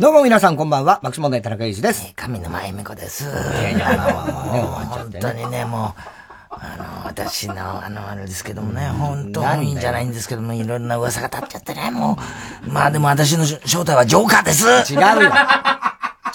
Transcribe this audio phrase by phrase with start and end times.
[0.00, 2.12] どうも皆さんこんばんは、爆笑問題田中裕二です。
[2.16, 3.22] 神沼恵美子です。
[3.22, 3.26] い
[3.62, 5.20] やいや、まあまあまあね、終わっちゃっ本。
[5.20, 6.02] 当にね、もう、
[6.50, 12.18] あの、私の、あの、あれですけどもね、本当本意じゃないんですけども、いろんな噂が立っちゃってね、も
[12.66, 14.92] う、まあでも私の正体はジョーカーです。
[14.92, 15.30] 違うよ。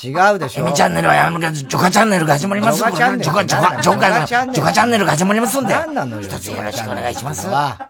[0.01, 0.65] 違うでしょ。
[0.65, 2.77] エミチャンネルはやめジョカチャンネルが始まります。
[2.77, 5.73] ジョカチャンネルジョカ、ジョカ、ジョカジョカチャンネルジョカチャンネルが始まりますんで。
[5.73, 6.21] 何なのよ。
[6.21, 7.47] 一つよろしくお願いします。
[7.47, 7.89] は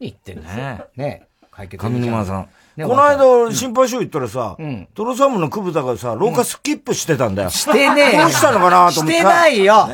[0.00, 0.80] 言ってるね。
[0.96, 2.48] ね解決上沼さん。
[2.76, 7.50] ねこの間、心配性行ったらさん、トロサムの久保田がさ、廊下スキップしてたんだよ。
[7.50, 9.18] してねえよどうしたのかなと思って。
[9.18, 9.88] してないよ。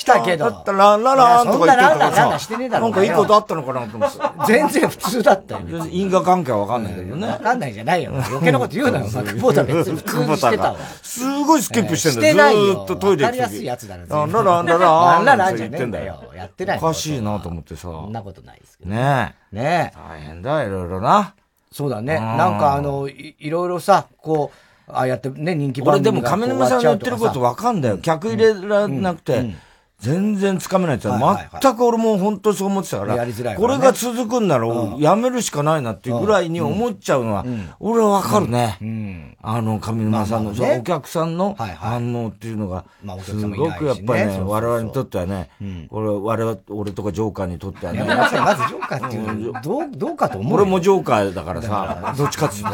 [0.00, 0.50] 来たけど。
[0.50, 4.18] だったら、ララーンとか言ってたからさなんかいいことあったのかなと思って。
[4.46, 5.60] 全然普通だったよ。
[5.90, 7.38] 因果関係はわかんないけどねわ。
[7.38, 8.12] かんないじゃないよ。
[8.14, 9.08] 余計なこと言うなよ。
[9.12, 10.78] まあ久保田別に普通にしてたわ。
[11.02, 12.64] すごいスキップしてんだよ。
[12.64, 16.24] ずーっとトイレ行く時わかりやすいやつだなあラランララランーンラランじゃねえんだよ。。
[16.34, 16.78] やってない。
[16.78, 17.82] おかしいなと思ってさ。
[17.82, 18.90] そんなことないですけど。
[18.90, 19.56] ねえ。
[19.56, 19.98] ねえ。
[19.98, 21.34] 大変だ、いろいろな。
[21.72, 22.16] そうだね。
[22.18, 22.18] ん。
[22.18, 24.50] なんかあの、いいろいろさ、こ
[24.88, 27.98] う、ああやってね、人気番俺で組がも上沼さんが言ってることわかんだよ。
[27.98, 29.54] 客入れられなくて、
[30.00, 34.66] 全然つかめないって言ったら全く俺も本当そう思ってたから、これが続くんなら、
[34.98, 37.44] やめるしかないなっていうぐらいに思っちゃうのは、
[37.78, 38.78] 俺はわかるね。
[38.80, 39.36] うん。
[39.42, 42.84] あの、上沼さんの、お客さんの反応っていうのが
[43.22, 45.50] すごくやっぱりね、我々にとってはね、
[45.90, 48.02] これ、我々、俺とかジョーカーにとってはね。
[48.04, 48.30] まず
[48.68, 50.56] ジョーカーっていうの、どう、どうかと思うよ。
[50.62, 52.70] 俺もジョーカーだからさ、どっちかっつうと、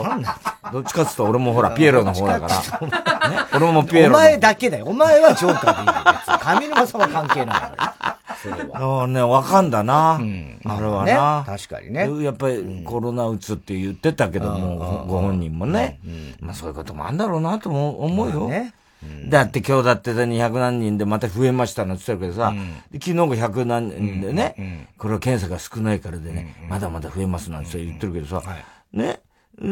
[0.72, 4.14] どっちかっつうと俺もほら、ピエロの方だから、ね、俺もピエロの。
[4.16, 4.86] お前だけだよ。
[4.86, 7.56] お前はジョーカーでいい上沼さんは関係ない。
[8.42, 9.00] それは。
[9.00, 10.18] ああね、わかんだな。
[10.18, 11.42] んあれはねな。
[11.46, 15.98] 確かにねやっぱりコロナうつって言ってたけども、ご本人もね。
[16.40, 18.48] まあそういうこともあるんだろうなとも思うよ。
[18.48, 18.74] ね。
[19.28, 22.54] だって今日だって200何人でまた増えましたなんて言ってたけどさ、
[22.90, 28.42] で昨日が100何人でね、これは検査が少ないからでね、まだまだ増えますなんて言ってるけどさ、
[28.92, 29.20] ね。
[29.58, 29.70] で、あ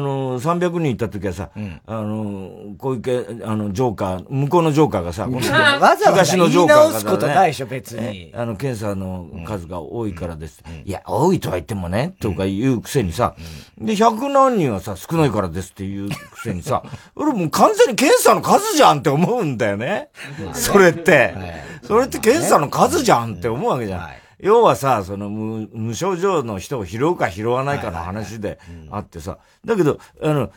[0.00, 1.50] の、300人いた時はさ、
[1.86, 8.02] あの、小池、あの、ジョーカー、向こうのジョーカーがさ、 わざわざ東の言いジョーカーがね直すことないでしょ、別に。
[8.02, 8.30] ね。
[8.32, 10.62] あの、検査の数が多いからです。
[10.84, 13.34] いや、多いとは言ってもね、とか言うくせにさ、
[13.76, 16.84] で、100何人はさ、少ないからですって言うくせにさ、
[17.16, 20.10] 俺もう完全に検査の数じゃんって思うんだよね。
[20.52, 21.34] それって。
[21.82, 24.08] それって検査の数じゃんって思うわけじゃん。
[24.42, 28.58] 要はさ、その無無症状の人を拾うか拾わないかの話で
[28.90, 30.50] あってさ、だけど、あの、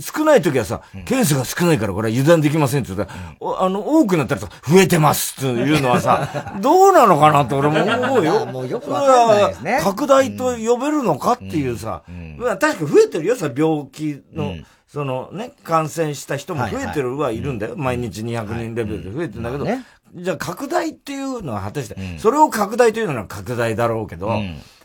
[0.00, 8.46] 少ない時はさ、検査が少ないからこれは油断できませんって言ったら、おあの、多くなったらさ、増えてますっていうのはさ、 どうなのかなって俺も思うよ。
[8.46, 9.80] もうよくわかんないですね。
[9.82, 12.02] 拡大と呼べるのかっていうさ、
[12.38, 14.56] まあ確か増えてるよ、さ、病気の、
[14.94, 17.74] そのね、感染した人も増えてるはいるんだよ。
[17.76, 19.66] 毎日200人レベルで増えてるんだけど、
[20.14, 24.30] じゃあ拡大っていうのは果たして、それを拡大というのは拡大だろうけど、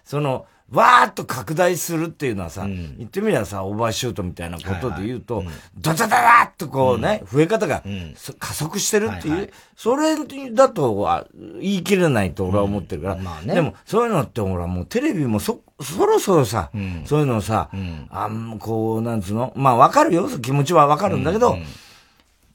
[0.03, 5.43] その、わーっと拡大するっていうのはさ、言ってみればさ、オーバーシュートみたいなことで言うと、
[5.79, 7.83] ダダダダーっとこうね、増え方が、
[8.15, 10.15] そ加速してるっていう、それ
[10.51, 11.27] だとは
[11.61, 13.53] 言い切れないと俺は思ってるから、まあね。
[13.53, 16.71] でもそういうのってほらもうテレビもそ、そろそろさ、
[17.05, 17.69] そういうのをさ、
[18.09, 21.57] あんこう、なんつうの、まあわかるよ、気持ちはわかるんだけど、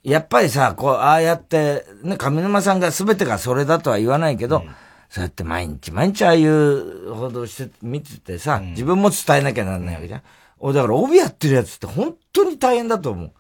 [0.03, 4.65] やっぱりさ、こう、ああやって、ね、上沼さんが全てがそれだとは言わないけど、
[5.09, 10.23] そうやって毎日毎日ああいう報道して、見ててさ、自分も伝えなきゃならないわけじゃん。
[10.59, 13.33] 俺だから帯やってるやつって本当に大変だと思う。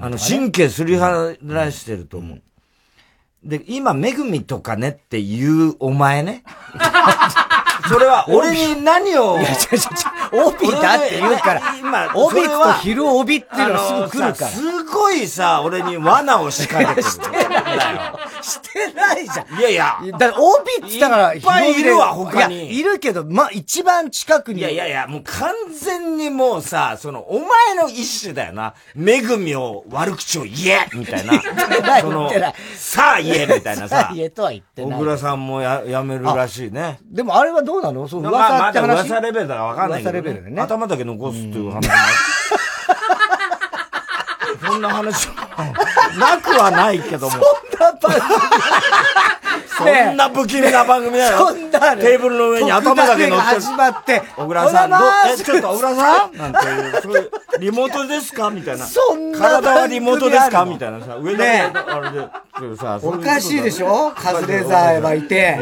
[0.00, 2.42] あの、神経すり払らしてると思う。
[3.44, 6.44] で、今、めぐみとかねって言うお前ね。
[7.88, 9.38] それは俺に何を？
[9.38, 14.50] いや、違う違う違う、帯だって言うから、今、帯と昼帯っていうのはすぐ来るから。
[14.50, 17.12] すごいさ、俺に罠を仕掛けてる。
[17.12, 18.18] してないよ。
[18.42, 19.58] してないじゃん。
[19.58, 19.96] いやいや。
[20.12, 24.60] だから帯って言ったから、いっぱいいるわ他にいや、いるけど、まあ、一番近くに。
[24.60, 28.74] いやいやいや、もう完全にもうさ、その、お前の意思だよな。
[28.94, 31.32] めぐみを悪口を言えみたいな。
[31.82, 34.10] ないその言ってない、さあ言えみたいなさ。
[34.14, 34.98] 言えとは言ってない。
[34.98, 36.98] 小倉さんもや、やめるらしいね。
[37.04, 39.08] でもあれはどうなのそう、まあ、まだ噂って話。
[39.08, 41.88] 噂レベルだからわかんないけど、噂レベルでね頭だけ残すっていう話。
[44.64, 45.34] そんな話も
[46.18, 47.36] なくはないけども。
[47.78, 48.22] な番組。
[49.84, 51.38] そんな不気味な番組だよ。
[51.38, 53.60] そんなテーブルの上に頭だけ乗ってる。
[53.60, 54.96] 始まって、小倉さん、ど
[55.32, 56.36] え、ちょっと小倉さん？
[56.36, 57.30] なんていう、そういう、
[57.60, 58.50] リモートですか？
[58.50, 58.86] みたいな。
[58.86, 60.64] そんな体はリモートですか？
[60.64, 64.12] みたいなさ、上ねだけ、あれで、さ、おかしいでしょ？
[64.14, 65.58] カズレーザーはいて、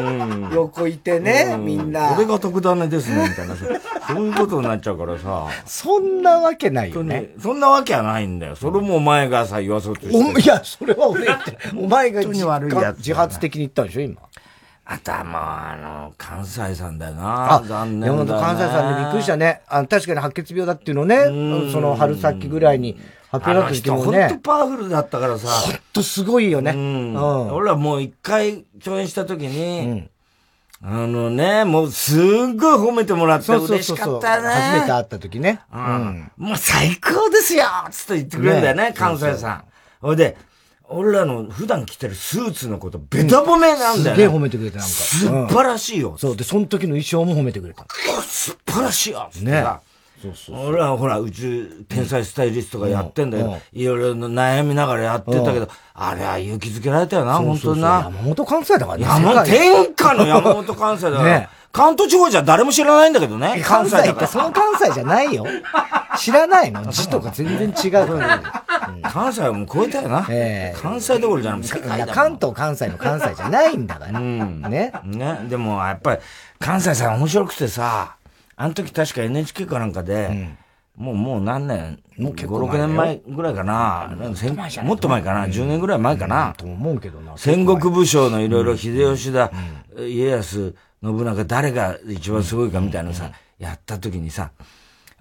[0.53, 2.13] 横いてね、みんな。
[2.15, 3.65] 俺が特ダネですね、みたいなさ。
[4.07, 5.47] そういうことになっちゃうからさ。
[5.65, 7.31] そんなわけないよね。
[7.35, 8.55] にそんなわけはないんだよ。
[8.55, 11.57] それもお前がさ、言わそうとしていや、それは俺言って。
[11.77, 14.10] お前が本当に悪いやつ自発的に言ったんでしょ、今。
[14.85, 17.55] あとはもう、あの、関西さんだよな。
[17.55, 18.31] あ、残念だよ、ね。
[18.31, 19.61] 関西さんでびっくりしたね。
[19.67, 21.25] あ確かに白血病だっていうのね、
[21.71, 22.99] その春先ぐらいに
[23.29, 24.39] 発表だった時も。
[24.39, 25.47] パワフルだったからさ。
[25.47, 26.71] ほんとすごいよね。
[26.71, 27.13] うん。
[27.13, 30.09] うん俺らもう一回共演した時に、
[30.83, 33.83] あのね、もうすっごい褒めてもらって嬉。
[33.83, 34.49] しかったよね。
[34.49, 35.61] 初めて会った時ね。
[35.71, 36.31] ううんん。
[36.37, 39.63] もう最高ですよつって言ってくれるんだよね、ね関西さん。
[40.01, 40.35] ほいで、
[40.93, 44.15] 俺らの普段着てるスーツのこと、ベタ褒めなんだよね。
[44.15, 44.93] すげえ褒めてくれてなんか。
[44.93, 46.15] 素うん晴らしいよ。
[46.17, 46.35] そう。
[46.37, 47.85] で、その時の衣装も褒めてくれた。
[48.23, 49.81] 素晴らしいよねさ。
[50.21, 58.01] そうそう俺はほら、うち、天才スタイリストがやってんだけうんど、いろいろ悩みながらやってたけど、あれは勇気づけられたよな、本当にな。
[58.05, 59.03] 山本関西だからね。
[59.05, 61.23] 山天下の山本関西だから。
[61.23, 63.61] ね関東地方じゃ誰も知らないんだけどね。
[63.65, 64.27] 関西って。
[64.27, 65.45] その関西じゃないよ。
[66.17, 66.91] 知らないの。
[66.91, 68.19] 字とか全然違う。
[69.03, 70.25] 関西はもう超えたよな。
[70.29, 70.79] ええ。
[70.79, 71.79] 関西どころじゃなくて
[72.13, 74.19] 関東関西の関西じゃないんだから。
[74.19, 74.61] ん。
[74.61, 74.91] ね。
[75.03, 76.21] ね、でもやっぱり
[76.59, 78.15] 関西さん面白くてさ、
[78.55, 80.49] あの時確か NHK かなんかで、
[80.97, 84.13] もうもう何年、もう5、6年前ぐらいかな、
[84.83, 87.33] もっと前かな、10年ぐらい前かな、と思うけどな。
[87.37, 89.51] 戦国武将のいろいろ秀吉だ、
[89.97, 94.51] 家康、信長誰が一番すごいかみたいなさ、やった時にさ、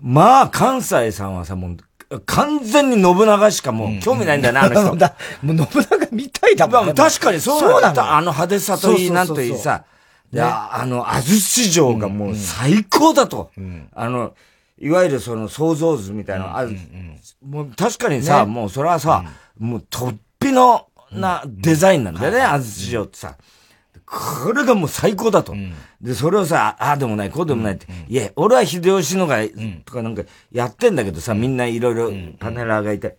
[0.00, 1.76] まあ関西さんはさ、も
[2.10, 4.96] う完全に信長しかもう興味ないんだよね、あの人。
[4.98, 8.16] だもう信長みたいだもん確かにそうなんだ。
[8.16, 9.84] あの派手さといい、なんといいさ。
[10.32, 13.50] で、ああの、安土城がもう最高だと。
[13.94, 14.34] あの、
[14.78, 16.76] いわゆるその想像図みたいなのある。
[17.46, 19.24] もう確かにさ、もうそれはさ、
[19.58, 23.36] もう突飛のなデザインなんだよね、安土城ってさ。
[24.10, 25.54] これがもう最高だと。
[26.00, 27.86] で、それをさ、ああでもない、こうでもないって。
[28.08, 29.38] いや、俺は秀吉のが、
[29.84, 33.16] とかなんかやってんだけどさ、みんないろいろパネラーがいて。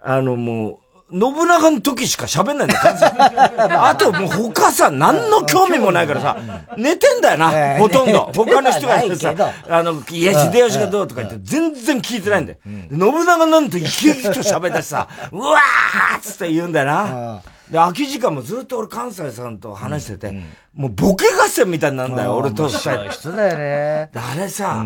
[0.00, 0.78] あの、もう、
[1.10, 2.82] 信長の時しか喋んないんだよ、
[3.84, 6.36] あともう他さ、何の興味もないからさ、
[6.76, 8.30] 寝てんだよな、ええほとんど。
[8.36, 12.58] 他の人がさ あの、いや、秀吉がどうとか言って、全然聞いてないんだよ。
[12.64, 17.42] 信長なんて生き生きと喋ったしさ、うわーっつって言うんだよな。
[17.70, 20.32] で、空き時間もずっと俺関西さんと話してて、
[20.74, 23.10] もうボケ合戦みたいになるんだよ、俺と二人。
[23.10, 24.10] 人だよね。
[24.12, 24.84] であれさ、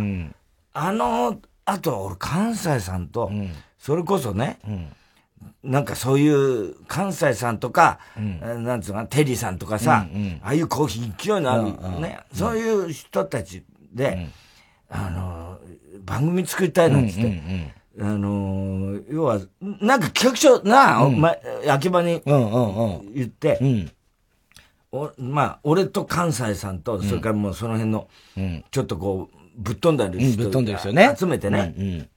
[0.74, 3.30] あの、あと俺関西さんと、
[3.78, 4.58] それこそね、
[5.62, 10.06] なんかそういう関西さんとか、なんつうのかな、テリーさんとかさ、
[10.42, 14.28] ああいうコーヒー勢いのある、ね、そういう人たちで、
[14.90, 15.58] あの、
[16.04, 23.14] 番組作りたいなんつって、あの、要は、なんか企画書な、お前、秋葉にうんうんうん。
[23.14, 23.90] 言って、うん。
[24.92, 28.08] おまあ、俺と関西さんと、それからもうその辺の、
[28.70, 31.74] ちょっとこう、ぶっ飛んだりうんぶっ飛んでる人ね集めてね。
[31.76, 32.08] うん。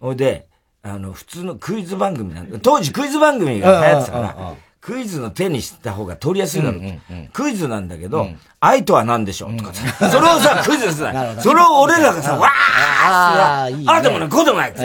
[0.00, 0.46] ほいで、
[0.82, 2.58] あの、普通のクイズ番組なんだ。
[2.58, 6.98] 当時クイズ番組が流行ってたかうんうんうんら、クイズの手にした方が取りやすいだろうって
[7.34, 8.28] クイズなんだけど、
[8.60, 9.56] 愛とは何でしょう？
[9.58, 11.12] とかさ、それをさ、クイズです ね。
[11.40, 14.80] それを俺らがさ、わーあああでもね、こうでもないって。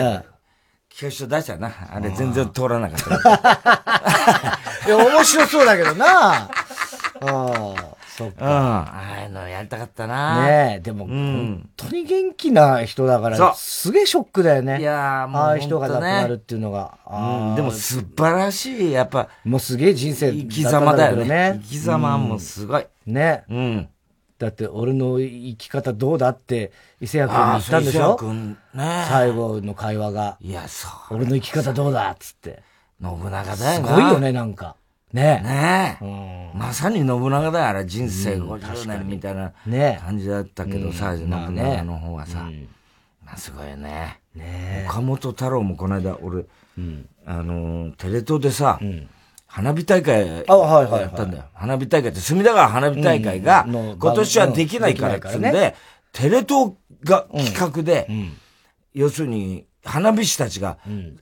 [1.04, 1.72] うん企画書出したよな。
[1.92, 4.58] あれ全然通らなかった。
[4.88, 6.32] いや、面白そうだけどな。
[6.34, 6.48] あ
[7.20, 7.74] あ、
[8.16, 8.32] そっうん。
[8.32, 8.46] か。
[8.46, 10.46] ああいうのやりたかったな。
[10.46, 14.80] ねえ、でも、ん本当に元気な人だから、すげえショックだよね。
[14.80, 16.94] いやーもうああいう人が亡くなるっていうのが。
[17.10, 21.58] うんでも素晴らしい、やっぱ、もうすげえ人生生き様だよね。
[21.60, 22.86] け生き様もすごい。
[23.06, 23.44] ね。
[23.50, 23.88] うん。
[24.38, 28.00] だって、俺の生き方どうだって、伊勢谷君に言ったんでしょ？
[28.00, 29.04] そう君ね。
[29.08, 30.36] 最後の会話が。
[30.40, 31.14] いや、そう。
[31.16, 32.62] 俺の生き方どうだっつって。
[33.02, 33.88] 信長だよな。
[33.88, 34.18] すごいよ。
[34.18, 34.76] ね、なんか。
[35.12, 36.04] ねねえ。
[36.04, 36.06] え。
[36.52, 37.86] うんまさに信長だよ、あれ。
[37.86, 42.50] 人生50年みたいなね感じだったけどさ、信まあね長の方はさ。
[43.24, 44.20] まあすごいよね。
[44.34, 46.44] ね岡本太郎もこの間、俺、
[47.26, 48.78] あの、テレ東でさ、
[49.56, 51.00] 花火大会あはいはいはい。
[51.00, 51.44] やったんだよ。
[51.54, 55.74] 花火大会って、隅田川花火大会が、今年はできないからっつうんで
[56.12, 56.72] テレ東
[57.02, 58.06] が企画で、
[58.92, 60.76] 要するに、花火師たちが、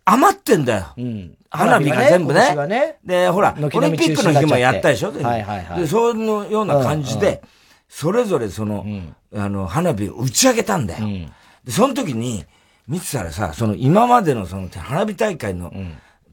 [0.05, 0.87] 余ってんだよ。
[0.97, 1.39] うん。
[1.49, 2.99] 花火が全部ね。
[3.05, 7.41] で、ほら、オリンピックの日もやったでしょで、そのような感じで、
[7.89, 8.85] それぞれその、
[9.33, 11.07] あの、花火を打ち上げたんだよ。
[11.63, 12.45] で、その時に、
[12.89, 15.73] 見てたらさ、その今までのその花火大会の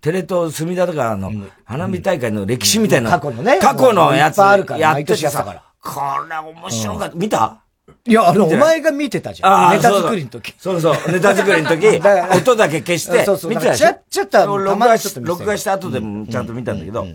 [0.01, 1.31] テレ東隅田とかの、
[1.63, 3.11] 花火大会の歴史みたいな。
[3.11, 3.59] 過去のね。
[3.59, 7.15] 過去のやつやってて毎年やったかさら、これ面白かった。
[7.15, 7.61] 見た？
[8.07, 9.73] いや、あの、お前が見てたじゃん。
[9.75, 10.55] ネタ作りの時。
[10.57, 11.85] そうそう、ネタ作りの時
[12.35, 13.51] 音だけ消してそう、そう。
[13.51, 13.95] 見てたでしょ？
[14.09, 17.05] ちょっと録画し録画した後でもちゃんと見たんだけど、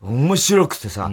[0.00, 1.10] 面白くてさ、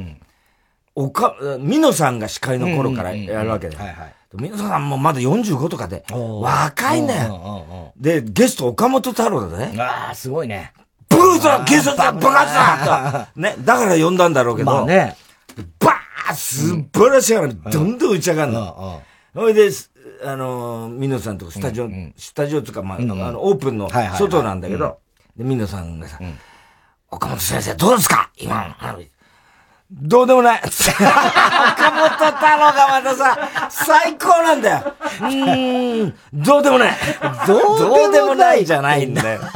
[0.96, 3.80] おか、ミノさんが司会の頃からやるわけだよ。
[3.80, 4.14] はいはい。
[4.36, 7.28] ミノさんもまだ45とかで、若いんだよ。
[7.28, 7.94] よ。
[7.98, 9.76] で、ゲスト岡本太郎だね。
[9.80, 10.72] ああ、すごいね。
[11.10, 13.40] ブーだゲストだバカだと。
[13.42, 15.16] ね、だから呼んだんだろうけど、まあね。
[15.80, 19.02] バー素晴らしいから、どんどん打ち上がるうんの。
[19.36, 19.92] ほいで、す
[20.24, 24.18] あのー、ミノさんとこスタジオ、スタジオとか、まあ、あの、オープンのはいはいはい。
[24.18, 25.00] 外なんだけど、
[25.38, 26.20] で、ミノさんがさ、
[27.12, 28.30] 岡本先生どうですか？
[28.38, 28.68] 今。
[28.68, 29.10] の花火。
[29.92, 30.62] どうでもない。
[30.62, 30.80] 岡本
[32.12, 34.94] 太郎がまたさ、最高なんだよ。
[35.22, 36.98] うーん、どうでもない。
[37.48, 37.56] ど
[38.08, 39.42] うでもないじゃないんだよ。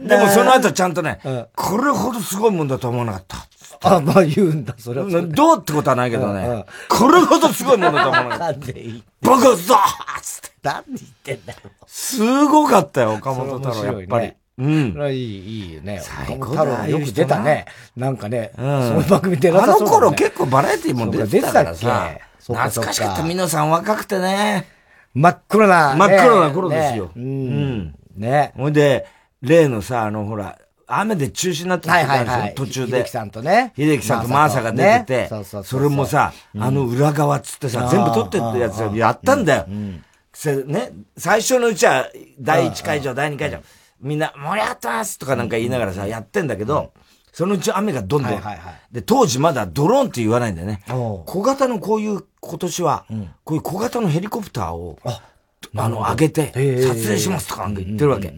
[0.00, 1.20] でもその後ちゃんとね、
[1.54, 3.96] これほどすごいもんだと思わなかった。
[3.96, 5.08] あ、まあ言うんだ、それは。
[5.08, 8.66] どうってことはないけどね、これほどすごいもんだと思わなかった。
[9.22, 9.56] バカだ
[10.22, 10.50] つって。
[10.62, 11.58] 何言ってんだよ。
[11.86, 14.32] すごかったよ、岡本太郎、やっぱり。
[14.58, 16.00] うんいい、いいよね。
[16.02, 17.64] 最高太郎よく出たね。
[17.96, 24.66] なんかね、うんそういう番組出なあさそうだねの頃結構バラエティも出てたからさ懐かしかった、皆さん若くてね。
[25.14, 25.98] 真っ黒な、ね。
[25.98, 27.94] 真っ黒な頃ですよねううんん。
[28.16, 28.52] ね。
[28.56, 29.06] ほいで、
[29.42, 32.54] 例のさ、あの、ほら、雨で中止になってたはいんですよはいはい。
[32.54, 32.98] 途中で。
[32.98, 33.10] 秀樹。
[33.10, 33.72] さんとね。
[33.76, 39.66] 秀樹さんとマーサが出てねてそうそう、それもさ、あの裏側っつってさ、全部撮ってったやつやったんだよ。
[40.32, 42.08] せね、最初のうちは、
[42.40, 43.58] 第1会場、第2会場、
[44.00, 46.92] みんな盛り上がってますとかなんか言いながらさ、やってんだけど、
[47.32, 48.32] そのうち雨がどんどん。
[48.32, 48.80] はいはいはい。
[48.90, 50.82] で、当時まだドローンって言わないんだよね。
[50.88, 53.06] 小型のこういう、今年は、
[53.44, 54.98] こういう小型のヘリコプターを、
[55.76, 58.34] あの、上げて、撮影しますとかなんか言ってるわけ。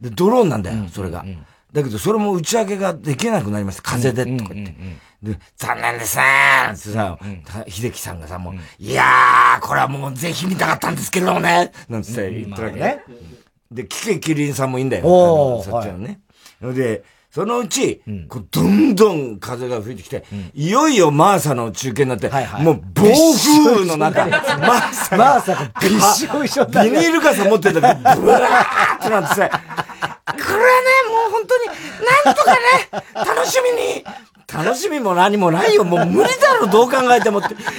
[0.00, 1.24] で、ドローンなんだよ、それが。
[1.72, 3.82] だけど、それも打ち上げができなくなりました。
[3.82, 4.74] 風で、とか言って。
[5.22, 7.18] で、残念ですねーってさ、
[7.68, 13.02] 秀樹さんがさ、もう、いやー、これはもうぜひ見たかったんですけどもね、なんつって言ってるわけね。
[13.70, 15.62] で、キケキリンさんもいいんだよ。
[15.64, 16.20] そっちのね。
[16.62, 22.30] で、そのうち、こうどんどん風が吹いてきて、いよいよマーサの中継になって、
[22.62, 29.58] もう暴風の中、マーサが、マーサがびっしょびしょだビニール傘持ってたけど、ブワーってなってさ、これはね、
[31.10, 31.66] もう本当に、
[32.24, 32.58] なんとかね、
[33.14, 34.04] 楽しみに、
[34.50, 37.54] 楽しみも何もないよ、もう無理だろ、どう考えてもって。
[37.54, 37.76] これもう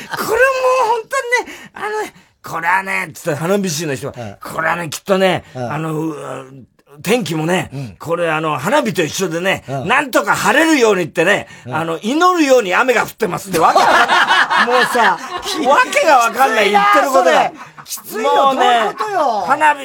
[0.90, 2.14] 本当にね、あのね、
[2.44, 6.66] これはね、つって花火師の人は、これはね、きっとね、あの、う
[7.02, 13.80] 天気もね、これあの、花火と一緒でね、なんとか晴れるようにってね、あの、祈るように雨が降ってますってわけ。
[14.70, 15.18] もうさ、
[15.68, 17.52] わけがわかんない言ってることが。
[17.86, 19.44] きついよ、どういうことよ。
[19.48, 19.82] 花火、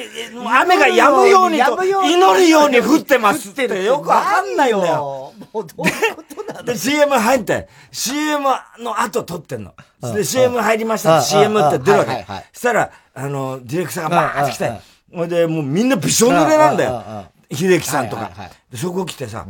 [0.61, 5.33] 雨が止むようにと、祈るように降ってますってよくわかんないんだよ。
[5.53, 6.63] もうどういうことなの？
[6.65, 8.45] で、CM 入って、CM
[8.79, 9.73] の後撮ってんの。
[10.13, 12.25] で、CM 入りました CM って出るわけ。
[12.53, 14.71] したら、あの、ディレクターがバーって来て、
[15.15, 17.25] ほいで、もうみんなびしょ濡れなんだよ。
[17.51, 18.31] 秀樹さんとか
[18.73, 19.45] そこ来てさ、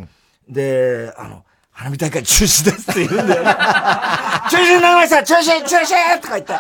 [0.47, 3.49] で、あの、花火大会中止ですって言うんだよね。
[4.49, 6.53] 中止になりました中止中止とか言って、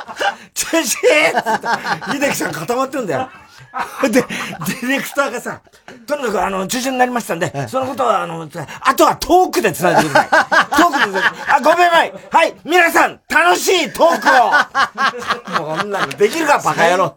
[0.53, 3.29] 中止って秀樹さん固まってんだよ。
[4.03, 5.61] で、ディレクターがさ、
[6.07, 8.47] とにかくあの、中止になりましたんで、そのことはあの、
[8.81, 10.29] あとはトークで繋いでください。
[10.29, 12.13] トークで、あ、ごめんなさい。
[12.31, 17.15] はい、皆さん、楽しいトークを もうこんなのできるか、バカ野郎。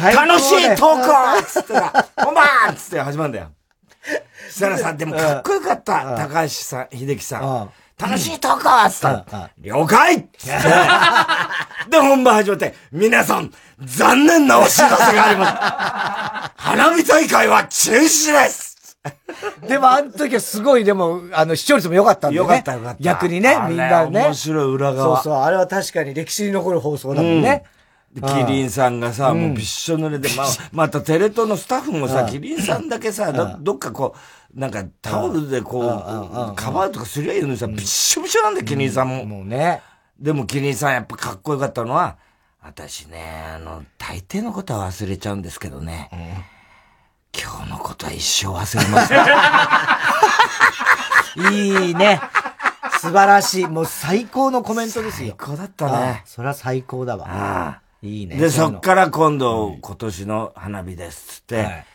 [0.00, 2.46] 楽しいトークをつってさ、本番
[2.76, 3.50] つって始まるんだよ。
[4.48, 6.16] そしたらさ、でもかっこよかった。
[6.16, 7.70] 高橋さん、秀樹さん。
[7.96, 10.68] 楽しいトークをつったら、了解っつって。
[11.90, 16.62] で、本番始まって、皆さん、残念なお知らせがあります。
[16.62, 18.74] 花火大会は中止です
[19.68, 22.48] でもあの時はすごい、でも、あの、視聴率も良かったんだよね。
[22.48, 23.02] よかったよかった。
[23.02, 24.24] 逆にね、みんなね。
[24.24, 25.22] 面白い裏そう側。
[25.22, 27.64] そう、あれは確かに歴史に残る放送だもんね。
[28.14, 34.14] でキリンさんがさ、もうびっしょ濡れで、まあ、またテレ東のスタッフもさ、キリンさんだけさ、どどっかこ
[34.54, 35.84] う、なんかタオルでこう、
[36.54, 39.24] カバーとかすりゃいいのにさ、びっしょびしょなんだよ、キリンさんも。
[39.24, 39.82] もうね。
[40.20, 42.16] でもキリンさんやっぱかっこよかったのは、
[42.62, 43.18] 私ね、
[43.52, 46.08] あの、大抵のことは忘れちゃうんですけどね、
[47.36, 49.24] 今日のことは一生忘れません。
[51.86, 52.20] いいね。
[53.00, 53.66] 素晴らしい。
[53.66, 55.34] もう最高のコメントですよ。
[55.36, 56.22] 最高だったあね。
[56.26, 57.26] それは最高だわ。
[57.28, 58.36] ああいいね。
[58.36, 58.80] で、そっら。
[58.80, 61.86] から今度、今年の花火ですっつって、はい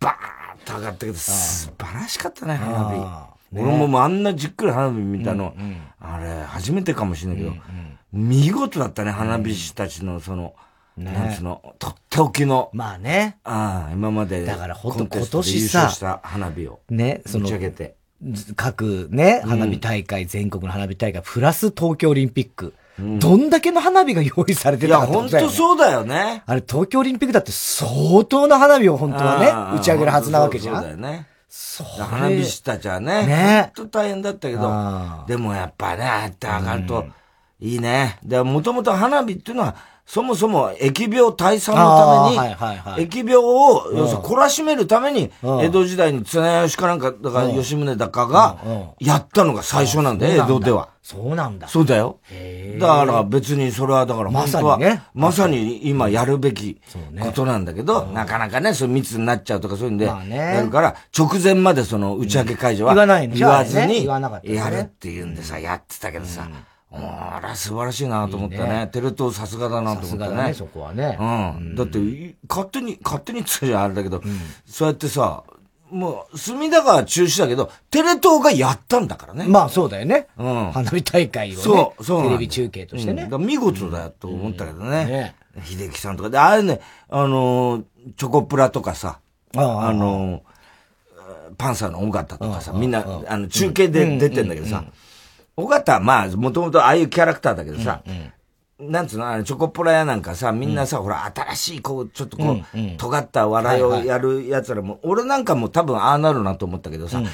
[0.00, 3.60] バーッと上がったけど、素晴らしかったね、花あ火。
[3.60, 5.54] 俺もあんなじっくり花火見たの、
[6.00, 7.54] あれ、初めてかもしれないけど、
[8.12, 10.54] 見事だったね、花火師たちのその、
[10.96, 12.70] ね、なんつの、とっておきの。
[12.72, 13.38] まあね。
[13.44, 14.44] ああ、今まで。
[14.44, 16.80] だから本当今年さ、した花火を。
[16.88, 17.44] ね、その。
[17.44, 17.94] 打ち上げて。
[18.54, 22.74] 各ね、花火大会、うん、全国の花火大会、プラス東京オリンピック。
[23.00, 26.42] うん、どんだけの花火が用意されてたかってことだよ、ね、いや、本当そうだよね。
[26.46, 30.74] あれ、東京オリンピックだって相当な花火を本当はね、打ち上げるはずなわけじゃん。
[30.76, 31.26] そうだよね。
[31.48, 31.86] そう。
[32.02, 33.26] 花火師たちはね。
[33.26, 33.72] ね。
[33.76, 35.24] 本当大変だったけど。
[35.26, 37.06] でもやっぱね、ああやって上がると、
[37.60, 38.18] いいね。
[38.22, 39.74] で、もともと花火っていうのは、
[40.12, 45.30] そもそも疫病退散のために、はいはいはい、疫病を、要するに懲らしめるために、
[45.62, 48.58] 江戸時代に綱吉かなんか、だから吉宗だかが、
[48.98, 50.88] やったのが最初なんだよ、江戸では。
[51.00, 51.68] そうなんだ。
[51.68, 52.18] そうだよ。
[52.80, 54.94] だから別にそれはだから本当は、まさに。
[54.96, 56.80] ね、まさに今やるべき
[57.20, 62.94] ことなんだけど、なかなかね、そう密になっちゃうとかそういうんで、やるから、直前までその打ち上げ会場は、
[63.28, 66.48] 言わずに、やるっていうんでさ、やってたけどさ、
[66.92, 68.88] あら、素晴らしいなと思ったね。
[68.92, 70.44] テレ東さすがだなと思ったね。
[70.48, 71.16] ね、そこはね。
[71.20, 71.24] う
[71.60, 71.74] ん。
[71.76, 71.98] だって、
[72.48, 74.20] 勝手に、勝手につじゃあれだけど、
[74.66, 75.44] そうやってさ、
[75.90, 79.44] もう、隅田川中止だけど、テレ東がやったんだからね。
[79.46, 80.26] まあそうだよね。
[80.38, 80.70] うん。
[80.72, 81.62] 花火大会をね。
[81.62, 82.22] そう、そう。
[82.24, 83.28] テレビ中継としてね。
[83.38, 85.04] 見事だよと思ったけどね。
[85.04, 85.34] ね。
[85.64, 87.82] 秀樹さんとかで、あれね、あの、
[88.16, 89.18] チョコプラとかさ、
[89.56, 90.42] あの、
[91.58, 94.84] パンサーの尾形とかさ、みんな、あの、中継で出てんだけどさ、
[95.62, 98.02] 尾形まあ、もともとああいうキャラクターだけどさ、
[98.80, 107.24] なんつうの、あの、チョコプラやなんかさ、みんなさ、ほら、新しい、こう、ちょっとこう、尖った笑いをやる奴らも、俺なんかも多分ああなるなと思ったけどさ、は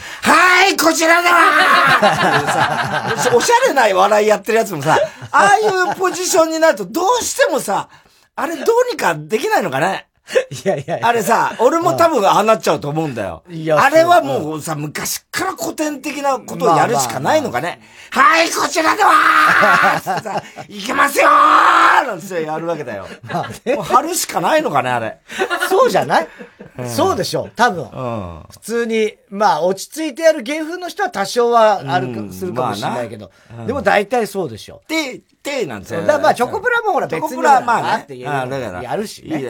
[0.68, 4.98] ーい、こちらではさ、 おしゃれない笑いやってる奴もさ、
[5.30, 7.88] ああいうポジションになると、どうしてもさ、
[8.34, 10.08] あれどうにかできないのかね
[10.50, 13.44] いやいやあれさ、俺も多分ああなっちゃうと思うんだよ。
[13.78, 17.80] あれはもうさ、昔から古典的なことをやるしかないのかね。
[18.10, 23.06] はい、こちらでは さ、行けますよーなんてやるわけだよ。
[23.22, 23.76] まあね。
[23.76, 25.18] もう貼るしかないのかね、あれ。
[25.68, 26.28] そうじゃない、
[26.88, 27.84] そうでしょう、多分。
[27.84, 33.30] うん、普通に、まあ、落ち着いてやる芸風の人は多少はあるか、するかもしれないけど。
[33.66, 34.88] でも大体そうでしょう。
[34.90, 36.02] で、で、なんですよ。
[36.04, 37.28] だまあ、チョコプラもほら別に。
[37.28, 38.26] チョコプラまあね。
[38.26, 38.82] あだから。
[38.82, 39.40] やるし、や、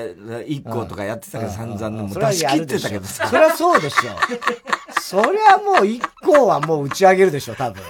[0.47, 2.07] 一個とかやってたけど、散々の。
[2.07, 3.27] もう出し切ってたけどさ。
[3.27, 5.01] そりゃそうでしょ。
[5.01, 7.83] そりゃもう一個はもう打ち上げるでしょ、多分。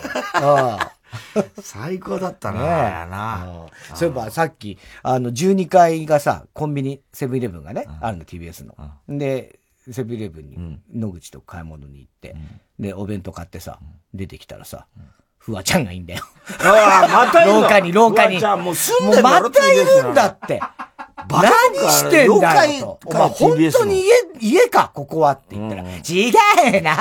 [1.63, 2.59] 最高だったね。
[2.59, 8.77] なそういえばさっき、あの、12階がさ、コンビニ、セブンイレブンがね、あるの、TBS の。
[9.09, 9.59] で、
[9.91, 12.37] セブンイレブンに野口と買い物に行って、
[12.79, 13.79] で、お弁当買ってさ、
[14.15, 14.87] 出てきたらさ、
[15.47, 16.25] フワちゃんがいいんだよ。
[16.59, 18.41] ああ、またいる廊下に、廊下に。
[18.41, 20.61] じゃあもう住んでんだろまたいるんだって。
[21.31, 23.09] 何してんだよと。
[23.09, 26.93] お前本当に家、家か、ここはって言ったら、うん、違うな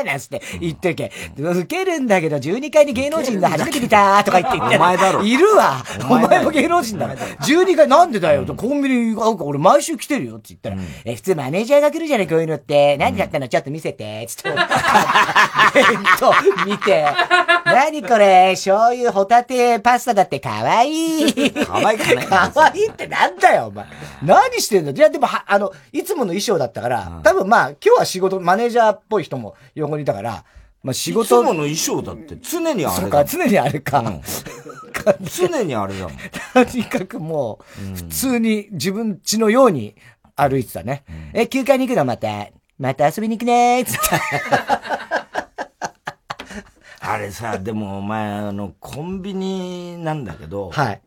[0.00, 1.12] ーなんつって言ってるけ。
[1.36, 4.76] 受けるんだけど、12階に芸能人が初めて見たとか言って言って。
[4.76, 5.24] お前だろ。
[5.24, 5.84] いるわ。
[6.08, 7.08] お前も芸能人だ。
[7.14, 12.96] 12階なんでだよと、コンビニが俺毎週来てるよって言ったら、え、普通マネージャーが来るじゃない、こういうのって。
[12.96, 13.48] 何だったの？
[13.48, 14.26] ちょっと見せて。
[14.30, 14.42] つっ
[16.18, 16.32] と、
[16.66, 17.06] 見て。
[17.66, 18.52] 何これ？
[18.54, 20.90] 醤油、ホタテ、パスタだって可愛
[21.28, 21.52] い。
[21.52, 22.26] 可愛いかね。
[22.28, 23.86] 可愛いってなんだよ、お前。
[24.22, 30.44] 何してんのいや、でも、あの、いつもの衣装だったから、多分まあ、今日は仕事、マネージャーっぽい人も横にいたから、
[30.82, 31.24] まあ仕事。
[31.24, 34.00] いつもの衣装だって常にあれだそうか、常にあれか。
[34.00, 34.20] うん、
[35.24, 36.18] 常にあれだもん。
[36.52, 37.60] とにかくも
[37.92, 39.96] う、普通に自分家のように
[40.36, 41.04] 歩いてたね。
[41.08, 42.04] うん、え、休暇に行くの？
[42.04, 42.28] また。
[42.78, 44.00] また遊びに行くねーつって。
[47.00, 51.00] あれさ、でもお前、あの、コンビニなんだけど、はい。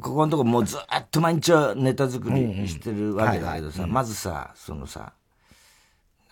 [0.00, 0.80] ここのとこもうずっ
[1.10, 5.12] と毎日ネタ作りしてるわけだけどさ、まずさ、そのさ、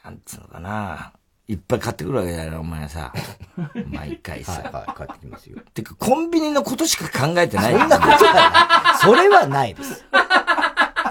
[0.04, 1.12] なんつうのかな、
[1.48, 3.12] いっぱい買ってくるわけだよ、お前さ。
[3.86, 4.52] 毎回さ。
[4.52, 5.58] はい、はい、買ってきますよ。
[5.74, 7.78] てか、コンビニのことしか考えてない。
[7.78, 8.98] そんなことはない。
[8.98, 10.04] それはないです。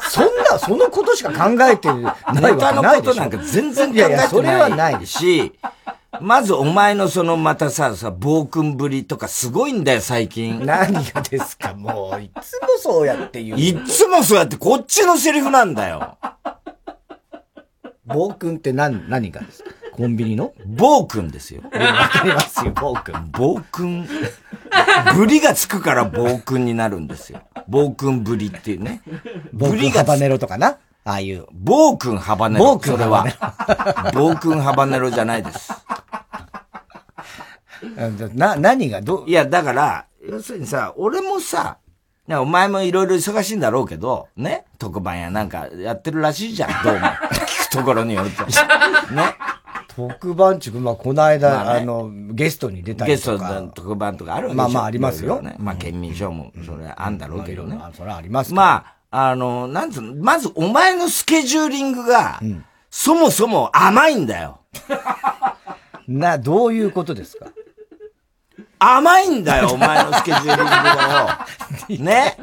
[0.09, 2.73] そんな、そのことしか考えてないわけないでしょ。
[2.73, 4.09] のことなんか全然考えてない。
[4.09, 5.53] いやいや、それはないし、
[6.21, 10.65] まずお前のそのまたさ、さ、暴君ぶりとかすごいんだよ、最近。
[10.65, 13.59] 何がですか、 もう、いつもそうやって言う。
[13.59, 16.17] いつもそうやってこっちのセリフなんだよ。
[18.05, 19.71] 暴君って何、何がですか？
[19.93, 20.53] コンビニの？
[20.65, 21.61] 暴君ですよ。
[21.63, 21.69] わ
[22.09, 23.31] かりますよ、暴君。
[23.31, 24.07] 暴君？
[25.15, 27.39] ぶりがつくから暴君になるんですよ。
[27.67, 29.01] 暴君ぶりっていうね。
[29.53, 30.77] 暴君ハバネロとかな？
[31.05, 31.45] ああいう。
[31.53, 32.65] 暴君ハバネロ。
[32.65, 33.25] 暴君それは。
[34.13, 35.71] 暴君ハバネロじゃないです。
[38.33, 39.29] な、何がどう？
[39.29, 41.77] いや、だから、要するにさ、俺もさ、
[42.27, 46.99] お前もいろいろ忙しいんだろうけど、ね特番やなんかやってるらしいじゃん、 どうも。
[46.99, 48.43] 聞くところによると。
[49.13, 49.35] ね
[49.95, 53.47] 特番中、まあ、この間、まあね、あの、ゲストに出たりとか。
[53.47, 55.41] ゲスト特番とかあるわけまあまあありますよ。
[55.41, 57.77] ね、まあ、県民賞も、それあんだろうけどね。
[57.77, 64.59] まあ、それはありますまあ、あの、なんつうの、まずお前のスケジューリングが、うん、そもそも甘いんだよ。
[66.05, 67.47] な、どういうことですか？
[68.77, 72.03] 甘いんだよ、お前のスケジューリングだよ。
[72.03, 72.37] ね？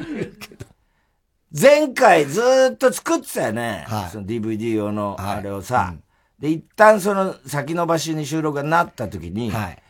[1.54, 3.84] 前回ずっと作ってたよね。
[3.86, 5.76] はい、その DVD 用のあれをさ。
[5.76, 6.02] はいうん、
[6.38, 9.82] で、一旦その先延ばしに収録がなった時に、はい、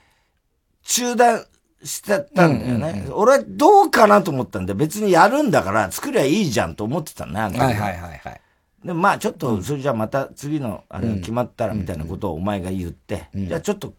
[0.82, 1.46] 中断
[1.84, 3.06] してたんだよね。
[3.12, 8.40] 俺どうかなと思ったんで、別にやるんだから作りゃいいじゃんと思ってたね、はいはいはいはい。
[8.84, 13.94] で、まあちょっと、それじゃあまた次のあれが決まったらみたいなことをお前が言って、うん、じゃあちょっと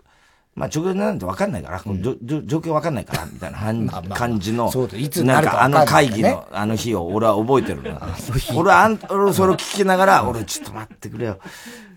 [0.56, 2.12] まあ直前なんて分かんないから、うん、状
[2.60, 8.00] 況分かんないから、みたいな 感じの、そういつなんかあの会議のあの日を俺は覚えてるの。
[8.56, 11.40] 俺はあん、俺それを聞きながら、俺ちょっと待ってくれよ。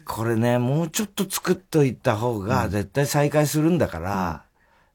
[0.06, 4.44] これね、もうちょっと作っといた方が絶対再開するんだから、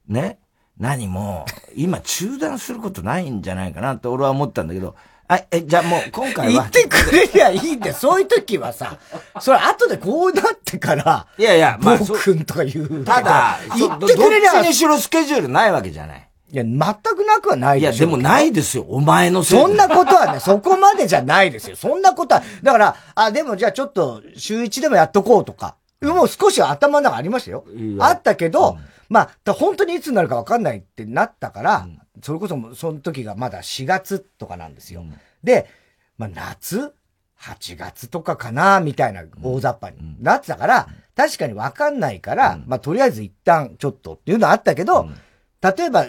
[0.08, 0.39] ね。
[0.82, 4.96] 何も、今中断することないんじゃないかなって俺は思ったんだけど、
[5.28, 6.52] はい、え、じゃあもう今回は。
[6.54, 7.94] 言ってくれりゃいいんだよ。
[7.98, 8.98] そういう時はさ、
[9.39, 13.06] それ後でこうなってから、いやいや、まあ、僕んとか言う。
[13.06, 14.54] ただ、言ってくれりゃ。
[14.54, 16.28] どっちにしろスケジュールないわけじゃない。
[16.52, 17.82] いや、全くなくはないで。
[17.82, 18.86] いや、でもないですよ。
[18.89, 19.60] お前のせい。
[19.60, 21.76] そんなことはね、そこまでじゃないですよ。
[21.76, 25.76] そんなことは、だから、あ、でもじゃあちょっと、週一でもやっとこうとか。
[26.02, 27.63] もう少し頭の中ありましたよ。
[28.00, 35.02] あったけど、うん、まあ、本当にいつになるか分かんないってなったから、うん、それこそその時がまだ4月とかなんですよ。
[35.02, 35.67] うん、で、
[36.17, 36.93] まあ、夏
[37.38, 45.10] ?8 月とかかなみたいな大雑把になってたから、確かにわかんないから、まあ、とりあえず一旦ちょっとっていうのはあったけど、
[45.62, 46.08] 例えば、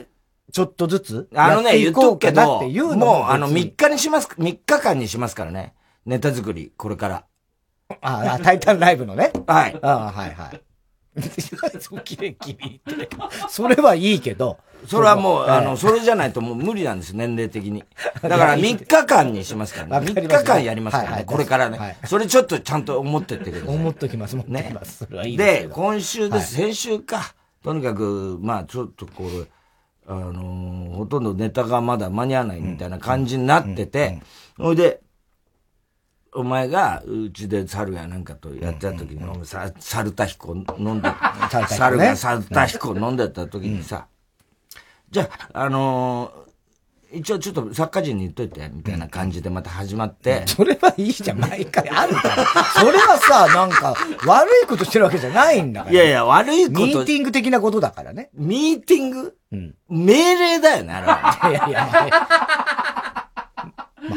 [0.52, 5.74] ちょっとずつ、あのね、言っとくけど、っていうのもう、あの、3日にします、3日間にしますからね。
[6.06, 7.24] ネタ作り、これから。
[8.00, 9.32] ああ、タイタンライブのね。
[9.48, 9.78] はい。
[9.82, 10.62] ああ、はいはい。
[12.04, 13.08] キレキレって。
[13.48, 14.58] それはいいけど。
[14.86, 17.84] それはもう、あの、それじゃないともう無理なんです、年齢的に。
[18.20, 20.06] だから3日間にしますからね。
[20.12, 21.98] 3日間やりますからね、これからね。
[22.06, 23.74] それちょっとちゃんと思ってってください。
[23.76, 25.04] 思っときます、思っときます。
[25.04, 27.34] それはいいで、今週です、先週か。
[27.62, 29.46] とにかく、まあちょっとこれ、
[30.08, 34.20] あのほとんどネタがまだ間に合わないみたいな感じになってて、
[34.58, 35.00] ほいで、
[36.34, 41.10] お前が、うちで猿やなんかとやってた時に、うんさ、猿田彦飲んで、
[41.68, 44.06] 猿が猿田彦飲んでた時にさ、
[45.10, 50.44] じゃあ、あのー、一応ちょっと作家陣に言っといて、みたいな感じでまた始まって。
[50.48, 52.46] それはいいじゃん、毎回あるから。
[52.64, 53.94] それはさ、なんか、
[54.26, 55.92] 悪いことしてるわけじゃないんだから。
[55.92, 56.80] いやいや、悪いこと。
[56.80, 58.30] ミーティング的なことだからね。
[58.32, 59.36] ミーティング？
[59.52, 59.74] うん。
[59.90, 61.38] 命令だよね、あれは。
[61.50, 62.81] いやいや、まあ、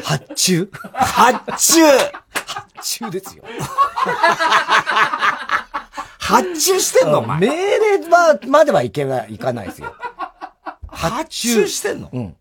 [0.04, 3.44] 発注発注発注ですよ。
[6.20, 7.40] 発注してんのお前。
[7.40, 9.94] 命令は、まではいけない、いかないですよ。
[10.88, 12.10] 発注してんの？
[12.12, 12.36] うん。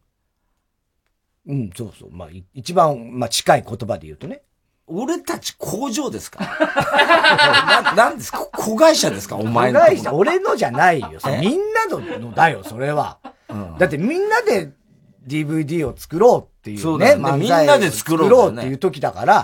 [1.46, 2.10] うん、そうそう。
[2.10, 4.42] まあ、一番、まあ、近い言葉で言うとね。
[4.86, 6.40] 俺たち工場ですか
[7.94, 8.38] な、なんですか？
[8.52, 9.36] 子会社ですか？
[9.36, 9.80] お前の。
[9.80, 11.10] 子会社、俺のじゃないよ。
[11.40, 13.18] みんなのだよ、それは。
[13.48, 14.70] うん、だってみんなで
[15.26, 16.82] DVD を作ろうっていうね。
[16.82, 16.94] そ
[17.34, 17.38] う。
[17.38, 19.42] みんなで作ろう、っていう時だから、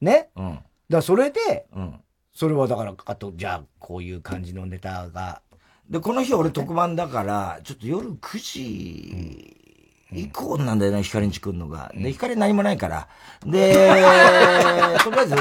[0.00, 0.30] うん、ね。
[0.36, 0.58] うん。
[0.88, 2.00] だそれで、うん。
[2.34, 5.42] それはだから、あと、じゃあ、こういう感じのネタが。
[5.90, 9.56] で、この日俺特番だから、ちょっと夜9時
[10.12, 11.90] 以降なんだよね、光んち来るのが。
[11.94, 13.08] で、光何もないから。
[13.44, 13.74] で、
[15.02, 15.34] とりあえず、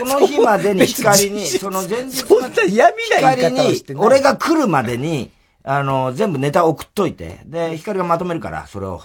[0.00, 5.30] この日までに光に、その前日の光に、俺が来るまでに、
[5.62, 9.02] あの、全部ネタ送っといて、で、光がまとめるから、それを。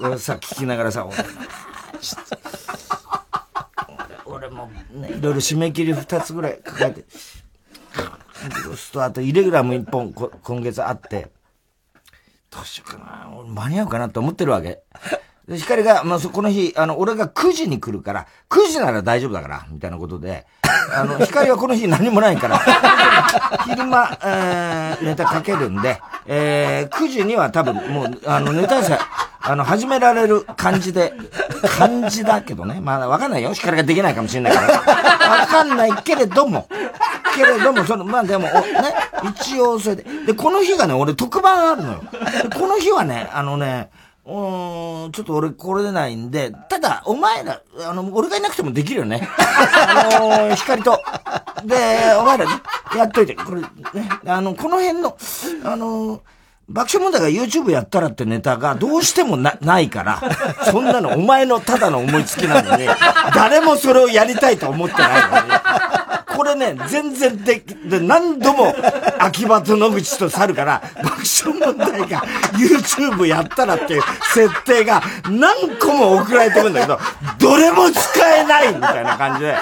[0.00, 1.06] 俺 さ、聞きながらさ、
[4.24, 7.04] 俺も、ね、いろいろ締め切り二つぐらい抱えて、
[8.64, 11.30] そうすると、あと、イレギュラーも一本、今月あって、
[12.50, 14.80] どうしようかな、俺間に合うかなって思ってるわけ。
[15.46, 20.46] で、光が、まあ、そこの日、あの、俺が9時に来るから、9時なら大丈夫だから、みたいなことで、
[20.94, 22.60] あの、光はこの日何もないから、
[23.66, 28.98] 昼間、えー、ネタかけるんで、えー、9時には多分もう、あの、ネタさ、
[29.40, 31.12] あの、始められる感じで、
[31.76, 32.80] 感じだけどね。
[32.80, 33.52] まだわかんないよ。
[33.52, 35.38] 光ができないかもしれないから。
[35.40, 36.66] わかんないけれども、
[37.34, 38.52] けれども、その、まあでも、ね、
[39.38, 40.04] 一応それで。
[40.26, 42.02] で、この日がね、俺特番あるのよ。
[42.58, 43.90] この日はね、あのね、
[44.26, 49.28] うん、ちょっと俺これでないんで、ただ、お前ら、あの、俺がいなくてもできるよね。
[49.38, 51.02] あのー、光と。
[51.64, 51.76] で、
[52.18, 52.46] お前ら、
[52.96, 53.68] やっといて、これ、ね、
[54.26, 55.16] あの、この辺の、
[55.64, 56.20] あのー、
[56.68, 60.22] 爆笑問題が YouTube やったらってネタがどうしてもな、ないから、
[60.70, 62.86] そんなのお前のただの思いつきなのに、
[63.34, 66.03] 誰もそれをやりたいと思ってないのに、
[66.36, 68.74] これね、全然で、で、何度も、
[69.18, 74.02] 秋葉と野口と去るから、爆笑問題が YouTube やったらっていう
[74.34, 76.98] 設定が何個も送られてくるんだけど、
[77.38, 79.56] どれも使えないみたいな感じで。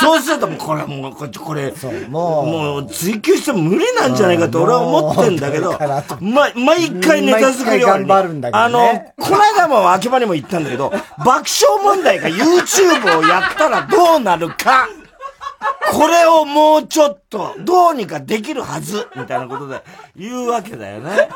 [0.00, 1.72] そうするともうこれもう、これ、
[2.08, 2.86] もう、もう。
[3.02, 5.78] 追求しても無理なんじゃないかと俺は思ってんだけど、
[6.20, 11.44] ま、毎回ネタ作り頑張るんだけど、ね、あの、この間も秋葉にも言ったんだけど、爆笑
[11.82, 14.88] 問題が YouTube をやったらどうなるか
[15.92, 19.82] これをもうちょっと、どうにかできるはずみたいなことで
[20.16, 21.28] 言うわけだよね。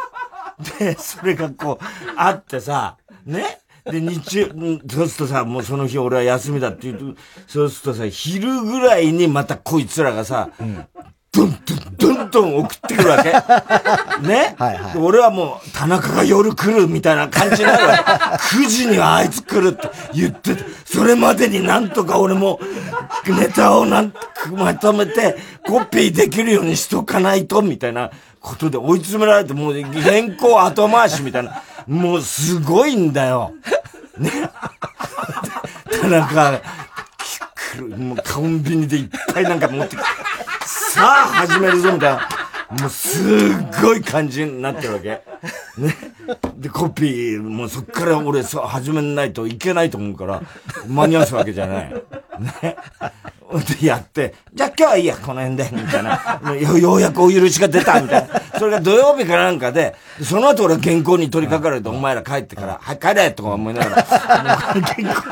[0.78, 1.84] で、それがこう、
[2.16, 3.60] あってさ、ね？
[3.84, 10.86] で、日中、そうするとさ、もうその日俺は休みだって言うと、そうするとさ、昼ぐらいにまたこいつらがさ、うん、
[11.36, 13.30] どんどん、送ってくるわけ。
[14.26, 14.54] ね？
[14.58, 14.98] はいはい。
[14.98, 18.02] 俺はもう、田中が夜来るみたいな感じになるわけ。
[18.58, 22.58] 9時にはあいつ来るって言ってて、それまでになんとか俺も、
[23.26, 24.14] ネタをなん
[24.52, 31.62] まとめて、コピーできるようにしとかないと、みたいなことで追い詰められて、もう原稿後回しみたいな。
[31.86, 33.52] もうすごいんだよ。
[34.18, 34.30] ね？
[36.00, 36.60] 田中、
[37.96, 40.04] もうコンビニでいっぱいなんか持ってきて。
[40.96, 42.28] さあ始めるぞみたいな。
[42.80, 45.08] もうすっごい感じになってるわけ。
[45.10, 45.22] ね。
[46.56, 50.42] で、コピー、もうそっから俺さ、始めないといけないと思うから、
[50.88, 51.90] 間に合わすわけじゃない。
[51.92, 52.02] ね。
[53.78, 56.40] で、やって、じゃあ今日はいいや、この辺で、みたいな。
[56.58, 58.40] よようやくお許しが出た、みたいな。
[58.58, 65.22] それが土曜日かなんかで、その後俺原稿に取り掛かると、お前ら帰ってから、はい、帰れとか思いながら、原稿、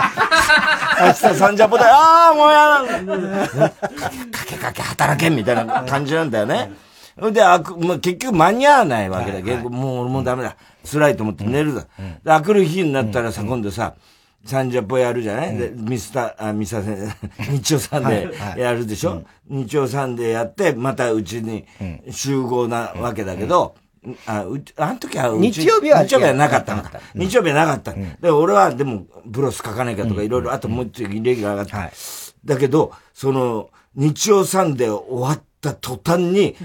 [1.00, 6.72] 明日サンジャポで、ああ、もうやだ、かけかけ働け、みたいな感じなんだよね。
[7.32, 9.38] で、あく、まあ、結局間に合わないわけだ。
[9.38, 10.56] はいはい、もう俺もうダメだ。
[10.90, 11.86] 辛いと思って寝るだ。
[11.98, 13.94] うん、で、あくる日になったらさ、今度さ、
[14.44, 16.96] サンジャポやるじゃない、で、ミスター、あ、ミサセ、
[17.50, 21.64] 日曜サンデーやるでしょ、日曜サンデーやって、またうちに
[22.10, 23.74] 集合なわけだけど、
[24.26, 26.82] あ、う、あの時は日曜日は日曜日はなかったの。
[27.14, 27.92] 日曜日はなかった。
[28.20, 31.90] で、俺はでも、ブロス書かなきゃとかいろいろ、あともう一つレギュラーがあった。
[32.44, 36.56] だけど、その、日曜サンデー終わった途端に、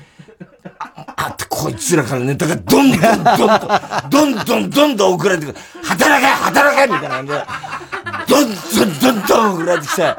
[1.15, 5.57] あって、こいつらからネタがどんどんどんどん、どんどんどんどん送られてくる。
[5.83, 7.45] 働け働けみたいな感じで、
[8.27, 10.15] どんどんどんどん送られてきて、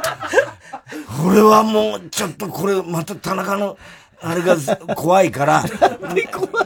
[1.26, 3.76] 俺はもう、ちょっとこれ、また田中の、
[4.22, 4.56] あれが
[4.94, 5.64] 怖いから、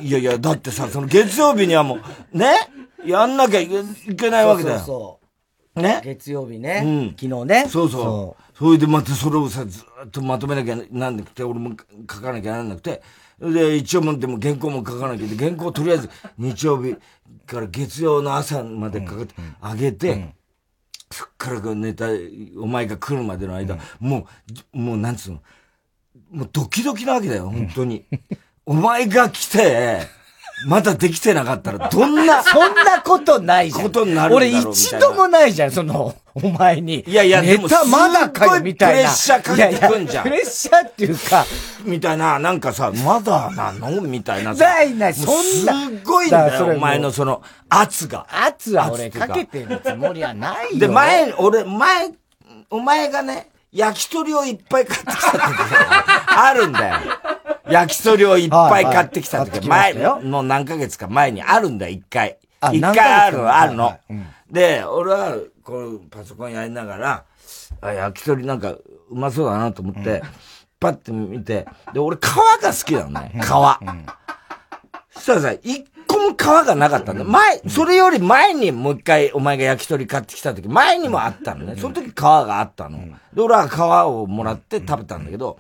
[0.01, 1.99] いやいや、だってさ、その月曜日にはも
[2.33, 2.55] う、ね？
[3.05, 3.69] やんなきゃい
[4.17, 4.79] けないわけだよ。
[4.79, 5.21] そうそ
[5.77, 6.01] うね？
[6.05, 6.83] 月曜日ね。
[6.85, 7.09] うん。
[7.11, 7.67] 昨日ね。
[7.69, 8.57] そうそう。
[8.57, 11.71] それでまたそれをさ、ずっとまとめなきゃなんなくて、俺も
[12.11, 13.03] 書かなきゃなんなくて、
[13.41, 15.27] で、一応もでも原稿も書かなきゃ。
[15.27, 16.97] で、原稿とりあえず日曜日
[17.47, 20.35] から月曜の朝までかかって、あげて、
[21.11, 22.07] そっからネタ、
[22.59, 24.27] お前が来るまでの間、も
[24.73, 25.43] う、もうなんつうの、
[26.35, 28.05] もうドキドキなわけだよ、本当に。
[28.67, 30.01] お前が来て、
[30.67, 32.43] まだできてなかったら、どんな。
[32.43, 33.85] そんなことないじゃん。
[33.85, 37.05] ことになる俺一度もないじゃん、その、お前に。
[37.07, 39.03] いやいや、ネタまだかよ、みたいな。
[39.03, 40.25] プレッシャーかけてくんじゃん。
[40.25, 41.47] プレッシャーっていうか。
[41.85, 44.65] みたいな、なんかさ、まだなのみたいなさ。
[44.65, 45.87] ないない、そんな。
[45.87, 48.27] すごいんだよ、お前のその、圧が。
[48.29, 50.79] 圧は俺かけてるつもりはないよ。
[50.81, 52.11] で、前、俺、前、
[52.71, 55.41] お前がね、焼き鳥をいっぱい買ってきた時
[56.29, 56.97] あるんだよ。
[57.69, 62.39] 焼き鳥をいっぱい買ってきた時、前、もう何ヶ月か前にあるんだよ、一回。
[62.73, 63.99] 一回あるの、あるの。
[64.49, 67.25] で、俺は、こう、パソコンやりながら、
[67.81, 70.23] あ、焼き鳥なんかうまそうだなと思って、
[70.79, 73.45] パッて見て、で、俺皮が好きなのね、皮。
[75.11, 75.85] そしたらさ、一
[76.37, 77.25] 個も皮がなかったんだ。
[77.25, 81.77] 前、それより前にもう一回お前が焼き鳥買ってきた時、前にもあったのね。
[81.81, 82.99] その時皮があったの。
[83.35, 85.59] で、俺は皮をもらって食べたんだけど、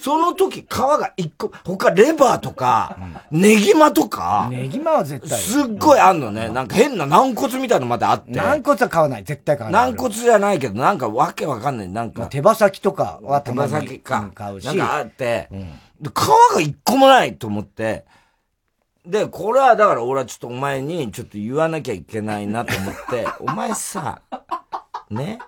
[0.00, 2.96] その時皮が一個、他レバーとか、
[3.30, 5.38] ネギマとか、ネギマは絶対。
[5.38, 6.48] すっごいあんのね。
[6.48, 8.30] なんか変な軟骨みたいなのまであって。
[8.30, 9.24] 軟骨は買わない。
[9.24, 9.90] 絶対買わない。
[9.90, 11.88] 軟骨じゃないけど、なんかわけわかんない。
[11.88, 12.26] なんか。
[12.26, 14.30] 手羽先とかは手羽先か。
[14.34, 14.64] 買うし。
[14.66, 15.48] なんかあって、
[16.00, 16.04] 皮
[16.54, 18.04] が一個もないと思って、
[19.08, 24.20] で、これはだから俺はちょっとお前にちょっと言わなきゃいけないなと思って、 お前さ、
[25.08, 25.38] ね、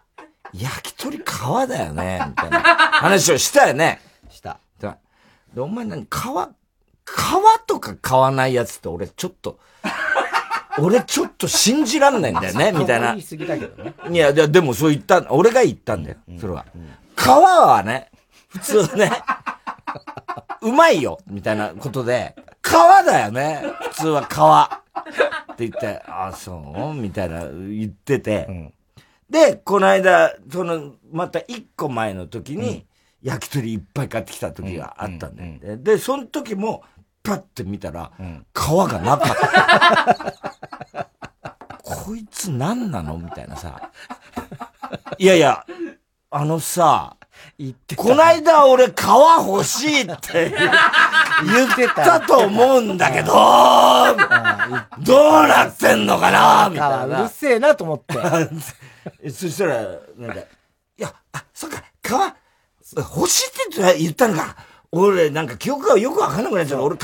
[0.54, 1.22] 焼き鳥皮
[1.68, 4.00] だよね、みたいな話をしたよね？
[4.30, 4.58] した。
[4.80, 6.04] で、お前何？
[6.04, 9.58] 皮、皮とか買わないやつって俺ちょっと、
[10.80, 13.14] 俺ちょっと信じらんないんだよね、みたいな。
[13.14, 16.64] いや、でもそう言った、俺が言ったんだよ、それは。
[17.14, 18.10] 皮はね、
[18.48, 19.12] 普通ね、
[20.62, 23.62] うまいよ、みたいなことで、川だよね。
[23.90, 24.82] 普通は川。
[25.52, 26.52] って言って、あ、そ
[26.92, 26.94] う？
[26.94, 28.46] みたいな言ってて。
[28.48, 28.72] うん、
[29.28, 32.86] で、この間、その、また一個前の時に、
[33.22, 35.52] 焼き鳥いっぱい買ってきた時があったんだよ。
[35.62, 36.82] うんうん、で、その時も、
[37.22, 38.12] パッて見たら、
[38.54, 39.36] 皮がなかっ
[40.94, 41.10] た。
[41.82, 43.18] こいつ何なの？
[43.18, 43.90] みたいなさ。
[45.18, 45.66] いやいや、
[46.30, 47.16] あのさ、
[47.58, 48.90] 言ってこないだ俺皮
[49.46, 50.50] 欲しいって
[51.44, 53.38] 言 ってたと思うんだけど、ど
[55.40, 57.20] うなってんのかなみたいな。
[57.20, 58.14] うるせえなと思って。
[59.30, 59.82] そしたら、
[60.16, 60.46] なんか、い
[60.96, 62.10] や、あ、そっか、皮、
[62.96, 63.50] 欲しいっ
[63.94, 64.56] て言ったのか。
[64.92, 66.82] 俺、なんか記憶がよくわかんなくなっちゃう。
[66.82, 66.98] 俺、皮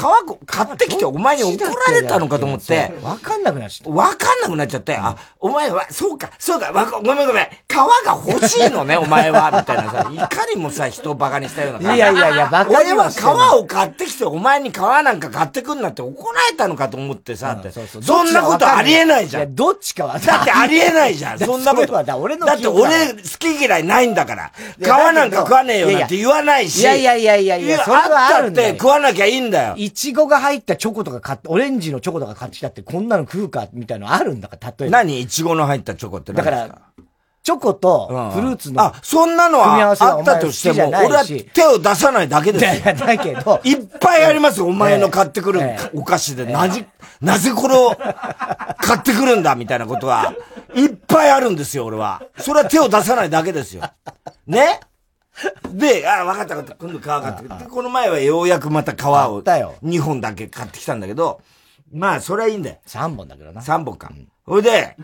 [0.45, 2.93] 買ってきてお前に怒られたのかと思って。
[3.01, 3.91] わかんなくなっちゃった。
[3.97, 4.97] わかんなくなっちゃって。
[4.97, 7.49] あ、お前は、そうか、そうか、ごめんごめん。
[7.69, 9.53] 皮が欲しいのね、お前は。
[9.53, 11.97] みたいなさ、いかにもさ、人を馬鹿にしたような感じ。
[11.97, 17.71] いやいやいや、馬鹿に俺は皮を買ってきて、お前に皮なんか買ってくんなって怒られたのかと思ってさ、って。
[17.71, 19.43] そんなことありえないじゃん。
[19.45, 21.39] いや、どっちかはだってありえないじゃん。
[21.47, 22.03] そんなことは。
[22.03, 24.51] だ俺のだって俺、好き嫌いないんだから。
[24.77, 26.81] 皮なんか食わねえよなんて言わないし。
[26.81, 29.75] いやいやいやいやいや、それはあるんって食わなきゃいいんだよ。
[29.77, 34.99] いちごが入ったチョコとか買って、オレンジのチョコとか買ってきたって、こんなの食うか、みたいなのあるんだから、例えば。
[34.99, 35.21] 何？
[35.21, 36.81] いちごの入ったチョコって何だから、
[37.43, 42.95] チョコとフルーツの、あ、そんなのはあったとしても、俺は手を出さないだけですよ。
[42.95, 43.61] だけど。
[43.63, 45.61] いっぱいありますお前の買ってくる
[45.95, 46.45] お菓子で。
[46.45, 46.87] なぜ、
[47.21, 47.95] なぜこれを
[48.79, 50.35] 買ってくるんだみたいなことは、
[50.75, 52.21] いっぱいあるんですよ、俺は。
[52.37, 53.85] それは手を出さないだけですよ。
[54.49, 54.81] ね？
[55.73, 56.85] で、あ、分かった分かった。
[56.85, 57.65] 今度皮買ってきて。
[57.67, 61.41] この前はようやくまた皮を2本だけ買ってきたんだけど、
[61.93, 62.79] まあ、それはいいんだよ。
[62.87, 63.61] 3本だけどな。
[63.61, 64.11] 3本か。
[64.45, 64.97] ほ、いで、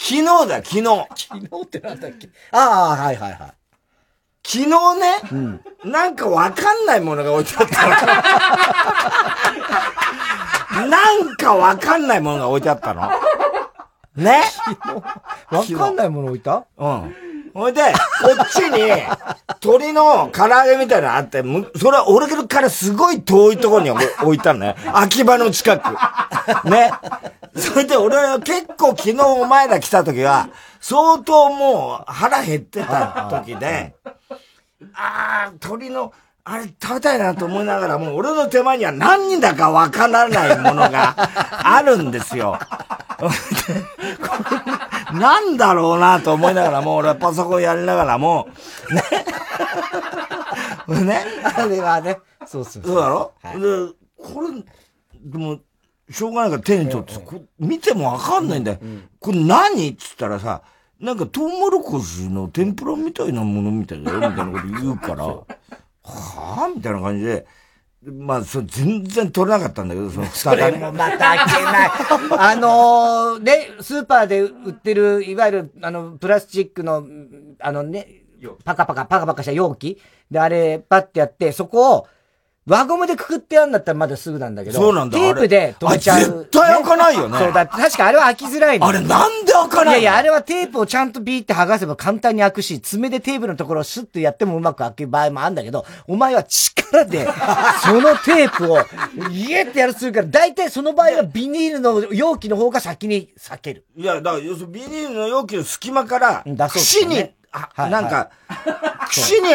[0.00, 0.84] 昨日だ、昨日。
[1.14, 2.28] 昨日ってなんだっけ？
[2.52, 3.52] ああ、はいはいはい。
[4.46, 7.86] 昨日ね、うん、なんかわかんないものが置いてあった
[10.82, 10.88] の。
[10.88, 13.10] なんかわかんないものが置いてあったの。
[14.16, 14.42] ね？
[15.50, 16.64] わかんないもの置いた？
[16.78, 17.14] うん。
[17.58, 17.88] ほいで、こ
[18.40, 19.02] っちに、
[19.58, 21.42] 鳥の唐揚げみたいなのあって、
[21.76, 24.76] それは俺からすごい遠いところに置いたのね。
[24.94, 25.92] 秋葉の近く。
[26.70, 26.92] ね。
[27.56, 33.96] それで俺は結構昨日お前ら来た時は、相当もう腹減ってた時で、
[34.94, 36.12] ああ、鳥の、
[36.44, 41.16] あれ食べたいなと思いながらも、俺の手前には何だかわからないものが
[41.50, 42.56] あるんですよ。
[45.12, 48.48] なんだろうなと思いながらも、俺はパソコンやりながらも、
[50.88, 51.04] ね。
[51.04, 51.24] ね。
[51.44, 52.96] あれはね、そうそうそう。
[52.96, 53.66] だろ、はい、で、
[54.16, 54.48] これ、
[55.20, 55.58] でも、
[56.10, 58.78] しょうがないから手に取って、こ見てもわかんないんだよ。
[58.80, 59.88] うんうん、これ何？
[59.88, 60.62] っつったらさ、
[61.00, 66.74] なんかトウモロコシの天ぷらみたいなものみたいだよ、みたいなこと言うから、はぁ？
[66.74, 67.46] みたいな感じで、
[68.02, 70.62] まあ、そ全然取れなかったんだけど、その蓋が、ね。
[70.62, 71.90] それもまた開けない。
[72.38, 77.04] あのー、ね、スーパーで売ってる、いわゆる、あの、プラスチックの、
[77.58, 78.22] あのね、
[78.64, 82.06] パカパカ、パカパカした容器で、あれ、パッてやって、そこを、
[82.68, 84.78] 輪ゴムでくくってやんだったらまだすぐなんだけど。
[84.78, 85.18] そうなんだ。
[85.18, 86.20] テープで止めちゃう。
[86.20, 87.38] 絶対開かないよね。
[87.38, 88.86] そうだ、確かあれは開きづらいの。
[88.86, 97.26] あれなんで開かないいやいや、あれはテープをちゃんとビーって剥がせば簡単に開くし、爪でテープのところをシュッとやってもうまく開く場合もあるんだけど、お前は力で、
[97.82, 98.78] そのテープを、
[99.30, 103.84] イエってやるするから、大体その場合はビニールの容器の方が先に避ける。
[103.96, 108.30] いや、だから、要するにビニールの容器の隙間から、串に、あ、なんか、
[109.08, 109.48] 串に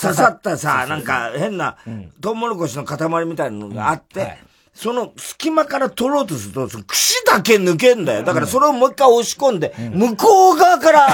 [0.00, 1.76] 刺さったさ、なんか変な、
[2.20, 4.38] トウモロコシの塊みたいなのがあって、
[4.74, 8.22] その隙間から取ろうとすると、その串だけ抜けんだよ。
[8.24, 11.08] だからそれをもう一回押し込んで、向こう側から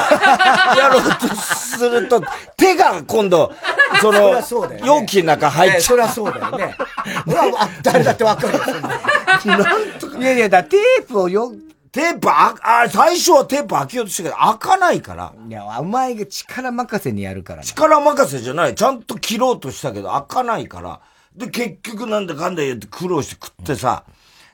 [0.77, 2.23] やろうとすると、
[2.57, 3.53] 手が今度、
[4.01, 4.41] その、
[4.85, 5.81] 容器の中入っちゃう。
[5.83, 6.75] そりゃそうだよね。
[7.83, 8.61] 誰だってわかるよ、
[9.45, 10.19] なんとか。
[10.19, 11.53] いやいや、だテープをよ、
[11.93, 15.33] テープ、あ、あ、最初はテープ開けようとしたけど、開かないから。
[15.49, 18.75] いや、お前が力任せにやるから、力任せじゃない。
[18.75, 21.01] ちゃんと切ろうとしたけど、開かないから。
[21.35, 24.05] で、結局なんだかんだ言って苦労して食ってさ。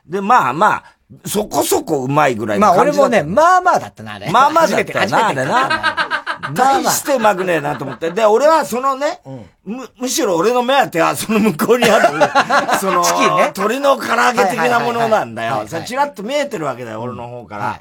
[0.06, 0.84] で、まあまあ、
[1.26, 4.30] そこそこうまいぐらいの感じまあ俺もね、まあまあだったな、あれ。
[4.30, 6.15] まあまあだったな、あれな。
[6.54, 8.10] 大してうまくねえなと思って。
[8.10, 9.20] で、俺はそのね、
[9.64, 12.08] む、むしろ俺の目当ては その向こうにある、
[12.78, 13.02] その、
[13.36, 15.64] ね、鳥の唐揚げ的なものなんだよ。
[15.66, 17.80] さ、チラッと見えてるわけだよ、俺の方から。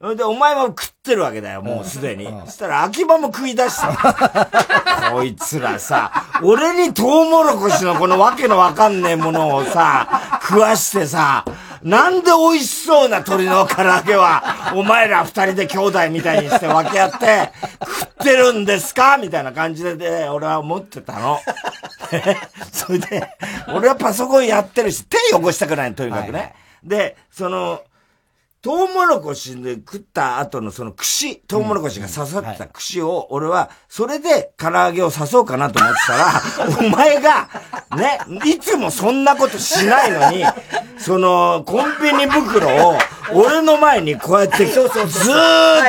[0.00, 2.26] で、お前も食ってるわけだよ、もうすでに。
[2.46, 5.10] そしたら、秋葉も食い出した。
[5.12, 6.10] こいつらさ、
[6.42, 11.44] 俺にトウモロコシのこのわけのわかんねえものをさ、食わしてさ、
[11.82, 17.52] なんで美味しそうな鶏の唐揚げは、お前ら二人で兄弟みたいにして分け合って、
[17.84, 19.18] 食ってるんですか？
[19.18, 21.38] みたいな感じで、ね、俺は思ってたの。
[22.72, 23.28] それで、
[23.74, 26.32] 俺はパソコンやってるし、手汚したくないとにかくね。
[26.32, 27.82] はいはい、で、その、
[28.62, 36.42] トウモロコシで食った後のその串、トウモロコシが刺さってた串を、俺は、それで唐揚げを刺そうかなと思ってたら、
[36.78, 37.48] お前が、
[37.96, 40.44] ね、いつもそんなことしないのに、
[41.00, 42.98] その、コンビニ袋を、
[43.32, 44.88] 俺の前にこうやって、ずーっ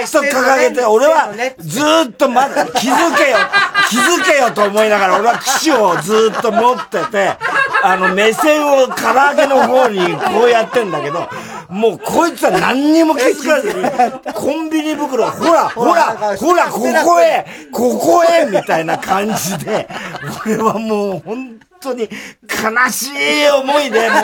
[0.09, 3.38] と掲げて、俺は、ずーっとまだ、気づけよ、
[3.89, 7.38] 気づけよと思いながら、俺は串をずーっと持ってて、
[7.84, 11.28] あの、目線を唐揚げの方にこうやってんだけど、
[11.67, 13.84] もうこいつは何にも気づかずに、
[14.34, 19.89] コンビニ袋、ほら、ほら、ほら、ここへ、ここへ、みたいな感じで、
[20.45, 24.16] 俺はもう本当に悲しい思いで、も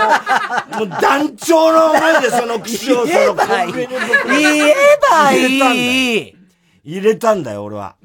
[0.75, 6.35] う、もう団長の思いでその口を そのコンビニ袋言えばいい
[6.83, 7.95] 入れたんだよ、俺は。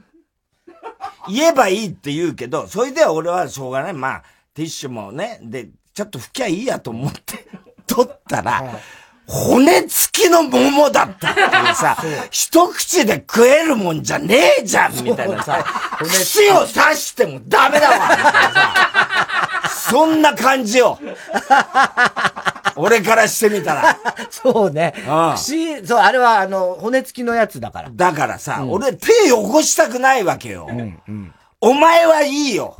[1.28, 3.92] 言えばいいって言うけど、それでは俺はしょうがない。
[3.92, 4.22] まあ、
[4.54, 7.46] ティッシュもね、で、ちょっと拭きゃいいやと思って、
[7.86, 8.80] 取ったら、
[9.32, 11.96] 骨付きの桃だったっていうさ、
[12.30, 15.64] 一口で食えるもんじゃねえじゃんみたいなさ、
[16.00, 20.98] 串を刺してもダメだわみたいなさ、そんな感じよ。
[22.76, 23.96] 俺からしてみたら。
[24.30, 24.92] そうね。
[25.34, 27.90] 串、そう、あれはあの、骨付きのやつだから。
[27.90, 30.66] だからさ、うん、俺手汚したくないわけよ。
[30.70, 32.76] うんうん、お前はいいよ。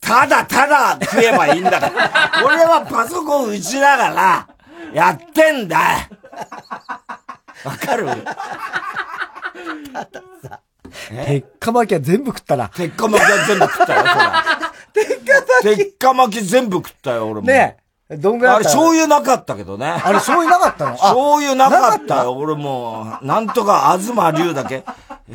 [0.00, 2.42] ただただ食えばいいんだから。
[2.44, 4.48] 俺はパソコン打ちながら、
[4.94, 5.78] やってんだ
[7.64, 8.06] わかる？
[8.06, 10.60] たださ、
[11.26, 12.68] 鉄火巻きは全部食ったな。
[12.70, 14.04] 鉄火巻きは全部食ったよ、
[14.92, 17.46] 鉄火巻き鉄火巻き全部食ったよ、俺も。
[17.46, 17.76] ね
[18.10, 19.86] どんぐらいあれ醤油なかったけどね。
[19.86, 20.92] あれ醤油なかったの？
[20.98, 23.26] 醤油なかったよ、俺もう。
[23.26, 24.84] なんとか、東龍だけ。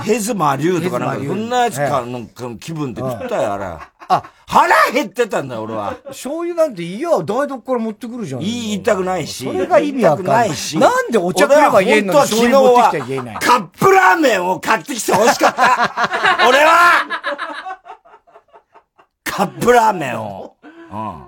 [0.01, 2.25] ヘズマ龍とかなんか、そんなやつか、の
[2.57, 3.65] 気分で食ったよ、あれ。
[4.09, 5.95] あ、腹減ってたんだよ、俺は。
[6.07, 8.39] 醤油なんていいよ、台所から持ってくるじゃん。
[8.39, 9.43] 言いたくないし。
[9.43, 10.77] それが意味わかんないし。
[10.77, 13.35] なんでお茶食えば言えんのに醤油持ってきて言えない。
[13.39, 16.47] カップラーメンを買ってきて欲しかった。
[16.47, 17.05] 俺は
[19.23, 20.55] カップラーメンを。
[20.91, 21.23] うん。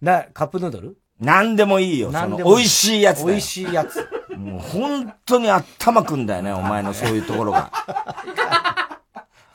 [0.00, 0.96] な、カップヌードル？
[1.20, 2.10] なんでもいいよ。
[2.10, 4.08] その、美味しいやつ美味しいやつ。
[4.36, 7.70] もう本当に頭くんだよね、お前のそういうところが。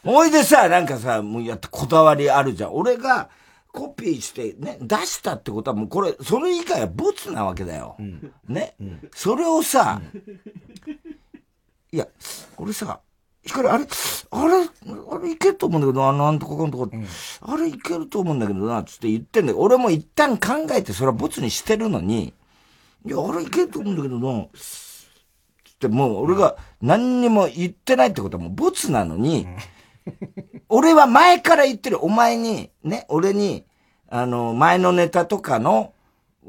[0.07, 2.75] おいでさ、なんかさ、もうやってこだわりあるじゃん。
[2.75, 3.29] 俺が
[3.73, 7.95] コピーしてね、出したってことはもうこれ、それ以外はボツなわけだよ。
[7.99, 10.93] うん、ね、うん、それをさ、うん、
[11.91, 12.07] いや、
[12.57, 13.01] 俺さ、
[13.43, 13.85] 光あれ、
[14.31, 14.53] あれ、
[15.11, 16.97] あれいけると思うんだけど、あなんとかかんとか、
[17.41, 22.33] あれいけると思うんだけどな、つって言ってんだけど、俺も一旦考えてそれはボツにしてるのに、
[23.05, 25.07] いや、あれいけると思うんだけどな、つ
[25.73, 29.45] ってもう俺が何にも言ってないってことはもうボツなのに、
[30.69, 33.65] 俺は前から言ってる、お前に、ね、俺に、
[34.09, 35.93] あの、前のネタとかの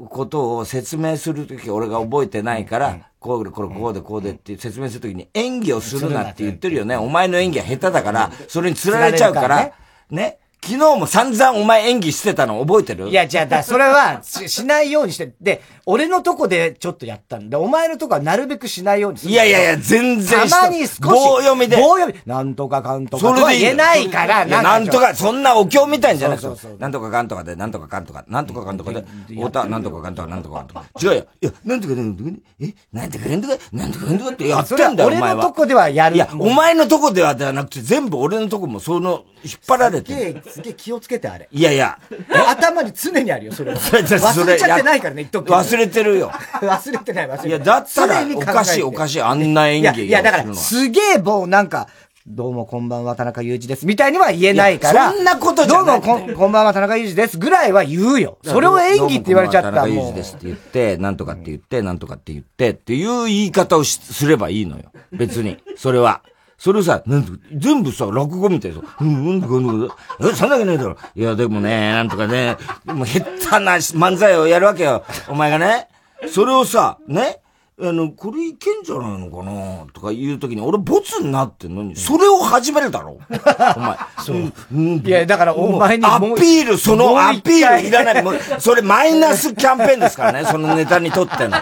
[0.07, 6.95] ことを説明するとき俺が覚えてないから、こうで、これ、こうで、こうでって説明するときに演技をするなって言ってるよね。
[6.95, 9.73] お前の演技は下手だから、それに釣られちゃうから、
[10.09, 10.39] ね。
[10.61, 13.07] 昨日も散々お前演技してたの覚えてる？
[13.09, 19.31] いや、じゃあ、だ、それはし、しないようにして、で、俺のとこでちょっとやったんで、お前のとこはなるべくしないようにする。
[19.31, 20.99] いやいやいや、全然たまに少し。
[21.01, 21.77] 棒読みで。
[21.77, 22.19] 棒読み。
[22.25, 23.21] なんとかかんとか。
[23.21, 26.73] それで言えないから、なんとか、そんなお経みたいんじゃないですか。
[26.77, 30.85] なんとかかんとかで、なんとかかんとか、なんとかかんとかで、太田、なんとかかんとか、なんとかかんとか。
[31.01, 31.27] 違うよ。
[31.41, 32.29] いや、なんとかなんとか、
[32.59, 35.27] え、なんとかなんとか、なんとかなんとかってやってんだよ、お前は。
[35.31, 36.15] 俺のとこではやる。
[36.17, 40.43] いや、お前のとこではではなくて、全部俺のとこもその、引っ張られて。
[40.49, 41.47] すげえ、気をつけてあれ。
[41.51, 41.99] いやいや。
[42.47, 43.77] 頭に常にあるよ、それは。
[43.79, 46.31] 忘れちゃってないからね、言っとく忘れてるよ。
[46.61, 47.49] 忘れてない、忘れてない。
[47.49, 51.87] いや、だったら、おかしい、おかしい、あんな演技いや、だから、すげえもうなんか、
[52.27, 53.87] どうもこんばんは、田中裕二です。
[53.87, 55.11] みたいには言えないから。
[55.11, 56.01] そんなことじゃない。
[56.01, 57.39] どうもこ こんばんは、田中裕二です。
[57.39, 58.37] ぐらいは言うよ。
[58.43, 59.81] それを演技って言われちゃったら。
[59.81, 64.91] 田中裕二ですって言って、なんとかって言って、なんとかって言って、っていう言い方をすればいいのよ。
[65.11, 65.57] 別に。
[65.75, 66.21] それは。
[66.59, 70.97] それさ、なんと全部さ、落語みたいさ、うん、うんとか、うんとか、え、そんなわけないだろ。
[71.15, 73.31] いや、でもね、なんとかね、もう下手
[73.63, 75.05] な漫才をやるわけよ。
[75.29, 75.87] お前がね。
[76.27, 77.39] それをさ、ね、
[77.81, 79.85] あの、これいけんじゃないのかな？
[79.93, 81.81] とか言うときに、俺ボツになってんの？
[81.81, 83.97] に、それを始めるだろお前。
[84.17, 84.51] そう。
[84.73, 88.21] うん、いや、だからお前にアピール、そのアピールいらない。
[88.21, 91.55] もう、それマイナスキャンペーンですからね、そのネタにとっての。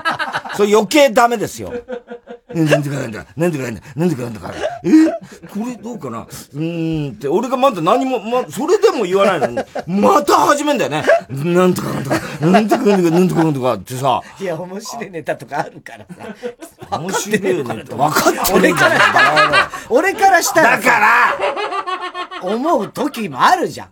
[0.56, 1.72] それ余計ダメですよ。
[2.54, 4.54] なんでかなんだ、なんでかなんだ、なんでかなんだから。
[4.56, 4.90] え
[5.50, 11.04] これどうかなうーんって、俺がまだ何も、ま、それでも言わないのに、また始めんだよね。
[11.30, 14.22] なんとかなんとか、なんとかなんとか、なんとかなんとかってさ。
[14.40, 16.06] いや、面白いネタとかあるから
[16.90, 16.98] さ。
[17.00, 17.74] 面白いネタ。
[17.74, 20.78] 分かってる俺から、俺からしたら。
[20.78, 23.90] だから思う時もあるじゃん。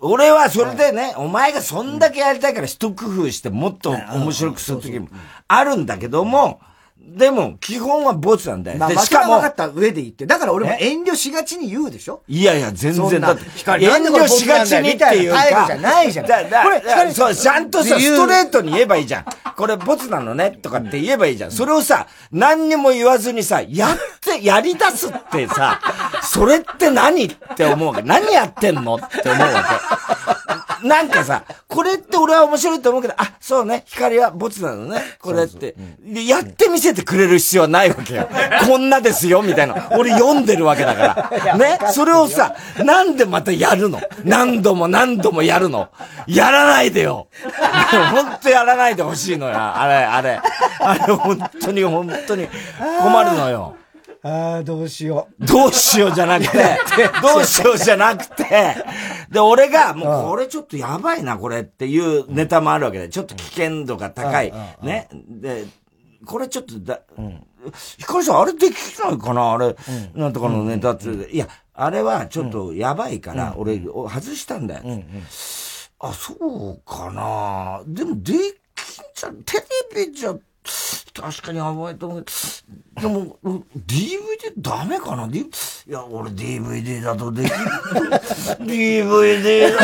[0.00, 5.08] 俺はそれでね、お前がそんだけやりたいから一工夫してもっと面白くする時も
[5.48, 6.60] あるんだけども、
[7.00, 8.78] でも、基本はボツなんだよ。
[8.78, 9.36] まあ、で、しかも。
[9.36, 10.26] 分かった上で言って。
[10.26, 12.22] だから俺も遠慮しがちに言うでしょ？
[12.28, 13.20] いやいや、全然。
[13.20, 15.64] だって、遠慮しがちにっていうか。
[15.66, 16.26] じゃないじゃん。
[16.26, 19.24] だだこれ、そう、ちゃんとさ、ストレートに言えばいいじゃん。
[19.56, 21.50] これ、ボツなのね、とかって言えばいいじゃん。
[21.50, 25.80] それをさ、何にも言わずにさ、やって、やり出すってさ、
[26.22, 28.02] それって何って思うわけ。
[28.02, 28.96] 何やってんの？
[28.96, 29.64] って思うわ
[30.34, 30.37] け。
[30.82, 35.74] なんかさ、これって俺は面白いと思うけど、あ、そうね、光はボツなのね、これって。
[36.26, 38.28] やってみせてくれる必要はないわけよ。
[38.66, 39.88] こんなですよ、みたいな。
[39.92, 41.56] 俺読んでるわけだから。
[41.56, 41.78] ね？
[41.92, 42.54] それをさ、
[42.84, 44.00] なんでまたやるの？
[44.24, 45.88] 何度も何度もやるの？
[46.26, 47.28] やらないでよ。
[48.12, 49.54] ほんとやらないでほしいのよ。
[49.56, 50.40] あれ、あれ。
[50.80, 52.48] あれ、本当に本当に
[53.02, 53.76] 困るのよ。
[54.22, 55.46] ああ、どうしよう。
[55.46, 56.58] どうしようじゃなくて、
[57.22, 58.76] どうしようじゃなくて、
[59.30, 64.52] で、俺が、もうこれちょっとやばいな、これっていうネタもあるわけで、ちょっと危険度が高い。
[64.82, 65.08] ね。
[65.12, 65.66] で、
[66.26, 67.44] これちょっとだ、うん。
[67.98, 69.76] ヒカルさん、あれできないかなあれ、
[70.14, 71.08] なんとかのネタって。
[71.30, 74.82] いや、あれはちょっとやばいから、俺、外したんだよ。
[76.00, 77.82] あ、そうかな。
[77.86, 78.42] でも、できん
[79.14, 79.64] じゃ、テ
[79.94, 80.34] レビじゃ、
[81.14, 82.24] 確かに甘いと思う。
[83.00, 83.36] でも、
[83.86, 85.26] DVD ダメかな？
[85.26, 85.44] い
[85.88, 87.56] や、俺 DVD だとできる。
[88.60, 89.78] DVD だ。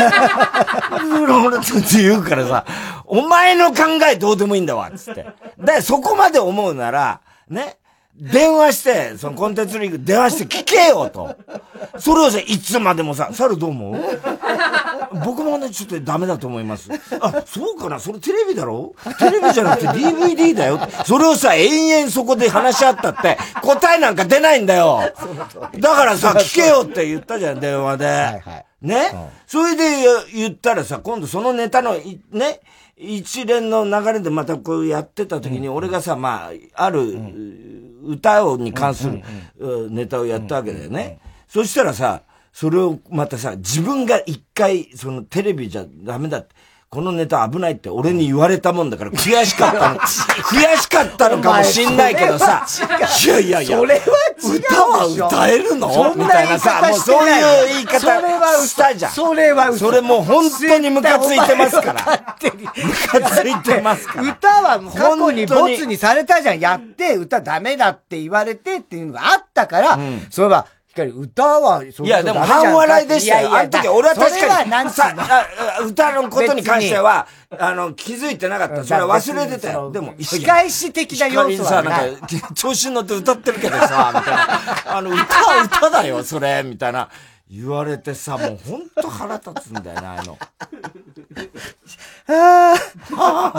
[1.59, 2.65] って言うからさ、
[3.05, 5.25] お前の考えどうでもいいんだわ、つって。
[5.57, 7.79] で、そこまで思うなら、ね、
[8.15, 11.35] 電話して、そのコンテンツリーグ電話して聞けよと。
[11.99, 13.95] それをさ、いつまでもさ、猿どう思う？
[15.23, 16.89] 僕もね、ちょっとダメだと思います。
[17.21, 17.99] あ、そうかな？
[17.99, 18.95] それテレビだろ？
[19.19, 20.79] テレビじゃなくて DVD だよ。
[21.05, 24.99] それをさ、延々そこで話し合ったって、答えなんか出ないんだよ。
[25.79, 28.05] だからさ、聞けよって言ったじゃん、電話で。
[28.05, 29.83] はいはい、ね、うん、それで
[30.33, 31.93] 言ったらさ、今度そのネタの、
[32.31, 32.61] ね、
[32.97, 37.17] 一連の流れでまたこうやってた時に、俺がさ、まあ、ある、
[38.05, 39.21] 歌をに関する
[39.89, 41.19] ネタをやったわけだよね。
[41.47, 42.21] そしたらさ、
[42.57, 46.55] それをまたさ、自分が一回、そのテレビじゃダメだって。
[46.87, 49.99] このネタ危ないって俺に言われたもんだから悔しかったの。
[49.99, 52.65] 悔しかったのかもしんないけどさ。
[53.25, 53.77] いやいやいや。
[53.77, 54.01] それは
[54.41, 56.13] 歌は歌えるの？
[56.15, 57.99] みたいなさ、もうそういう言い方
[58.65, 59.11] したじゃん。
[59.11, 62.37] それはそれもう本当にムカついてますから。
[62.77, 64.31] ムカついてますから。
[64.31, 66.61] 歌は過去にボツにされたじゃん。
[66.61, 69.99] やって歌ダメだって言われてっていうのがあったから、
[70.29, 70.65] そういえば、
[70.95, 73.53] 光歌は、いや、でも半笑いでしたよ。
[73.53, 75.13] あの時俺は確かに、さ、
[75.85, 77.27] 歌のことに関しては、
[77.59, 78.83] あの、気づいてなかった。
[78.85, 79.91] それは忘れてたよ。
[79.91, 84.97] でも、仕返し的な要素はさ、なんか、 調子に乗って歌ってるけどさ、みたいな。
[84.97, 87.09] あの、歌は歌だよ、それ、みたいな。
[87.55, 90.37] 言われてさ、もうほんと腹立つんだよな、あの。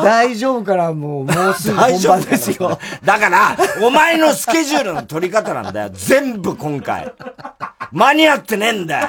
[0.03, 2.79] 大丈夫かなもう、もうすぐ本番ですよ。
[3.03, 5.91] だから、お前のスケジュールの取り方なんだよ。
[5.95, 7.11] 全部今回。
[7.91, 9.09] 間に合ってねえんだよ。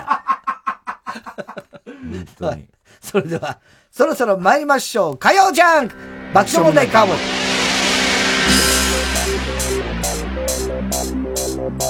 [1.86, 2.68] 本当に。
[3.02, 3.60] それでは、
[3.92, 5.18] そろそろ参りましょう。
[5.18, 5.96] 火曜ジャンク
[6.34, 7.57] 爆笑問題カーボー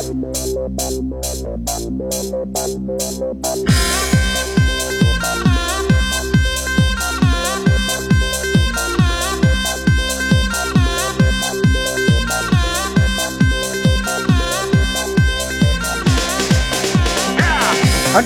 [0.07, 0.15] 改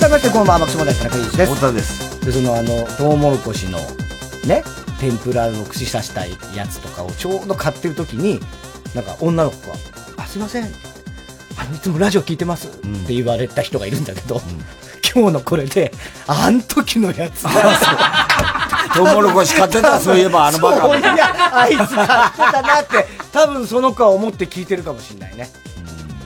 [0.09, 1.53] めてこんばんは、爆笑問題田中裕二です。
[1.55, 2.25] 太田です。
[2.25, 3.79] で、そのあの、トウモロコシの、
[4.45, 4.63] ね、
[4.99, 8.39] 天ぷらの串刺したやつとかをちょうど買ってる時に、
[8.93, 9.77] なんか女の子が、
[10.17, 10.91] あ、すいません。
[11.58, 12.72] あの、いつもラジオ聞いてます、っ
[13.06, 14.41] て言われた人がいるんだけど、うん、
[15.14, 15.91] 今日のこれで、
[16.28, 17.52] あん時のやつだ。
[18.93, 20.97] トウモロコシ買ってた、そういえば、あのバカ。
[20.97, 25.49] いや、あいつ買ってたなって、多分その子は思って聞いてるかもしれないね。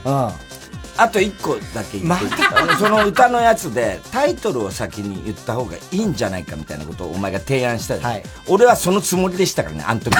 [0.04, 0.45] うん。
[0.96, 10.16] あと一個だけ言って、ま、その歌のやつでタイトルを先に言った方がいいんじゃないかみたいなことをお前が提案した、はい、俺はそのつもりでしたからねあの時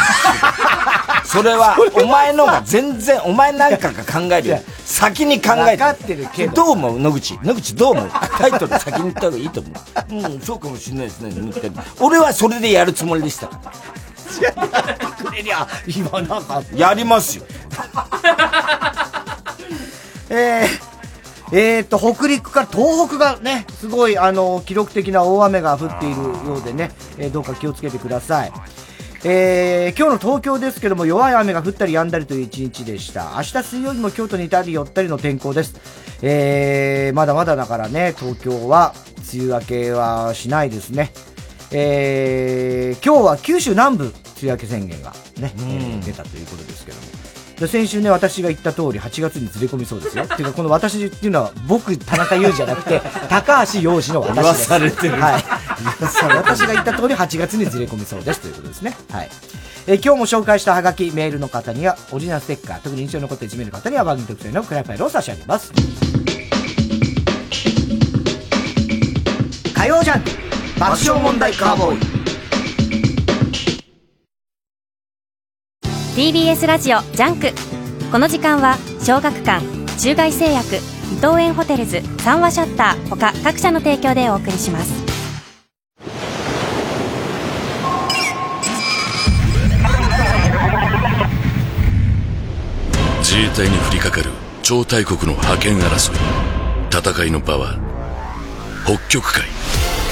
[1.25, 6.15] それはお前のが全然お前なんかが考えるよ先に考えて。
[6.15, 6.55] るけど。
[6.55, 7.01] どう思う？
[7.01, 7.39] 野口。
[7.43, 8.11] 野口どう思う？
[8.39, 9.75] タイトル先に言った方がいいと思う。
[10.33, 10.41] うん。
[10.41, 11.33] そうかもしれないですね
[11.99, 13.49] 俺はそれでやるつもりでした。
[14.41, 17.45] からくれりゃ今なんかやりますよ
[20.29, 20.97] えー、
[21.53, 28.53] えー、と、北陸から東北がね、すごい、あの、記録的な大雨が降っているようでね、えー、どうか気をつけてください。
[29.25, 33.35] えー、今日の東京ですけども、弱い雨が降ったり止んだりという一日でした。
[33.37, 35.75] 明日水曜日も京都にいたり寄ったりの天候です。
[36.23, 38.95] えー、まだまだだからね、東京は
[39.33, 41.13] 梅雨明けはしないですね。
[41.73, 47.16] えー、今日は九州南部梅雨明け宣言がね、えー、出たということですけども。
[47.59, 50.25] で先週ね、私が言った通り8月にずれ込みそうですよ。
[50.25, 53.01] っていうか、この私っていうのは僕、田中裕二じゃなくて、
[53.31, 54.35] 高橋洋二の私です。
[54.35, 55.21] 言わされてる。
[55.21, 55.45] はい。
[56.37, 58.95] 私が言った通り8月にずれ込みそうですということですね。
[59.11, 59.31] はい。
[59.87, 65.73] えー、今日も紹介したハガキ、メールの方には、オリジナルステッカー、特に印象に残っていじめる方には番組特製のクリアファイルを差し上げます。
[69.75, 70.47] 火曜ジャン
[70.79, 72.26] 爆笑問題カーボーイ。
[76.17, 77.53] TBS ラジオ JUNK。
[78.11, 79.63] この時間は小学館
[79.99, 80.77] 中外製薬
[81.13, 84.95] 伊藤園ホテルズ三和シャッター他各社の提供でお送りします。
[93.19, 94.31] 自衛隊に降りかかる
[94.63, 96.17] 超大国の覇権争い。
[96.91, 97.79] 戦いの場は
[98.87, 99.45] 北極海。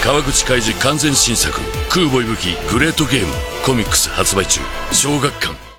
[0.04, 3.32] 川口海事完全新作空母息吹グレートゲーム
[3.64, 4.60] コミックス発売中。
[4.92, 5.73] 小学館。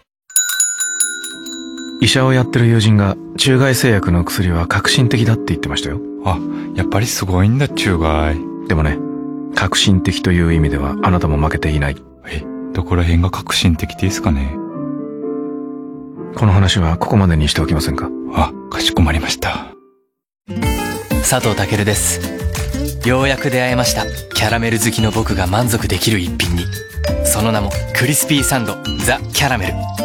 [2.02, 6.00] 医者をやってる友人が中外製薬の薬は革新的だって言ってましたよ。
[6.26, 6.38] あ、
[6.76, 8.36] やっぱりすごいんだ、中外。
[8.68, 8.98] でもね、
[9.56, 11.96] 革新的という意味ではあなたも負けていない。
[12.28, 12.44] え、
[12.74, 14.56] どこら辺が革新的ですかね？
[16.36, 18.10] この話はここまでにしておきませんか？
[18.34, 19.68] あ、かしこまりました。
[21.28, 22.20] 佐藤健です。
[23.08, 24.06] ようやく出会えました。
[24.34, 26.66] キャラメル好きの僕が満足できる一品に。
[27.24, 28.76] その名もクリスピーサンド
[29.06, 30.05] ザ・キャラメル。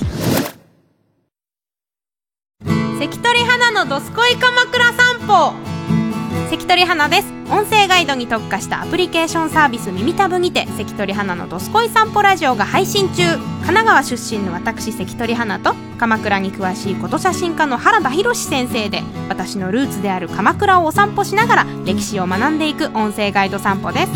[3.01, 5.55] 関取花のどすこい鎌倉散歩。
[6.51, 7.33] 関取花です。
[7.49, 13.23] 音声ガイドに特化したアプリケーションサービス耳たぶにて関取花のどすこい散歩ラジオが配信中。
[13.25, 24.11] 神奈川出身の私関取花と鎌倉に詳しいこと写真家の原田博先生で私のルーツである鎌倉をお散歩しながら歴史を学んでいく音声ガイド散歩です。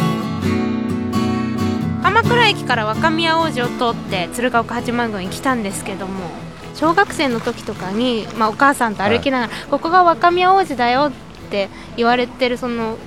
[2.04, 6.45] 鎌倉駅から若宮王子を通って鶴岡八幡宮に来たんですけども
[6.76, 11.12] 小学生の時とかに、まあ、お母さんと歩きながら、はい、ここが若宮王子だよっ
[11.50, 12.98] て言われてるその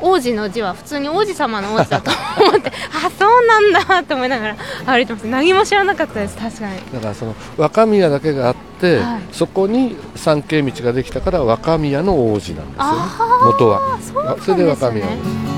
[0.00, 2.10] 王子の字は普通に王子様の王子だと
[2.40, 2.70] 思って
[3.04, 4.56] あそうなんだと思いながら
[4.86, 5.26] 歩いてます。
[5.26, 6.76] 何も知らなかったです確かに。
[6.94, 13.00] だからその若宮だけがあって、はい、そこに参詣道ができたから若宮の王子なんですよね。
[13.44, 13.98] 元は。
[14.40, 15.57] そ、ね,、れで若宮王子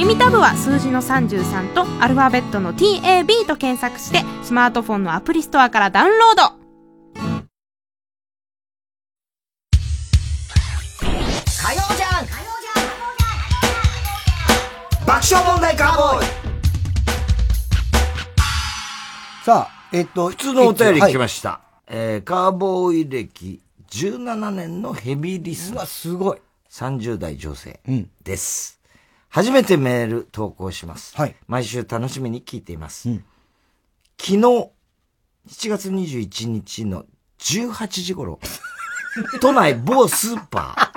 [0.00, 6.42] 耳たぶは数字の33とアルファベットの TAB と検索してスマートフォンのアプリストアからダウンロード
[11.44, 12.26] 火曜じゃん
[15.06, 16.26] 爆笑問題カーボーイ
[19.44, 21.50] さあ、えっと、普通のお便り来ました。
[21.50, 25.86] はい、えー、カーボーイ歴17年のヘビーリスナー。
[25.86, 26.38] すごい。
[26.70, 27.80] 30代女性
[28.24, 28.79] です。
[29.30, 31.16] 初めてメール投稿します。
[31.16, 31.36] はい。
[31.46, 33.08] 毎週楽しみに聞いています。
[33.08, 33.24] うん、
[34.20, 34.70] 昨日、7
[35.68, 37.04] 月21日の
[37.38, 38.40] 18時頃、
[39.40, 40.92] 都内某スーパ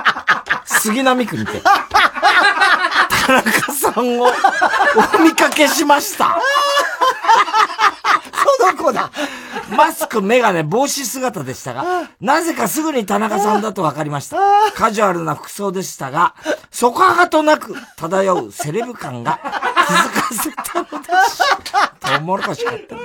[0.66, 6.42] ー、 杉並区にて、田中さんをお見かけしました。
[8.64, 9.12] その子だ。
[9.76, 14.38] マスク、メガネ、帽子姿でしたが、なぜかすぐに田中さんだと分かりました。
[14.74, 16.34] カジュアルな服装でしたが、
[16.72, 21.44] そこはとなく漂うセレブ感が気づかせたのです。
[22.00, 22.96] トウモロコシ買った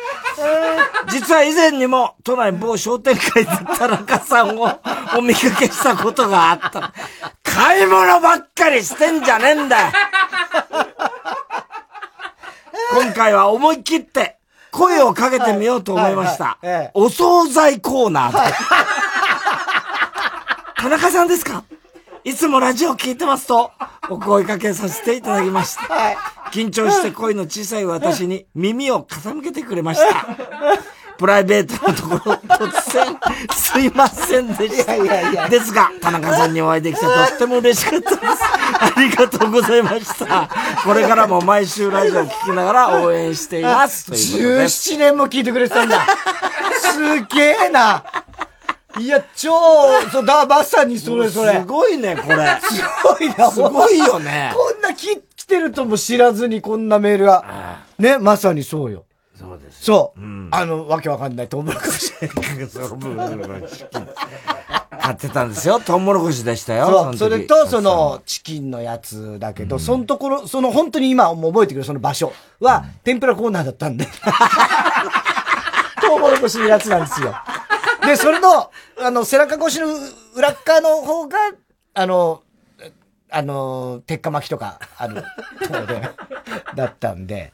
[1.10, 3.46] 実は以前にも都内某商店街で
[3.78, 4.78] 田中さんを
[5.16, 6.92] お見かけしたことがあった。
[7.42, 9.92] 買い物ばっかりしてんじゃねえんだよ
[12.92, 14.37] 今回は思い切って
[14.72, 16.58] 声をかけてみようと思いました。
[16.94, 18.54] お惣菜コーナーで。
[20.76, 21.64] 田中さんですか？
[22.24, 23.70] いつもラジオ聞いてますと、
[24.10, 25.82] お声かけさせていただきました。
[26.52, 30.26] 緊張して声の小さい私に耳を傾けてくれました。
[31.18, 33.18] プライベートのところ、突然、
[33.52, 34.94] すいませんでした。
[34.94, 38.22] いやいやいやですが、田中さんにお会いできてとっても嬉しかったです。
[38.96, 40.48] ありがとうございました。
[40.84, 44.12] これからも毎週ラジオ聞きながら応援しています。
[44.12, 46.06] 17年も聞いてくれてたんだ。
[46.80, 48.04] すげえな。
[48.98, 49.50] いや、超、
[50.10, 51.60] そう、だ、まさにそれそれ。
[51.60, 52.58] すごいね、これ。
[52.62, 54.52] すごいな、すごいよね。
[54.54, 57.44] こんな来、来てるとも知らずにこんなメールが。
[57.98, 59.04] ね、まさにそうよ。
[59.68, 60.20] そうですそう。
[60.50, 62.12] あの、わけわかんないトウモロコシ。
[65.00, 65.80] 買ってたんですよ。
[65.80, 67.14] トウモロコシでしたよ。
[67.16, 74.06] それと、その、チキンのやつだけど、そのところ、その本当に今も覚えてくるその場所は、天ぷらコーナーだったんで。
[76.00, 77.34] トウモロコシのやつなんですよ。
[78.04, 79.88] で、それの、あの、背中越しの
[80.34, 81.38] 裏っ側の方が、
[81.94, 82.42] あの、
[83.30, 85.22] あの、鉄火巻きとかある
[85.62, 86.00] ところで、
[86.74, 87.52] だったんで。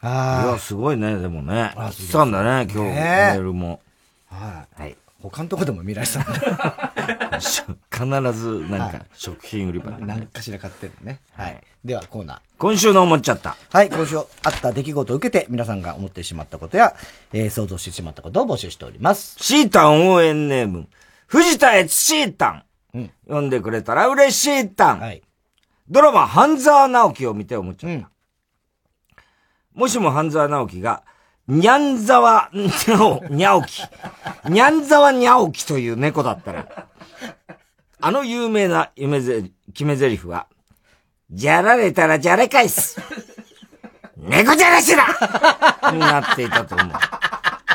[0.00, 1.72] あいや、すごいね、でもね。
[1.92, 3.80] 来てたんだね、今日、メねールも。
[4.26, 4.82] はい。
[4.82, 4.96] はい。
[5.20, 6.92] 他のとこでも見られてたんだ。
[7.90, 11.20] 必ず、なんか、食品売り場で何かしら買ってるね。
[11.32, 11.60] はい。
[11.84, 12.38] では、コーナー。
[12.58, 13.56] 今週の思っちゃった。
[13.72, 14.26] はい、今週あっ
[14.60, 16.94] た出来事を受けて、皆さんが思ってしまったことや、
[17.32, 19.36] えー想像してしまったことを募集しております。
[19.40, 20.86] シータン応援ネーム、
[21.26, 22.62] 藤田悦シータン。
[23.26, 25.20] 読んでくれたら嬉しいタン。
[25.88, 28.10] ドラマ、半沢直樹を見て思っちゃった。
[29.78, 31.04] もしも半沢直樹が、
[31.46, 33.80] にゃんざわにゃお、にゃおき。
[34.48, 36.88] にゃんざわにゃおきという猫だったら、
[38.00, 40.48] あの有名な夢ぜ決め台詞は、
[41.30, 43.00] じゃられたらじゃれ返す。
[44.16, 46.88] 猫じゃらしだになっていたと思う。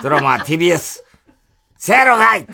[0.03, 1.03] ドラマは TBS。
[1.77, 2.45] せやろがい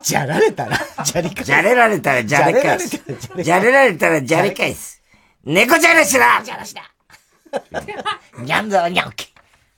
[0.00, 1.44] じゃられたら、じゃり返す。
[1.44, 3.02] じゃれられたらじゃれ返す。
[3.42, 5.02] じゃれられたらじゃれ返す。
[5.42, 6.93] 猫じゃらしだじゃらしだ
[8.38, 9.32] にゃんざわにゃおき。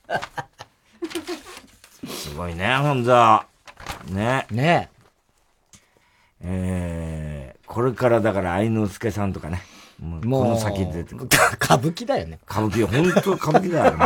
[2.07, 3.45] すごいね、本座。
[4.09, 4.47] ね。
[4.51, 4.89] ね
[6.41, 9.61] えー、これからだから愛之助さんとかね。
[9.99, 11.29] もうこの先出てくる。
[11.53, 12.37] 歌舞伎だよね。
[12.49, 14.05] 歌舞伎、本当歌舞伎だよね。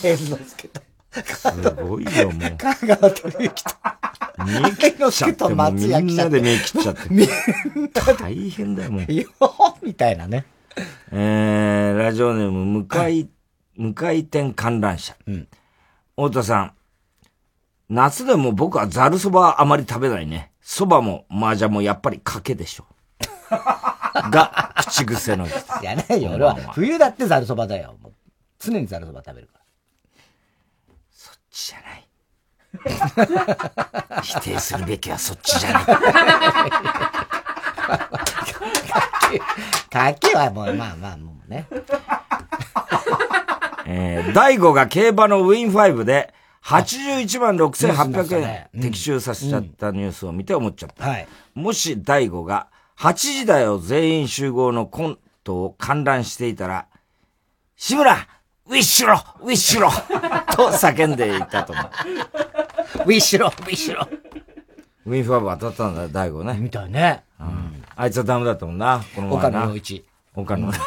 [0.00, 0.82] 猿 之助と。
[1.22, 2.50] すごいよ、もう。
[2.58, 3.70] 香川照之と。
[4.44, 5.44] 見え切っちゃって、
[6.02, 7.08] みんなで見え切っちゃって。
[8.18, 9.12] 大変だよ、もう。
[9.12, 9.24] よ
[9.82, 10.44] みたいなね。
[11.12, 13.28] えー、ラジオネーム、向かい、
[13.76, 15.14] 向かい転観覧車。
[16.16, 16.72] 太田さん。
[17.88, 20.50] 夏でも僕はざるそばあまり食べないね。
[20.60, 22.86] そばも麻雀もやっぱり賭けでしょ。
[24.30, 25.58] が、口癖の人。
[25.80, 26.54] じゃないよ、俺は。
[26.72, 27.96] 冬だってざるそばだよ。
[28.02, 28.12] もう
[28.58, 29.64] 常にざるそば食べるから。
[31.12, 32.08] そっちじゃない。
[34.22, 35.84] 否定するべきはそっちじゃない。
[39.90, 41.66] かけはもう、まあまあ、もうね。
[43.88, 51.08] えー、大悟が競馬のウィン5で、81万ニュースになって6800たね円的中させちゃったニュースを見て思っちゃった。
[51.08, 52.66] はいもし大悟が
[52.98, 56.86] 8時だよ全員集合のコントを観覧していたら、
[57.76, 58.16] 志村
[58.66, 59.90] ウィッシュロウィッシュロ
[60.54, 61.84] と叫んでいたと思う。
[61.84, 64.08] ウィッシュロウィッシュロ
[65.06, 66.54] ウィン5当たったんだ、大悟ね。
[66.58, 67.22] みたいね。
[67.38, 69.58] あいつはダメだったもんな、この前な。
[69.58, 70.04] 岡野陽一。
[70.34, 70.70] 岡野。
[70.70, 70.78] ダ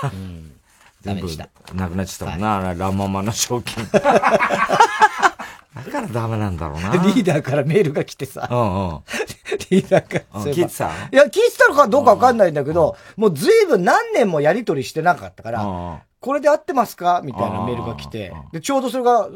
[1.02, 1.48] 全部メでした。
[1.74, 3.88] なくなっちゃったもんな、あれラ・ママの賞金。
[3.92, 4.10] だか
[6.02, 6.92] らダメなんだろうな。
[7.04, 8.48] リーダーからメールが来てさ。
[8.52, 9.00] うんうん。
[9.72, 10.42] リーダーから。
[10.42, 10.90] うん聞いてた？
[11.12, 17.22] いや、聞いてたのかどうかわかんないんだけど、もう随分何年もやりとりしてなかったから、これで合ってますか？
[17.24, 19.30] みたいなメールが来て、で、ちょうどそれが、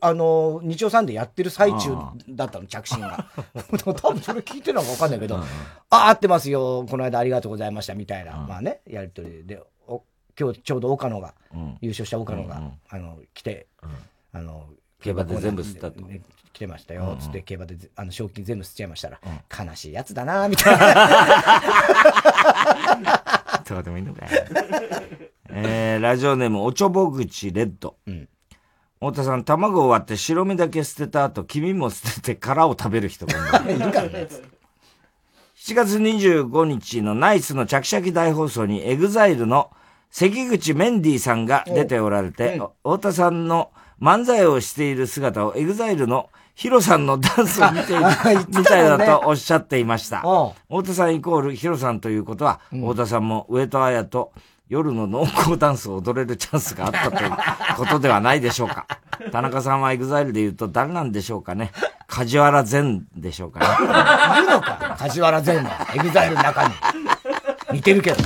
[0.00, 1.96] あの、日曜サンデーやってる最中
[2.28, 3.26] だったの、着信が。
[3.82, 5.36] 多分それ聞いてるのかわかんないけど、
[5.90, 9.44] あ、合ってますよ、この間ありがとうございました、みたいな、まあね、やりとり。
[9.44, 10.02] で、お
[10.38, 11.34] 今日ちょうど岡野が、
[11.80, 13.66] 優勝した岡野が、あの、来て、
[14.32, 14.68] あの、
[15.00, 16.00] 競馬で全部吸ったと。
[16.02, 16.20] ね
[16.54, 19.18] 来てましたよ、つって競馬でぜあの賞金全部吸っちゃいましたら、
[19.66, 20.94] 悲しいやつだなみたいな。
[23.68, 24.30] どうでもいいのかよ。
[25.50, 27.96] えー、ラジオネーム、おちょぼ口レッド。
[29.00, 33.72] 太田さん、卵を割って白身だけ捨てた後、黄身も捨てて殻を食べる人がいる。
[33.76, 34.28] いるからね。
[35.56, 39.70] 7月25日のナイツのちゃきちゃき大放送に EXILE の
[40.10, 43.70] 関口メンディーさんが出ておられて、太田さんの
[44.00, 48.02] 漫才をしている姿を EXILE の HIRO さんのダンスを見ている
[48.48, 50.22] みたいだとおっしゃっていました。
[50.24, 54.32] うん太田さんイコール HIRO さんということは、太田さんも上戸彩と
[54.68, 57.30] 夜の濃厚ダンスを踊れるチャンスがあったという
[57.76, 58.86] ことではないでしょうか。
[59.30, 61.70] 田中さんは EXILE で言うと誰なんでしょうかね。
[62.06, 63.66] 梶原善でしょうかね。
[64.38, 66.74] いるのか梶原善は、 EXILE の中に。
[67.72, 68.16] 似てるけど。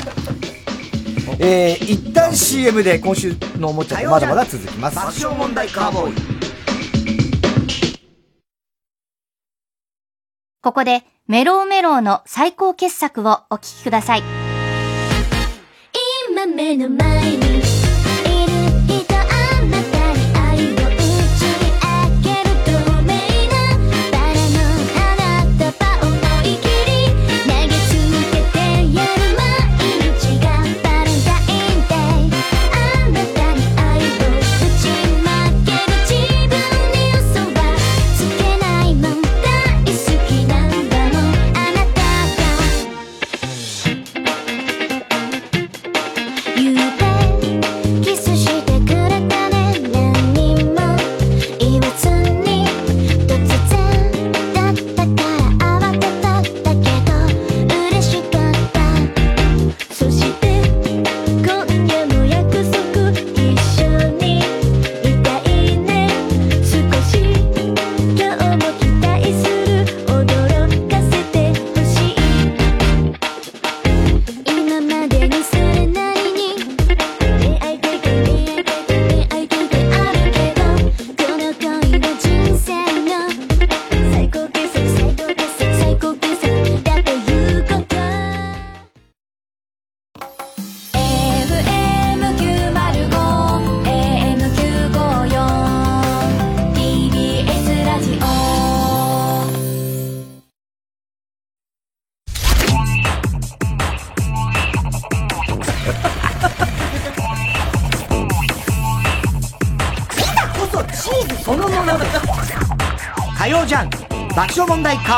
[1.40, 4.96] えー、一旦 CM で今週のおもちゃまだまだ続きます。
[4.96, 6.38] 爆笑問題カーボーイ。
[10.60, 14.37] ここでメローメローの最高傑作をお聴きください。
[16.58, 17.67] 今目の前に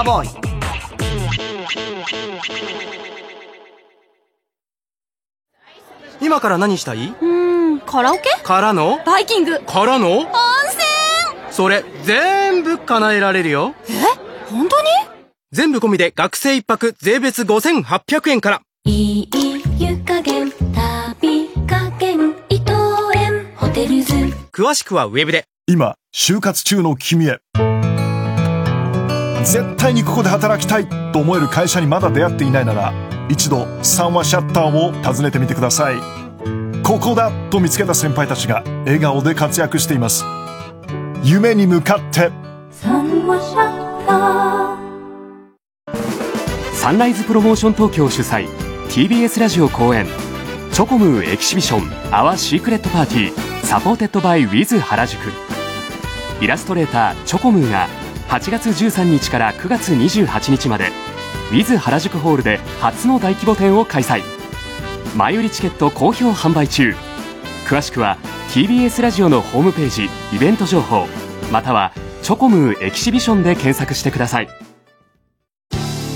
[0.01, 0.29] カーボーイ。
[6.23, 7.09] 今から何したい？
[7.09, 8.23] うーん、カラオケ？
[8.43, 8.99] からの？
[9.05, 9.61] バイキング。
[9.61, 10.21] からの？
[10.21, 10.33] 温泉。
[11.51, 13.75] それ全部叶えられるよ。
[13.91, 13.93] え？
[14.51, 14.89] 本当に？
[15.53, 18.63] 全部込みで学生一泊税別5800円から。
[18.87, 19.29] いい
[19.79, 22.73] 湯加減旅加減伊藤
[23.17, 23.53] 園。
[23.55, 24.15] ホテルズ。
[24.51, 25.45] 詳しくはウェブで。
[25.67, 27.41] 今就活中の君へ
[29.45, 32.93] 絶対にここで働きたいと思える会社にまだ出会っていないなら
[33.29, 35.97] 一度三和シャッターを訪ねてみてください。
[36.83, 40.25] ここだと見つけた先輩たちが笑顔で活躍しています。
[41.23, 42.33] 夢に向かって。
[42.73, 48.49] 三和シャッターサンライズプロモーション東京主催
[48.89, 50.07] TBS ラジオ公演。
[50.73, 55.21] Chocomoo Exhibition Our Secret Party supported by WITH 原宿。
[56.41, 57.87] イラストレーター Chocomoo が
[58.31, 60.93] 8月13日から9月28日まで
[61.51, 64.23] WITH 原宿ホールで初の大規模展を開催。
[65.17, 66.95] 前売りチケット好評販売中。
[67.67, 68.19] 詳しくは
[68.51, 71.09] TBS ラジオのホームページイベント情報
[71.51, 74.49] または Chocomoo Exhibition で検索してください。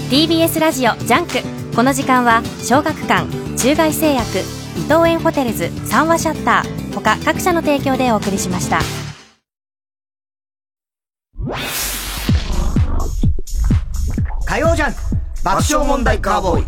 [0.09, 1.75] TBS ラジオ JUNK。
[1.75, 4.39] この時間は小学館中外製薬
[4.79, 9.04] 伊藤園ホテルズ三和シャッター他各社の提供でお送りしました。
[14.55, 15.01] 火曜ジャンク
[15.43, 16.67] 爆笑問題カーボーイ。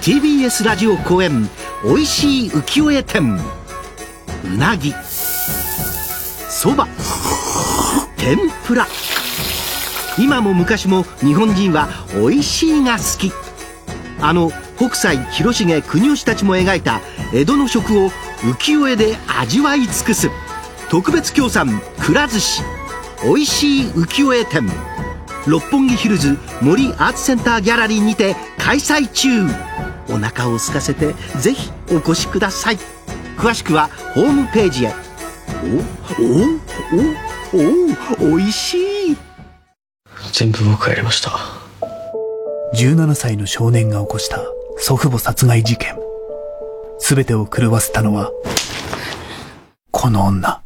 [0.00, 1.46] TBS ラジオ公演
[1.84, 3.38] おいしい浮世絵展。
[4.44, 4.94] うなぎ。
[6.48, 6.88] そば。
[8.16, 8.86] 天ぷら。
[10.18, 11.88] 今も昔も日本人は
[12.18, 13.30] おいしいが好き。
[14.22, 17.02] あの北斎広重国吉たちも描いた
[17.34, 18.08] 江戸の食を
[18.40, 20.30] 浮世絵で味わい尽くす。
[20.88, 22.77] 特別協賛くら寿司。
[23.24, 24.68] おいしい浮世絵展。
[25.46, 29.28] 六本木ヒルズ森アーツセンターギャラリーにて開催中。
[30.08, 32.78] お腹を空かせてぜひお越しください。
[33.36, 34.92] 詳しくはホームページへ。
[35.58, 36.58] おお
[38.26, 38.78] おおおいし
[39.12, 39.16] い
[40.32, 41.30] 全部僕がやりました
[42.74, 44.38] 17歳の少年が起こした
[44.76, 45.96] 祖父母殺害事件
[47.00, 48.30] 全てを狂わせたのは
[49.90, 50.62] この女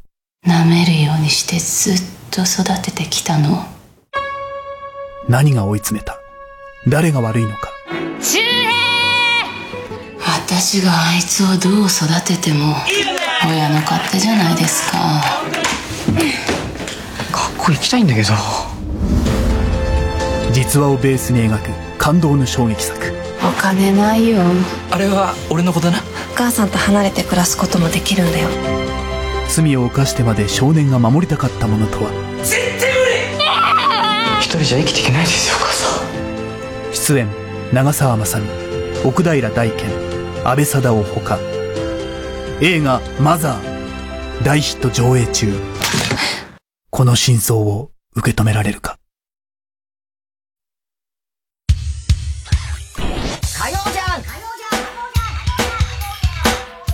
[0.46, 3.66] 舐めるようにしてずっと育ててきたの。
[5.28, 6.18] 何が追い詰めた？
[6.88, 7.70] 誰が悪いのか？
[8.20, 8.72] 周平。
[10.24, 12.74] 私があいつをどう育てても
[13.46, 14.98] 親の勝手じゃないですか。
[17.30, 18.32] 学校行きたいんだけど。
[20.52, 23.12] 実話をベースに描く感動の衝撃作。
[23.42, 24.38] お金ないよ。
[24.90, 25.98] あれは俺の子だな。
[26.32, 28.48] お母さんと離れて暮らすこともできるんだよ
[29.52, 32.10] 罪を犯してまで少年が守りたかったものとは。
[32.42, 34.40] 絶対無理。
[34.40, 36.02] 一人じゃ生きていけないですよお母さ
[36.90, 36.94] ん。
[36.94, 37.28] 出演
[37.72, 38.48] 長澤まさみ
[39.04, 39.90] 奥平大賢
[40.44, 41.38] 安倍貞夫ほか。
[42.62, 43.72] 映画「マザー」
[44.42, 45.52] 大ヒット上映中。
[46.90, 48.96] この真相を受け止められるか。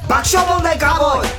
[0.09, 1.38] 爆笑問題カーボーイ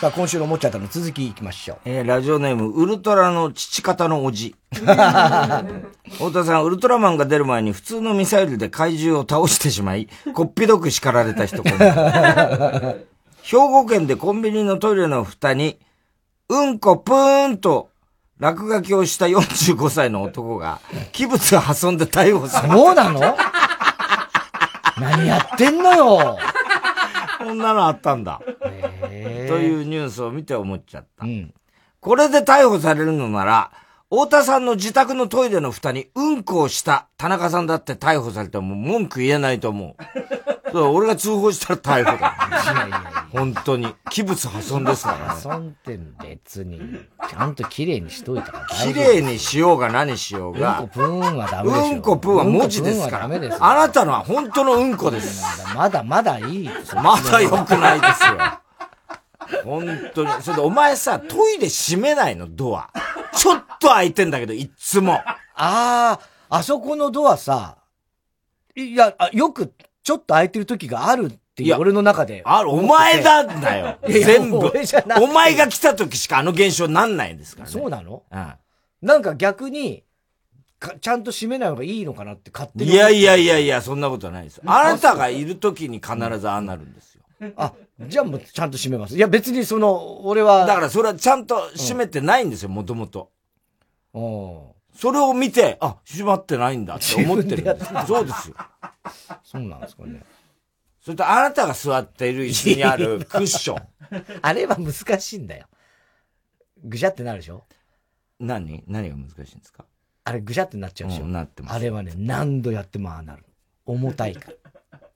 [0.00, 1.78] さあ、今週の思っちゃったの続きいきましょう。
[1.84, 4.54] えー、ラジオネーム、ウルトラの父方のおじ。
[4.70, 4.86] 太
[6.32, 11.74] 田さん、ウルトラマンが出る前に普通のミサイルで怪獣を倒してしまい、こっぴどく叱られた人兵
[13.56, 15.80] 庫県でコンビニのトイレの蓋に、
[16.48, 17.90] うんこぷーんと
[18.38, 20.78] 落書きをした45歳の男が、
[21.10, 22.74] 器物を挟んで逮捕された。
[22.74, 23.36] そうなの？
[25.00, 26.38] 何やってんのよ
[27.38, 28.40] こんなのあったんだ。
[29.48, 31.26] というニュースを見て思っちゃった。
[32.00, 33.70] これで逮捕されるのなら、
[34.10, 40.02] 太田さんの自宅のトイレの蓋にうんこをした田中さんだって逮捕されても文句言えないと思う。
[40.72, 43.26] そう俺が通報したら逮捕だ。
[43.30, 43.94] 本当に。
[44.10, 45.24] 器物破損ですからね。
[45.24, 46.80] 破損って別に、
[47.28, 50.80] ちゃんと綺麗にしといたら大綺麗にしようが何しようが。
[50.80, 51.84] うんこぷーんはダメでしょ。
[51.90, 53.24] うんこぷーんは文字ですから。
[53.26, 55.44] あなたのは本当のうんこです。
[55.74, 56.70] まだまだいい。
[56.94, 58.38] まだ良くないですよ。
[59.64, 60.42] 本当に。
[60.42, 62.90] それでお前さ、トイレ閉めないの、ドア。
[63.34, 65.14] ちょっと開いてんだけど、いっつも。
[65.14, 67.78] ああ、あそこのドアさ、
[68.74, 69.72] いや、あよく
[70.02, 72.42] ちょっと開いてる時があるっていう、俺の中で。
[72.44, 73.98] ある、お前なんだよ。
[74.06, 74.72] 全部
[75.20, 77.72] お前が来た時しかあの現象なんないんですからね。
[77.72, 78.22] そうなの？
[78.30, 78.52] うん。
[79.02, 80.04] なんか逆に、
[80.78, 82.92] かちゃんと閉めない方がいいのかなって勝手に。
[82.92, 84.62] いやいやいやいや、そんなことないですよ。
[84.66, 87.17] あなたがいる時に必ずああなるんですよ。
[87.56, 89.16] あ、じゃあもうちゃんと閉めます。
[89.16, 90.66] いや別にその、俺は。
[90.66, 93.30] だからそれはちゃんと閉めてないんですよ、もともと。
[94.12, 97.76] それを見て、あ、閉まってないんだって思ってる。
[98.06, 98.56] そうですよ。
[99.44, 100.24] そうなんですかね。
[101.00, 103.88] それとあなたが座っている椅子にあるクッション。
[104.42, 105.66] あれは難しいんだよ。
[106.84, 107.64] ぐしゃってなるでしょ？
[108.40, 108.84] 何？
[108.86, 109.84] 何が難しいんですか？
[110.24, 113.44] あれぐしゃってなっちゃうでしょ、うんなってますあれはね、何度やってもああなる。
[113.86, 114.67] 重たいから。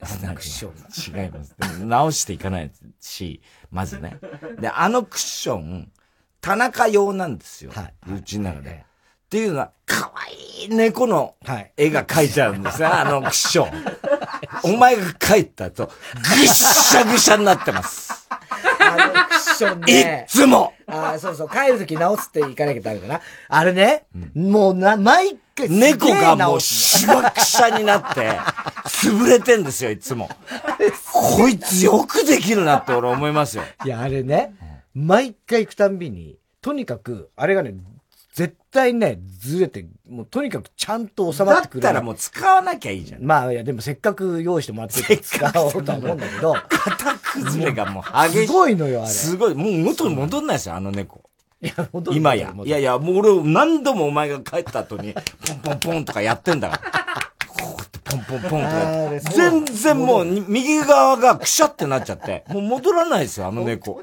[0.34, 1.54] クッション違います。
[1.84, 3.40] 直していかないし、
[3.70, 4.18] まずね。
[4.60, 5.90] で、あのクッション、
[6.40, 7.72] 田中用なんですよ。
[8.08, 8.70] うちの中で。
[8.70, 11.36] っていうのは、可愛い猫の
[11.76, 13.96] 絵が描いてあるんですね、 あのクッション。
[14.64, 18.28] お前が描いたと、ぐっしゃぐしゃになってます。
[18.28, 18.96] あ
[19.31, 19.92] のションね。
[19.92, 23.20] いっつもあそうそう、帰るとき直すって行かなきゃダメだな。
[23.48, 28.38] あれね、もうな、毎回猫がもうしわくしゃになって、
[28.86, 30.28] 潰れてんですよ、いつも。
[31.12, 33.64] こいつよくできるなって俺思いますよ。
[33.84, 34.54] いや、あれね、
[34.94, 37.74] 毎回行くたんびに、とにかく、あれがね、
[38.32, 41.80] 絶対ね、ずれて、もうとにかくちゃんと収まってくる。
[41.82, 43.22] だったらもう使わなきゃいいじゃん。
[43.22, 46.54] まあ、いや、でもせっかく用意してもらって使おうとは思うんだけど。
[46.54, 48.46] 型崩れがもう激しい。
[48.46, 49.10] すごいのよ、あれ。
[49.10, 49.54] すごい。
[49.54, 51.22] もう元に戻んないですよ、あの猫。
[51.60, 52.52] いや、戻る今や。
[52.52, 56.90] 戻るいやいや、もう俺何度もお前が帰った後に、ポンポンポンとかやってんだから。
[57.48, 64.00] こうやってポンポンポンとか全然もうに右側がくしゃってなっちゃって、もう戻らないですよ、あの猫。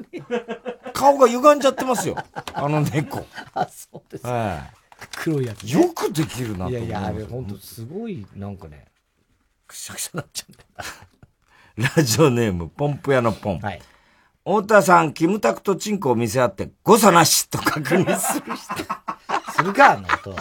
[1.00, 2.16] 顔が歪んじゃってますよ、
[2.52, 3.24] あの猫。
[3.54, 4.26] あ、そうです。
[4.26, 4.76] はい
[5.16, 5.72] 黒いやつ、ね。
[5.72, 8.84] よくできるなといやいや、あれ本当すごい、なんかね、
[9.66, 13.60] くしゃくしゃなっちゃうんだよ ラジオネーム、ポンプ屋のポン。
[14.44, 19.52] 太田さん、キムタクとチンコを見せ合って、誤差なしと確認する人。
[19.52, 20.36] するか、あの音。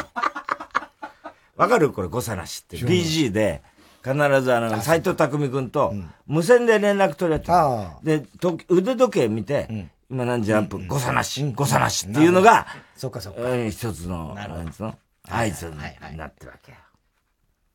[1.55, 1.91] わかる？
[1.93, 2.77] これ、誤差なしって。
[2.77, 3.61] BG で、
[4.03, 5.93] 必ずあの、斎藤匠くんと、
[6.27, 13.41] 無線で連絡取り合ってるで、と腕時計見て、今何時何分、誤差なし、誤差なしっていうのが、そっかそっか。
[13.43, 14.97] うん一つの、なんつうの？
[15.29, 16.77] 合図になってるわけよ。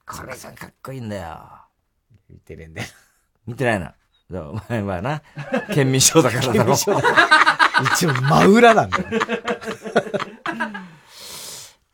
[0.06, 1.38] これがかっこいいんだよ。
[2.28, 2.88] 見てるんだよ。
[3.46, 3.94] 見てないな。
[4.32, 5.22] お前はな、
[5.74, 6.72] 県民ショーだからだろ。
[6.74, 9.04] 一応真裏なんだよ。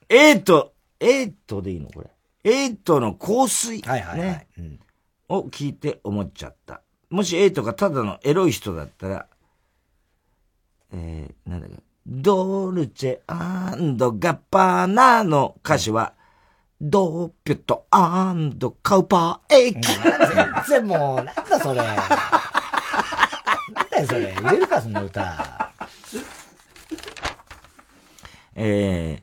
[0.09, 1.91] エイト、エイトでいいの？
[1.91, 2.11] これ。
[2.45, 3.81] エイトの香水。
[3.83, 4.47] はいはいはいね。
[5.29, 6.83] を聞いて思っちゃった。
[7.11, 9.27] もしエイトがただのエロい人だったら、
[10.93, 11.77] えー、なんだっけ、
[12.07, 16.15] ドルチェガッパーナの歌詞は、
[16.81, 17.87] ドーピュット
[18.83, 19.81] カウパーエイキ。
[19.89, 21.83] 全然もう、なんだそれ。
[21.83, 21.97] なん
[23.91, 24.35] だよそれ。
[24.43, 25.73] 売れるか、そんな歌。
[28.55, 29.23] え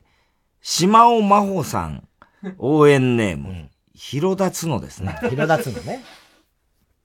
[0.62, 2.08] 島尾真帆さん、
[2.58, 5.18] 応援ネーム、広田つのですね。
[5.28, 6.02] 広田つのね。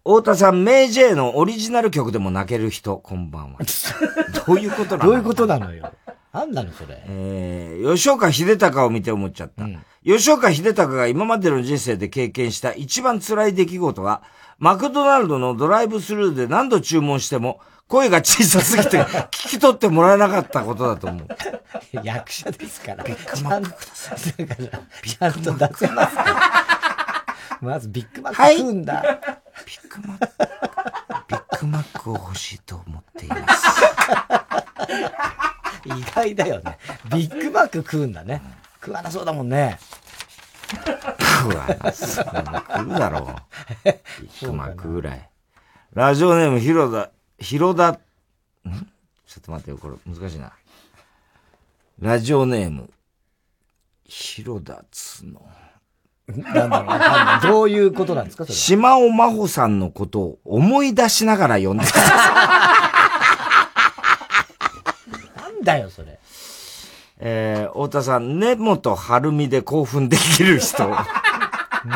[0.06, 3.60] 太田さん、メイジェイのオリジナル曲でも泣ける人、こんばんは。
[4.46, 5.12] どういうことなの？
[5.12, 5.94] どういうことなのよ。
[6.34, 7.02] なんなのそれ？
[7.08, 9.66] えー、吉岡秀隆を見て思っちゃった。
[10.04, 14.24] 吉岡秀隆が今までの人生で経験した一番辛い出来事は、
[14.60, 21.28] マクドナルドのドライブスルーで何度注文しても、声が小さすぎて 聞き取ってもらえなかったことだと思う。
[22.04, 23.06] 役者ですから。
[23.06, 23.14] ちゃ
[23.58, 26.36] んと、だから、ちゃんと出せますから。
[27.62, 29.43] まずビッグマック食うんだ。
[29.66, 30.34] ビッグマック、
[31.28, 33.82] ビッグマックを欲しいと思っています。
[35.86, 36.78] 意外だよね。
[37.12, 38.42] ビッグマック食うんだね。
[38.76, 39.78] 食わなそうだもんね。
[41.44, 43.36] 食わなそう食うだろう。
[43.86, 45.30] ビッグマックぐらい。
[45.94, 47.96] ラジオネーム、広田、広田、ん？
[47.96, 50.54] ちょっと待ってよ、これ難しいな。
[52.00, 52.90] ラジオネーム、
[54.06, 55.48] 広田つの。
[56.28, 57.42] なんだろう。
[57.52, 58.46] どういうことなんですか。
[58.48, 62.00] 島尾真帆さんのことを思い出しながら読んでた。
[65.42, 66.20] なんだよ、それ。
[67.20, 70.90] えー、太田さん、根本晴美で興奮できる人。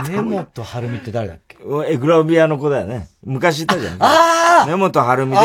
[0.10, 1.58] 根本晴美って誰だっけ？
[1.88, 3.08] え、グラビアの子だよね。
[3.24, 3.98] 昔いたじゃん。
[4.00, 5.38] あ根本晴美で。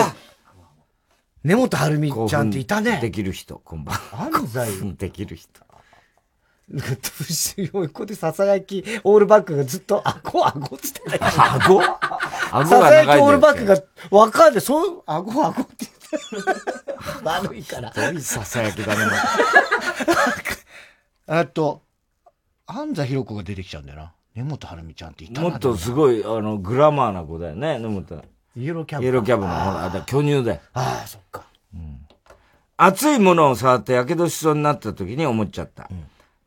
[1.44, 2.98] 根本晴美ちゃんっていたね。
[3.00, 4.28] できる人、こんばんは。
[4.32, 4.92] 安西。
[4.96, 5.48] できる人。
[7.56, 11.18] 横でささやき、オールバックがずっと、あご、あごっつってない。
[11.20, 11.82] 顎
[12.50, 13.76] 顎ささやきオールバックが
[14.10, 14.60] わかんない。
[14.60, 15.86] そう、あご、あごって
[16.30, 16.52] 言って。
[17.24, 17.90] 悪いから。
[17.90, 19.12] どういうささやきだね。
[21.28, 21.82] えっと、
[22.66, 24.12] 安西弘子が出てきちゃうんだよな。
[24.34, 25.50] 根本晴美ちゃんっていたな。
[25.50, 28.24] もっとすごい、あの、グラマーな子だよね、根本。
[28.56, 29.04] イエローキャブ。
[29.04, 30.60] イエローキャブの、ほら、あだ巨乳で。
[30.72, 31.44] ああ、そっか。
[32.76, 35.88] 熱いものを触って火傷しそうになった時に思っちゃった。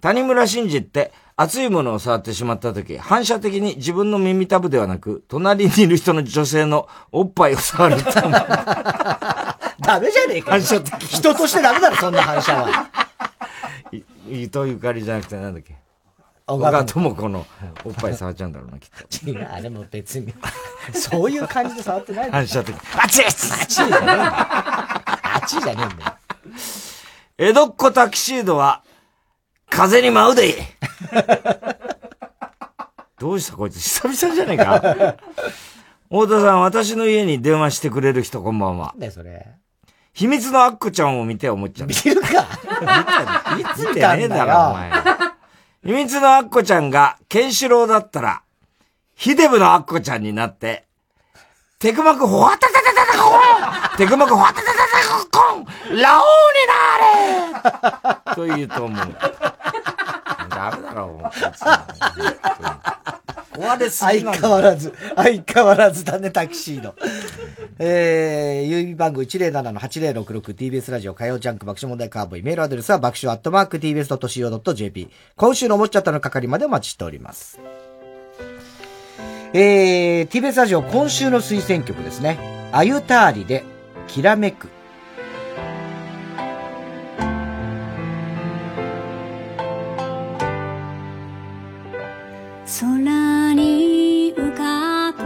[0.02, 8.32] 谷村新司って熱いものを触ってしまった時、反射的に自分の耳たぶではなく、隣にいる人の女性のおっぱいを触るため。
[9.80, 10.62] ダメじゃねえかよ。
[10.62, 11.04] 反射的。
[11.08, 12.89] 人としてダメだろ、そんな反射は。
[13.91, 13.98] い
[14.43, 15.76] 伊藤ゆかりじゃなくてなんだっけ？
[16.48, 17.46] 小小川川智子の
[17.84, 19.30] おっぱい触っちゃうんだろうな、きっと。
[19.30, 20.32] 違う、あれも別に。
[20.93, 22.76] そういう感じで触ってない反射的。
[22.96, 24.22] あっちいあっちいじゃねえんだよ。
[24.26, 26.14] あっちいじゃねえんだよ。
[27.38, 28.84] 江戸っ子タキシードは、
[29.70, 30.55] 風に舞うで
[33.20, 35.16] どうしたこいつ久々じゃねえか
[36.09, 38.88] 太田さん、私の家に電話してくれる人こんばんは。
[38.89, 39.47] なんだよ、それ。
[40.13, 42.09] 秘密のアッコちゃんを見て思っちゃった。
[42.09, 42.28] 見るか
[43.59, 44.91] いつ見てねえだろ、お前。
[45.84, 48.43] 秘密のアッコちゃんが、ケンシロウだったら、
[49.16, 50.86] ヒデブのアッコちゃんになって、
[51.86, 54.76] テクマクホワタタタタタコンテクマクホワタタタタ
[55.30, 55.66] コン
[56.02, 56.26] ラオウ
[56.58, 59.16] になれと言うと思う。
[60.50, 61.32] ダメだろ、もう。
[63.56, 66.96] 壊れすぎ相変わらず、相変わらずだね、タキシード。
[67.78, 72.42] えー、郵便番号 107-8066TBS ラジオ火曜ジャンク爆笑問題カーボイ。
[72.42, 75.12] メールアドレスは爆笑アットマーク TBS.CO.JP。
[75.36, 77.60] 今週のおもっちゃったの係までお待ちしております。
[79.58, 82.38] えー、TBS ラジオ今週の推薦曲ですね。
[82.74, 83.64] あゆたーりで、
[84.06, 84.68] きらめく。
[92.66, 95.24] 空に浮かぶ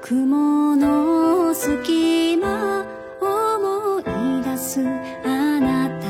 [0.00, 2.86] 雲の隙間
[3.20, 4.80] 思い出す
[5.26, 6.06] あなた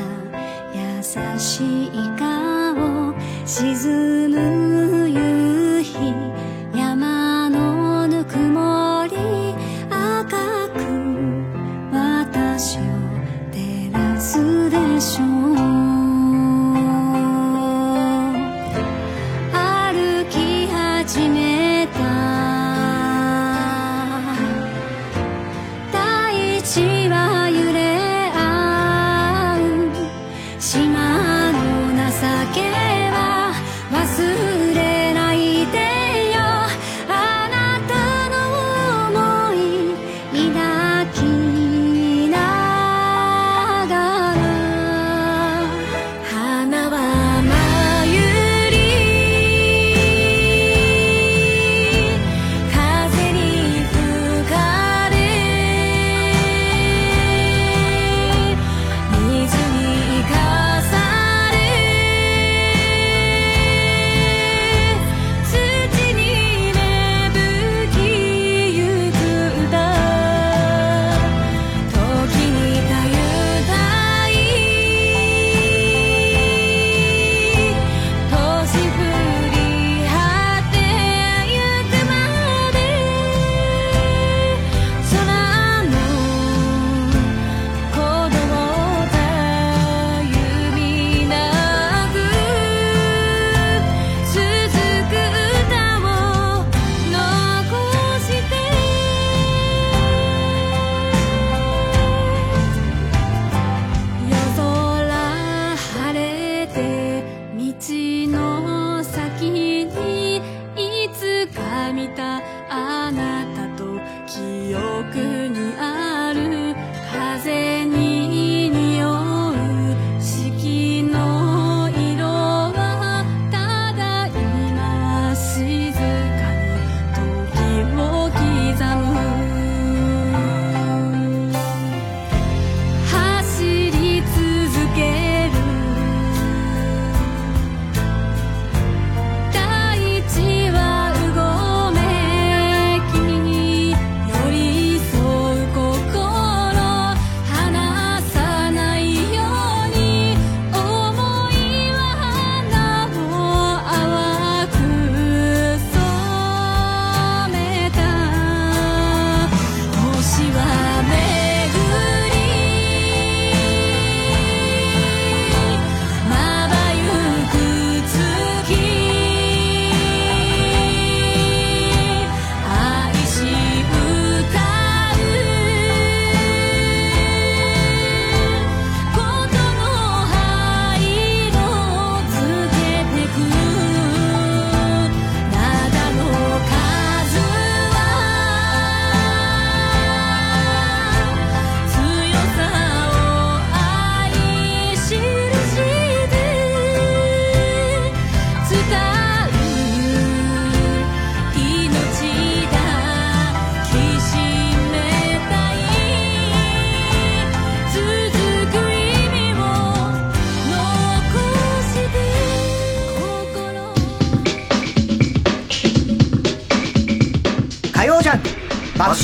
[0.73, 3.13] 優しい顔
[3.45, 5.00] 沈む
[12.61, 12.81] 私を
[13.51, 15.27] 照らすでしょう
[19.51, 21.97] 歩き始めた
[25.91, 31.57] 大地は揺れ合う島の
[31.97, 32.13] 情
[32.53, 32.61] け
[33.09, 33.55] は
[33.91, 33.97] 忘
[34.45, 34.50] れ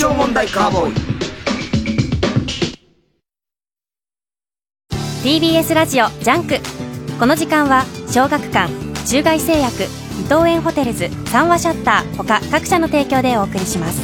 [0.08, 0.94] 爆笑問題カーボーイ。
[5.24, 6.60] TBS ラジオ JUNK。
[7.20, 8.72] この時間は小学館
[9.06, 9.88] 中外製薬伊
[10.24, 14.02] 藤園ホテルズ三和シャッター他各社の提供でお送りします。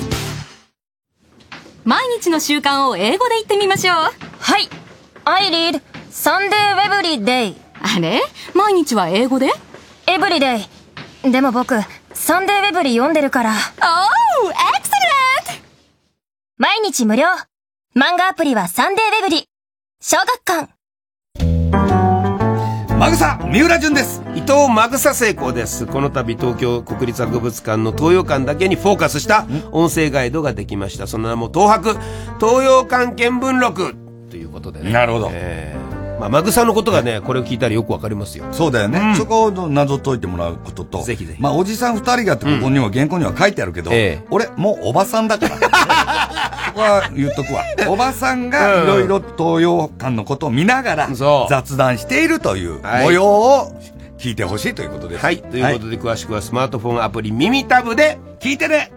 [1.85, 3.95] 毎日の習慣を英語で言ってみましょう。
[3.95, 4.11] は
[4.59, 4.67] い。
[5.23, 5.81] I read
[6.11, 8.21] Sunday every day あれ？
[8.53, 9.49] 毎日は英語で
[10.05, 10.67] ？Every day
[11.31, 11.75] でも僕
[12.13, 13.53] サンデーウェブリ読んでるから
[16.93, 17.25] 日無料。
[17.95, 19.49] 漫画アプリはサンデーウェブリ
[19.99, 20.71] 小学館。
[22.99, 24.21] マグサ三浦淳です。
[24.35, 25.87] 伊藤マグサ成功です。
[25.87, 31.07] この度東京国立博物館の東洋館だけにフォーカスした音声ガイドができました。
[31.07, 31.97] その名も東博
[32.39, 33.95] 東洋館見聞録。
[34.29, 34.91] ということでね。
[34.91, 35.29] なるほど。
[35.31, 35.82] えー
[36.19, 38.45] まあ、マグサのことがね、これを聞いたらよくわかりますよ。
[38.51, 39.13] そうだよね。
[39.15, 41.01] そこを謎解いてもらうことと。
[41.03, 41.41] ぜひぜひ。
[41.41, 43.91] まあ、おじさん二人がってここには原稿には書いてあるけど、
[44.29, 45.55] 俺、もうおばさんだから。
[45.55, 45.61] こ
[46.75, 47.63] こは言っとくわ。
[47.87, 51.09] おばさんがいろいろ東洋館のことを見ながら
[51.49, 53.71] 雑談しているという模様を
[54.17, 55.23] 聞いてほしいということです。
[55.23, 55.37] はい。
[55.37, 58.91] ということで、詳しくはスマートフォンアプリ耳タブで聞いてね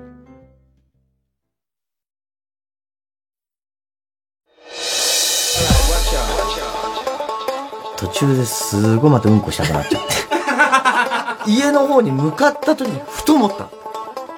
[8.19, 10.03] 中ですごいまたうんこしたくなっちゃっ
[11.45, 11.51] て。
[11.53, 13.69] 家の方に向かった時にふと思った。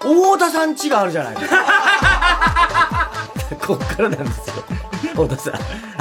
[0.04, 3.10] 大田さん家があるじゃないですか。
[3.66, 4.54] こっからなんですよ。
[5.16, 5.54] 大田さん。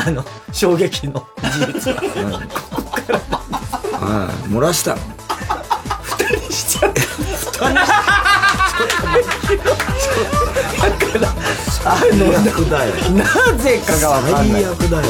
[0.08, 2.02] あの、衝撃の事実が。
[2.02, 4.98] ここからはい、漏らしたの。
[6.02, 7.02] 二人しちゃった。
[7.02, 7.46] 二人し
[10.82, 11.30] だから、
[11.86, 14.64] あの、なぜかがわかんない。
[14.64, 15.04] 最悪だよ。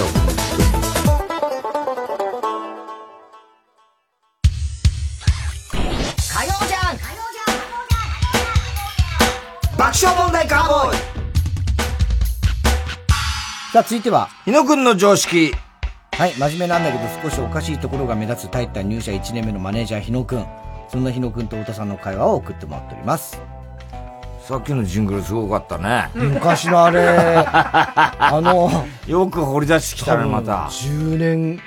[9.97, 10.97] 爆笑問題カーボーイ
[13.73, 14.29] さあ、続いては。
[14.45, 15.55] 日野くんの常識。
[16.11, 20.45] はい、真面目なんだけど少しおかしいところが目立つタイタン入社1年目のマネージャー日野くん。
[20.89, 23.41] そんな日野くんと太田さんの会話を送ってもらっております。
[24.41, 26.11] さっきのジングルすごかったね。
[26.13, 27.01] 昔のあれ、
[27.47, 30.67] あの、よく掘り出してきたね、また。
[30.67, 31.59] 10年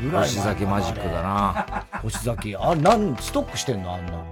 [0.00, 1.84] ぐらい前星崎マジックだな。
[2.00, 4.31] 星崎、あ、なん、ストックしてんのあんな。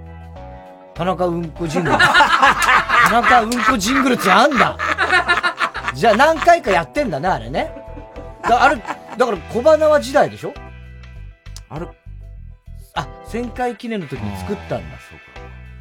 [1.00, 1.96] 田中うんこジングル。
[1.96, 4.76] 田中うんこジングルってあんだ？
[5.94, 7.72] じゃあ何回かやってんだね、あれね。
[8.42, 10.52] だあれ、だから小花は時代でしょ？
[11.70, 11.88] あれ
[12.96, 14.98] あ、1000回記念の時に作ったんだ。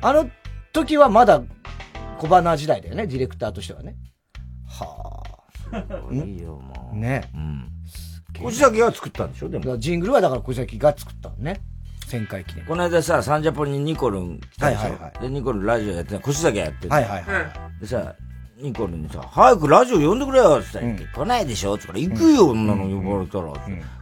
[0.03, 0.29] あの
[0.71, 1.41] 時はまだ
[2.17, 3.97] 小花時代だよね、ディレクターとしてはね。
[4.69, 5.21] は
[5.73, 6.13] あ。
[6.13, 6.95] いいよ、もう。
[6.95, 7.29] ね。
[7.35, 7.69] うん。
[8.41, 9.77] 星崎が作ったんでしょでも。
[9.77, 11.59] ジングルはだから小崎が作ったのね。
[12.09, 12.65] 1000回記念。
[12.65, 17.81] この間さ、サンジャポにニコルン来たでしょ、はいはいはで、ニコルンラジオやってた、越崎がやってるはいはいはい。
[17.81, 18.15] でさ、
[18.57, 23.53] ニコルンにさ、早くラジオ呼んでくれよって言ったら、来ないでしょって言ったら、行くよ、そんなの呼ばれたら。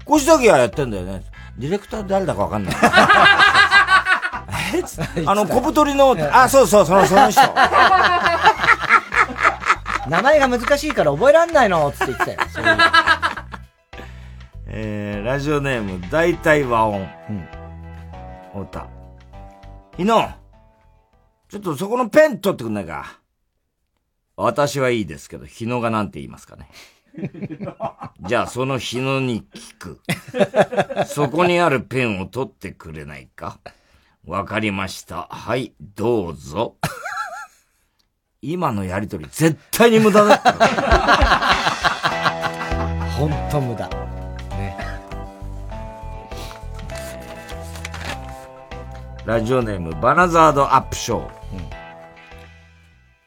[0.09, 1.21] 越崎がやってんだよね。
[1.57, 2.75] ディレクター誰だかわかんない。
[4.73, 4.83] え？
[4.83, 7.41] つあの、小太りの、あ、そうそう、その、その人。
[10.09, 12.37] 名前が難しいから覚えらんないのつって言ってたよ。
[14.69, 17.07] えー、ラジオネーム、大体和音。
[17.29, 17.56] うん。
[18.53, 18.89] 太田。
[19.97, 20.29] 日野、
[21.49, 23.19] ちょっとそこのペン取ってくんないか。
[24.35, 26.69] 私はいいですけど、日野がなんて言いますかね。
[28.27, 30.01] じゃあ、その日野に聞く。
[31.07, 33.59] そこにあるペンを取ってくれないか。
[34.25, 35.27] わかりました。
[35.31, 36.75] はい、どうぞ。
[38.41, 40.57] 今のやりとり、絶対に無駄だったよ。
[43.17, 44.06] ほんと無駄。
[49.27, 51.29] ラジオネーム、バナザードアップショー。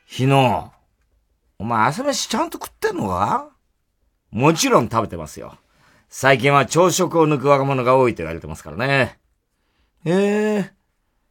[0.06, 0.72] 日野、
[1.58, 3.50] お前朝飯ちゃんと食ってんのか？
[4.30, 5.58] もちろん食べてますよ。
[6.08, 9.18] 最近は朝食を抜く若者が多いと言われてますからね。
[10.06, 10.72] ええ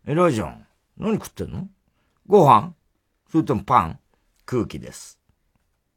[0.05, 0.67] 偉いじゃん。
[0.99, 1.67] 何食ってんの？
[2.27, 2.75] ご飯？
[3.31, 3.99] それともパン？
[4.45, 5.19] 空気です。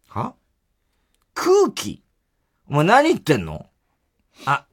[0.08, 0.32] は？
[1.34, 2.02] 空気？
[2.70, 3.66] お前何言ってんの？
[4.46, 4.64] あ、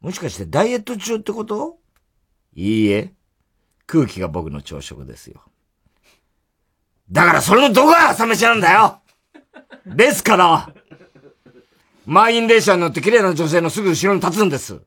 [0.00, 1.78] もしかしてダイエット中ってこと？
[2.58, 3.12] いいえ。
[3.86, 5.42] 空気が僕の朝食ですよ。
[7.08, 9.00] だからそれのどこが朝飯なんだよ
[9.86, 10.68] ですから
[12.04, 14.80] 満員電車に乗って綺麗な女性のすぐ後ろに立つんです。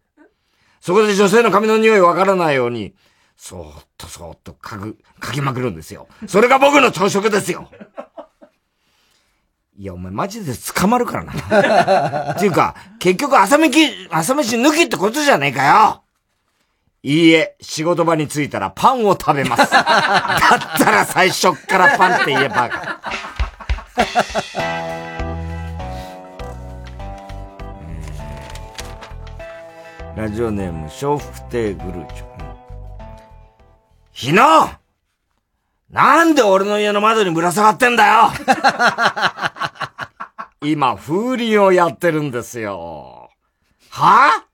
[0.81, 2.93] そこで女性の髪の匂いわからないように、
[3.38, 6.07] そーっとそーっとかぐ、かきまくるんですよ。
[6.27, 7.69] それが僕の朝食ですよ。
[9.77, 12.34] いや、お前マジで捕まるからな。
[12.34, 16.03] っていうか、結局朝飯、朝飯抜きってことじゃねえかよ
[17.03, 19.72] いいえ、仕事場に着いたらパンを食べます。
[19.73, 19.80] だ
[20.76, 23.02] ったら最初っからパンって言えばか。
[30.15, 32.26] ラジオネーム、笑福亭グルーチョ。
[34.11, 34.69] 日野
[35.90, 38.32] なんで俺の家の窓にぶら下がってんだよ
[40.61, 43.32] 今、風鈴をやってるんですよ。
[43.90, 44.51] は？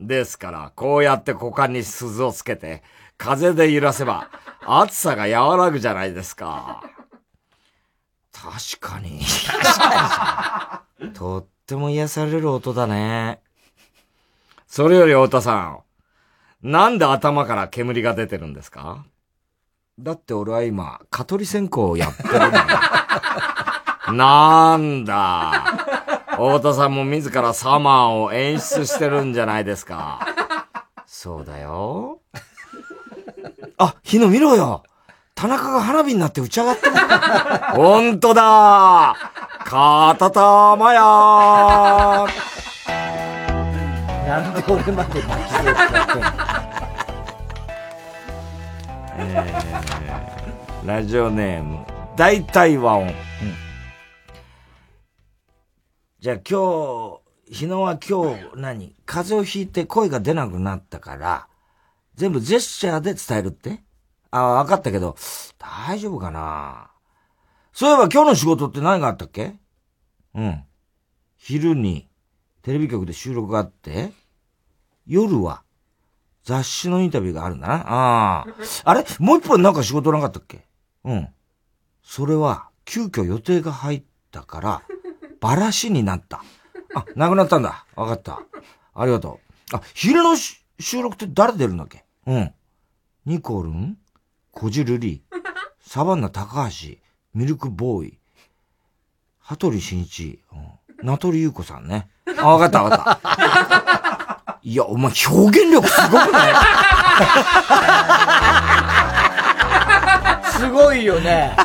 [0.00, 2.82] ですから、こうやって股間に鈴をつけて、
[3.16, 4.28] 風で揺らせば、
[4.64, 6.82] 暑さが和らぐじゃないですか。
[8.32, 9.20] 確かに。
[11.14, 13.40] とっても癒される音だね。
[14.66, 15.56] それより太田さ
[16.62, 19.04] ん、なんで頭から煙が出てるんですか？
[19.98, 22.80] だって俺は今、蚊取り線香をやってるんだ。
[24.12, 25.87] なんだ。
[26.38, 30.24] 太田さんも自らサマーを演出してるんじゃないですか。
[31.04, 32.20] そうだよ。
[33.76, 34.84] あ、日野見ろよ。
[35.34, 36.92] 田中が花火になって打ち上がってる。
[37.74, 39.16] ほんとだ
[39.64, 41.00] かたたまや
[44.28, 45.64] なんで俺まで泣きそう
[49.20, 51.84] えー、ラジオネーム、
[52.16, 53.12] 大体和音。
[56.20, 61.46] じゃあ今日、日野は今日何、風邪をひいて声が出なくなったから、
[62.16, 63.84] 全部ジェスチャーで伝えるって？
[64.32, 65.14] あ、わかったけど、
[65.58, 66.90] 大丈夫かな？
[67.72, 69.60] そういえば今日の仕事って何があったっけ？
[70.34, 70.64] うん。
[71.36, 72.08] 昼に
[72.62, 74.10] テレビ局で収録があって、
[75.06, 75.62] 夜は
[76.42, 77.74] 雑誌のインタビューがあるんだな。
[77.74, 78.46] ああ。
[78.86, 79.04] あれ？
[79.20, 80.66] もう一本なんか仕事なかったっけ？
[81.04, 81.28] うん。
[82.02, 84.82] それは、急遽予定が入ったから、
[85.40, 86.42] バラシになった。
[86.94, 87.84] あ、なくなったんだ。
[87.96, 88.40] わかった。
[88.94, 89.40] ありがと
[89.72, 89.76] う。
[89.76, 92.04] あ、昼の収録って誰出るんだっけ？
[92.26, 92.52] うん。
[93.26, 93.98] ニコルン？
[94.50, 95.22] コジルリ
[95.80, 96.96] サバンナ高橋？
[97.34, 98.18] ミルクボーイ？
[99.40, 102.08] 羽鳥慎一、うん、名取裕子さんね。
[102.38, 104.58] あ、わかったわかった。
[104.62, 106.54] いや、お前表現力すごくない？
[110.58, 111.56] すごいよね。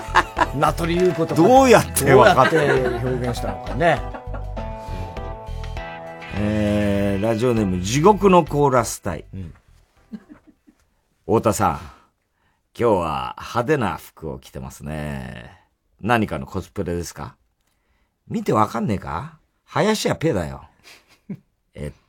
[0.55, 1.41] 名取優子とか。
[1.41, 3.99] どうやって分かってどうやって表現したのかね。
[6.35, 9.25] えー、ラジオネーム、地獄のコーラス隊。
[11.25, 11.81] 太田さん、今
[12.75, 15.59] 日は派手な服を着てますね。
[16.01, 17.37] 何かのコスプレですか？
[18.27, 19.39] 見てわかんねえか？
[19.65, 20.65] 林家ペーだよ。
[21.73, 21.99] えっ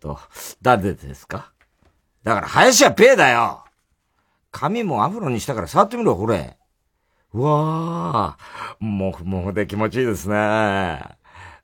[0.00, 0.18] と、
[0.60, 1.52] 誰ですか？
[2.24, 3.64] だから林家ペーだよ
[4.50, 6.57] 髪もアフロにしたから触ってみろ、これ。
[7.34, 11.00] うわー、もふもふで気持ちいいですね。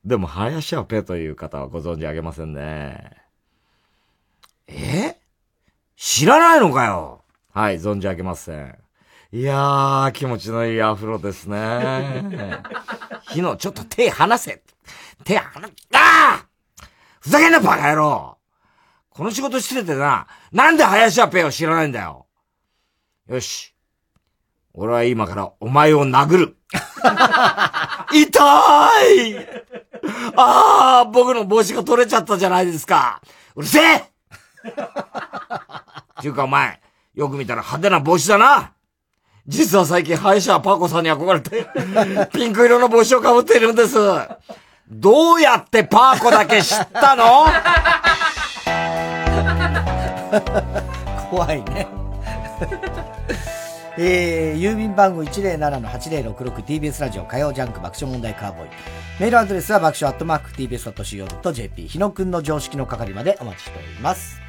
[0.05, 3.12] でも、林家ペという方はご存知あげませんね。
[4.66, 5.16] え？
[5.97, 7.23] 知らないのかよ
[7.53, 8.78] はい、存じ上げません。
[9.32, 12.23] いやー、気持ちのいいアフロですね。
[13.28, 14.62] 日野、ちょっと手離せ。
[15.24, 16.85] 手離、あー
[17.20, 18.36] ふざけんな、バカ野郎
[19.09, 22.27] この仕事しててな、なんで林家ペを知らないんだよ
[23.28, 23.73] よし。
[24.74, 26.56] 俺は今からお前を殴る。
[28.12, 28.40] 痛
[29.14, 29.36] い
[30.36, 33.20] ああ、僕の帽子が取れちゃったじゃないですか。
[33.55, 34.02] うるせえ っ
[36.20, 36.80] ていうかお前、
[37.14, 38.72] よく見たら派手な帽子だな。
[39.46, 41.68] 実は最近、歯医者はパコさんに憧れて、
[42.32, 43.96] ピンク色の帽子をかぶっているんです。
[44.88, 47.46] どうやってパーコだけ知ったの？
[51.30, 51.86] 怖いね。
[53.96, 58.70] えー、郵便番号 107-8066TBS ラジオ火曜ジャンク爆笑問題カーボーイ。
[59.20, 64.40] メールアドレスは爆笑アットマーク TBS.CO.JP 日野くんの常識の係までお待ちしております。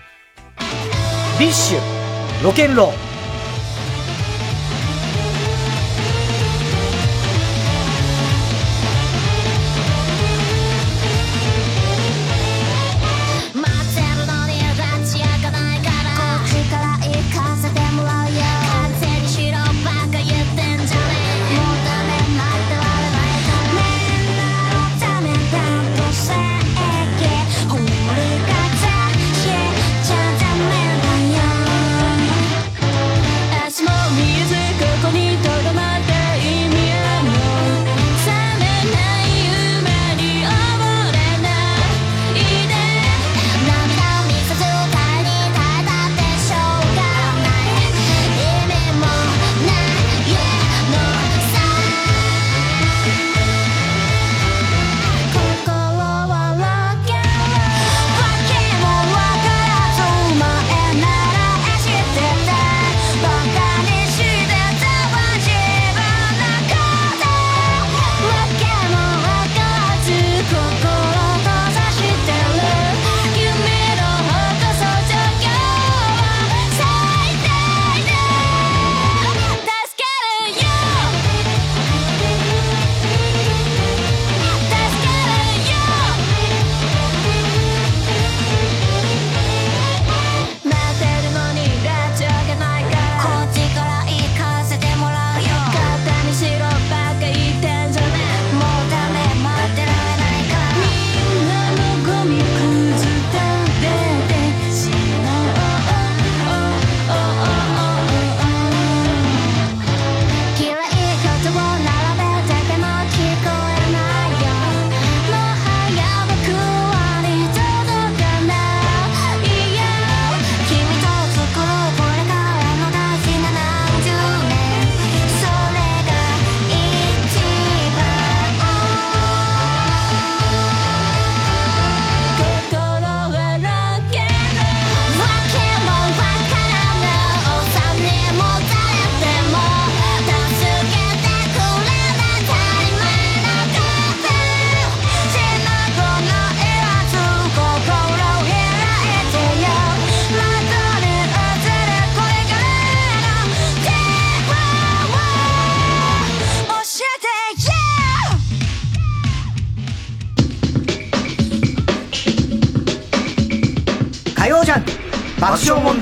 [1.40, 3.15] BiSH ロケンロー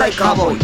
[0.04, 0.60] 笑問題カーボーイ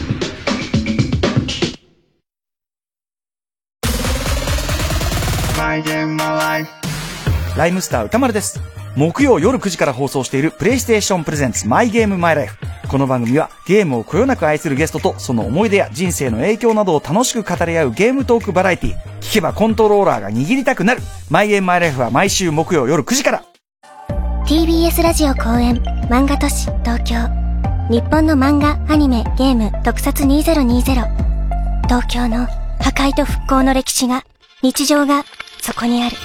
[7.57, 8.59] ライムスター歌丸です。
[8.95, 12.57] 木曜夜9時から放送しているプレイステーションプレゼンツマイゲームマイライフ。
[12.89, 21.01] この番組はゲームをこよなく愛するゲストとその思い出や人生の影響などを楽しく語り合うゲームトークバラエティ聞けばコントローラーが握りたくなる。
[21.29, 23.43] マイゲームマイライフは毎週木曜夜9時から。
[24.45, 25.75] TBS ラジオ公演
[26.09, 27.48] 漫画都市東京
[27.89, 30.83] 日本の漫画アニメゲーム特撮2020
[31.87, 34.23] 東京の破壊と復興の歴史が
[34.61, 35.23] 日常が
[35.61, 36.15] そこにある。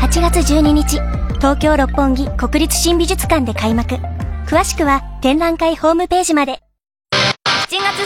[0.00, 0.98] 8月12日
[1.36, 3.94] 東京六本木国立新美術館で開幕。
[4.46, 6.60] 詳しくは展覧会ホームページまで。
[7.14, 8.02] 7月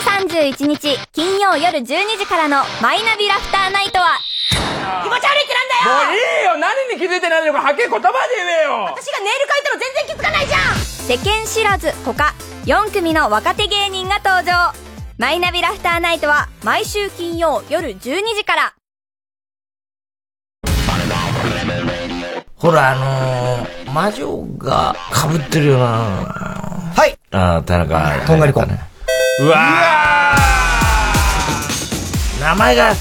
[0.61, 1.83] 31日金曜夜12
[2.19, 4.19] 時からのマイナビラフターナイトは。
[5.03, 6.05] 気持ち悪いってなんだよ！
[6.05, 6.57] もういいよ！
[6.59, 8.83] 何に気づいてないのかはっきり言葉で言えよ！
[8.93, 12.33] 私がネイル描いたの全然気づかないじゃん世間知らず他
[12.65, 14.73] 4組の若手芸人が登場
[15.19, 17.99] マイナビラフターナイトは毎週金曜夜12
[18.35, 18.73] 時から
[22.55, 25.85] ほら、あのー、魔女が被ってるような。
[25.85, 27.15] はい。
[27.29, 28.25] あー田中。
[28.25, 28.65] とんがりコン。
[28.65, 32.91] うわー名前が、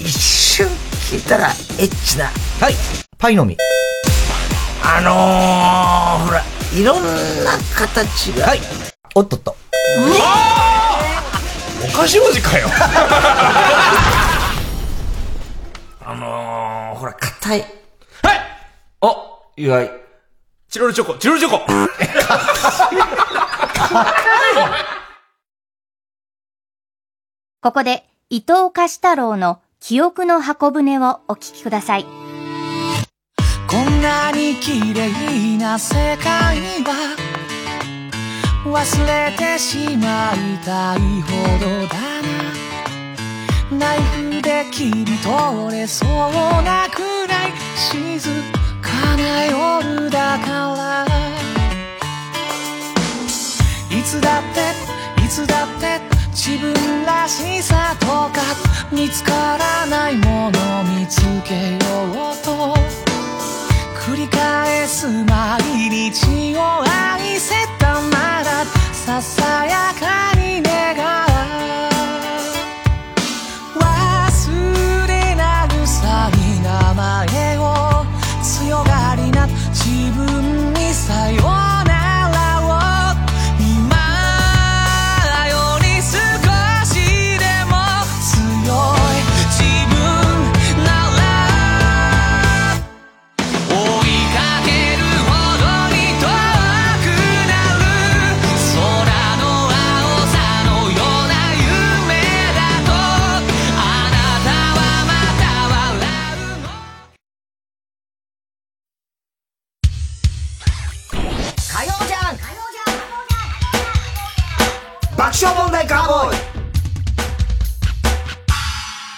[0.00, 2.24] 一瞬聞いたら、エッチな。
[2.60, 2.74] はい。
[3.18, 3.56] パイの実。
[4.82, 6.42] あのー、ほら、
[6.72, 7.10] いろんな
[7.76, 8.46] 形が。
[8.46, 8.60] はい。
[9.14, 9.56] おっとっと。
[11.84, 12.68] お菓子文字かよ
[16.04, 17.60] あのー、ほら、硬い。
[17.60, 18.40] はい
[19.00, 19.16] お、
[19.56, 19.90] 意外。
[20.68, 21.58] チロルチョコ、チロルチョコ
[27.62, 32.19] ここで伊藤貸太郎の記憶の箱舟をお聞きください。
[34.00, 37.16] んなに綺麗な世界は
[38.64, 41.28] 忘れてしまいたいほ
[41.58, 43.78] どだな。
[43.78, 46.08] ナイフで切り取れそう
[46.62, 48.30] なくらい静
[48.80, 51.06] かな夜だから。
[53.90, 56.00] いつだっていつだって
[56.30, 58.32] 自分らしさとか
[58.90, 62.99] 見つからないもの見つけようと。
[64.10, 70.29] 繰り返す毎日を愛せたならささやかに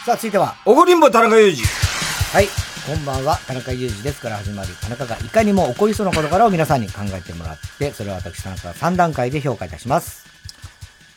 [0.04, 0.56] さあ、続いては。
[0.66, 1.62] おごりんぼ田中裕二。
[2.34, 2.48] はい。
[2.88, 10.26] こんばんは、田中裕二ですから始まり、田中がいかにも起こりそうな事柄を皆さんに考えてもらって、それを私田中が3段階で評価いたします。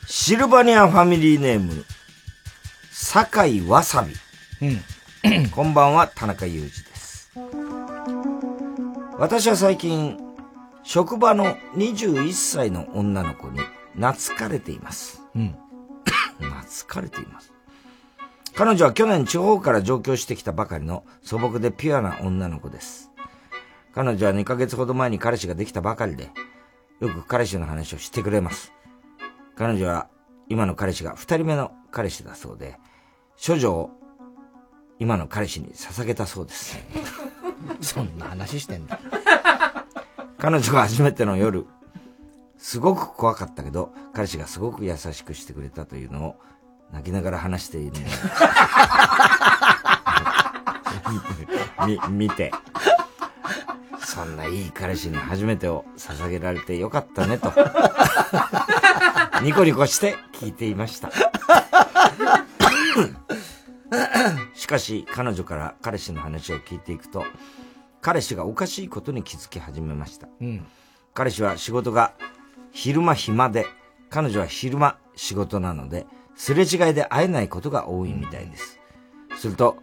[0.06, 1.84] シルバニアファミリーネーム、
[2.92, 4.06] 酒井わさ
[4.62, 4.68] び。
[4.68, 4.72] う
[5.40, 5.50] ん。
[5.50, 7.32] こんばんは、田中裕二です。
[9.18, 10.20] 私は最近、
[10.84, 13.62] 職場の21歳の女の子に
[13.96, 15.24] 懐かれています。
[15.34, 15.56] うん。
[16.38, 17.55] 懐かれています。
[18.56, 23.12] 彼女は去年地方から上京してきたばかりの素朴でピュアな女の子です。
[23.94, 26.32] 彼女は2ヶ月ほど前に彼氏ができたばかりで、
[27.02, 28.72] よく彼氏の話をしてくれます。
[29.58, 30.08] 彼女は
[30.48, 32.78] 今の彼氏が二人目の彼氏だそうで、
[33.46, 33.90] 処女を
[35.00, 36.78] 今の彼氏に捧げたそうです。
[37.82, 39.00] そんな話してんだ。
[40.38, 41.66] 彼女が初めての夜、
[42.58, 46.36] すごく怖かったけど、彼氏がすごく優しくしてくれたというのを
[46.92, 48.08] 泣きながら話しているの
[51.88, 52.52] み、見て、
[54.00, 57.52] そんないい彼氏に初めてを捧げられてよかったねと、
[59.44, 61.12] ニコニコして聞いていました。
[64.56, 67.26] しかし、彼女から彼氏の話を聞いていくと、
[68.02, 70.28] 彼氏がおかしいことに気づき始めました。
[70.40, 70.66] うん。
[71.14, 72.14] 彼氏は仕事が
[72.72, 73.66] 昼間暇で、
[74.10, 76.06] 彼女は昼間仕事なので、
[76.36, 78.80] すれ違いで会えないことが多いみたいです。
[79.38, 79.78] すると、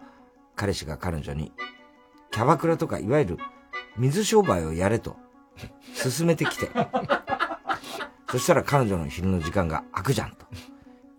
[0.54, 1.52] 彼氏が彼女に、
[2.30, 3.38] キャバクラとかいわゆる
[3.96, 5.16] 水商売をやれと、
[6.02, 6.70] 勧めてきて、
[8.30, 10.46] そしたら彼女の昼の時間が空くじゃんと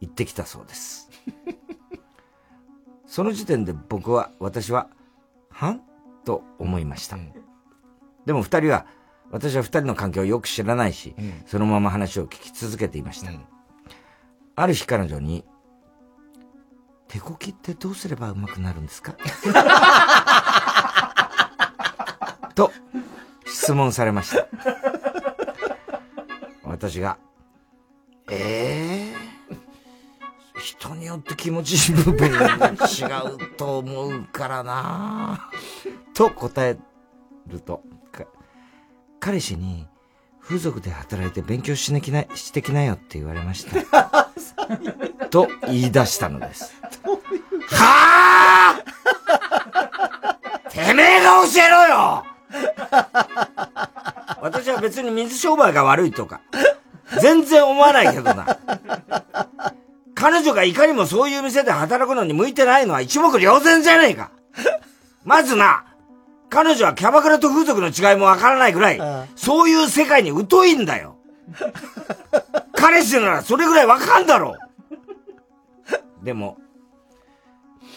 [0.01, 1.09] 言ってきたそうです。
[3.05, 4.89] その時点で僕は、私は、
[5.51, 5.81] はん？
[6.25, 7.17] と思いました。
[8.25, 8.87] でも二人は、
[9.29, 11.15] 私は二人の関係をよく知らないし、
[11.45, 13.31] そのまま話を聞き続けていました。
[14.55, 15.43] ある日彼女に、
[17.07, 19.13] 手こきってどうすれば上手くなるんですか？
[22.55, 22.71] と、
[23.45, 24.47] 質問されました。
[26.63, 27.17] 私が、
[28.29, 29.13] ええ
[30.59, 32.71] 人によって気持ちいい部分が違
[33.33, 35.49] うと思うからな
[36.13, 36.77] と答え
[37.47, 38.23] ると、か
[39.19, 39.87] 彼氏に、
[40.43, 44.33] 風俗で働いて勉強しなきな、してきなよって言われました。
[45.31, 46.73] と言い出したのです。
[47.71, 48.83] はあ
[50.69, 52.25] てめえが教えろよ
[54.41, 56.41] 私は別に水商売が悪いとか、
[57.21, 58.57] 全然思わないけどな。
[60.15, 64.31] 彼女がいかにもそういう店で働くのに向いてないのは一目瞭然じゃねえか。
[65.23, 65.85] まずな、
[66.53, 71.17] 彼女はキャバクラと風俗の違いもわからないぐらい、そういう世界に疎いんだよ。
[72.77, 74.55] 彼氏ならそれぐらいわかんだろ
[76.21, 76.25] う。
[76.25, 76.57] でも、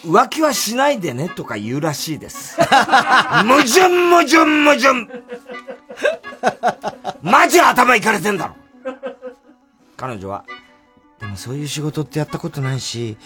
[0.03, 2.59] 浮気はしないでねとか言うらしいです。
[2.59, 5.07] 矛盾矛盾矛盾
[7.21, 8.55] マジ頭いかれてんだろ
[9.97, 10.45] 彼女は、
[11.19, 13.17] でもそういう仕事ってやったことないし、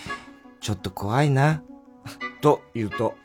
[0.59, 1.61] ちょっと怖いな。
[2.41, 3.15] と言うと、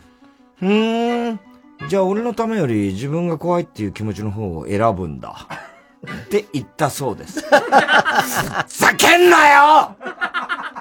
[0.63, 1.41] うーん、
[1.89, 5.47] じゃあ俺のためより自分が怖いっていう気持ちの方を選ぶんだ。
[6.25, 7.41] って言ったそうです。
[7.41, 7.49] ふ
[8.69, 9.97] ざけんなよ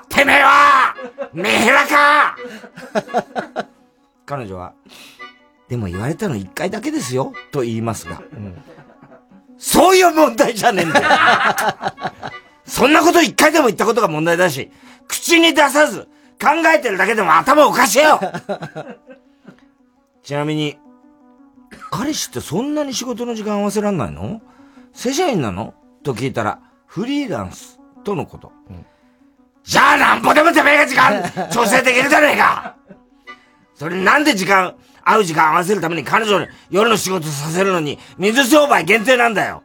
[0.09, 0.95] てめえは
[1.33, 2.35] メヘラか
[4.25, 4.73] 彼女は、
[5.67, 8.21] でも言われたの一回だけですよ、と言いますが、
[9.57, 11.07] そういう問題じゃねえんだよ。
[12.65, 14.71] そんなこと一回でも言ったことが問題だし、
[15.07, 16.07] 口に出さず、
[16.41, 18.19] 考えてるだけでも頭おかしいよ
[20.23, 20.77] ちなみに、
[21.91, 24.41] 彼氏ってそんなに仕事の時間合わせらんないの？
[24.93, 25.73] 正社員なの？
[26.03, 28.51] と聞いたら、フリーランス、とのこと。
[29.63, 32.75] じゃあなんぼでもてめえが時間 調整できるじゃねえか。
[33.73, 39.63] それになんで時間、会う時間合わせるために彼女に夜の仕事させるのに、水商売限定なんだよ。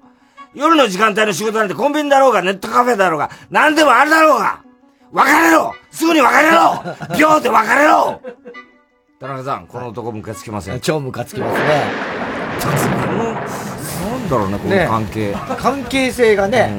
[0.54, 4.62] 夜の時間帯の仕事なんてコンビニだろうが、ネットカフェだろうが、何でもあるだろうが。
[5.12, 5.74] 別れろ！
[5.90, 6.82] すぐに別れろ！
[7.18, 8.20] 秒で別れろ
[9.20, 10.80] 田中さん、この男ムカつきません？
[10.80, 11.82] 超ムカつきますね。
[12.62, 15.34] この、なんだろうね、この関係。
[15.58, 16.72] 関係性がね、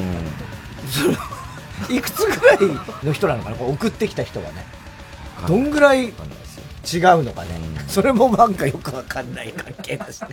[1.88, 2.58] いくつぐらい
[3.04, 3.56] の人なのかな？
[3.56, 4.66] こう送ってきた人がね。
[5.48, 6.14] どんぐらい違う
[7.24, 7.60] のかね？
[7.88, 10.30] それもなんかよくわかんない関係だしね。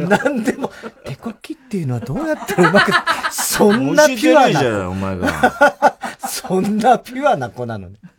[0.08, 0.70] なんでも、
[1.04, 2.90] 手こきっていうのはどうやったらうまく、
[3.30, 4.88] そんなピュア教えてねえじゃないな。
[4.88, 5.94] お前が。
[6.26, 7.96] そんなピュアな子なのに。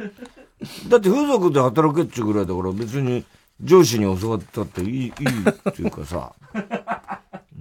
[0.90, 3.24] だって風俗で働けっちゅうぐらいだから別に
[3.62, 5.14] 上司に教わったっていい、 いいっ
[5.74, 6.34] ていうかさ。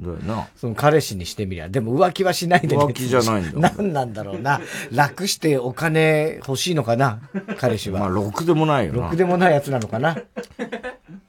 [0.01, 0.49] だよな。
[0.57, 1.69] その彼氏にしてみりゃ。
[1.69, 4.61] でも浮気はしないでね浮気じゃないんだ何なんだろうな。
[4.93, 7.21] 楽してお金欲しいのかな
[7.59, 8.01] 彼氏は。
[8.01, 9.05] まあ、ろくでもないよな。
[9.05, 10.17] ろくでもないやつなのかな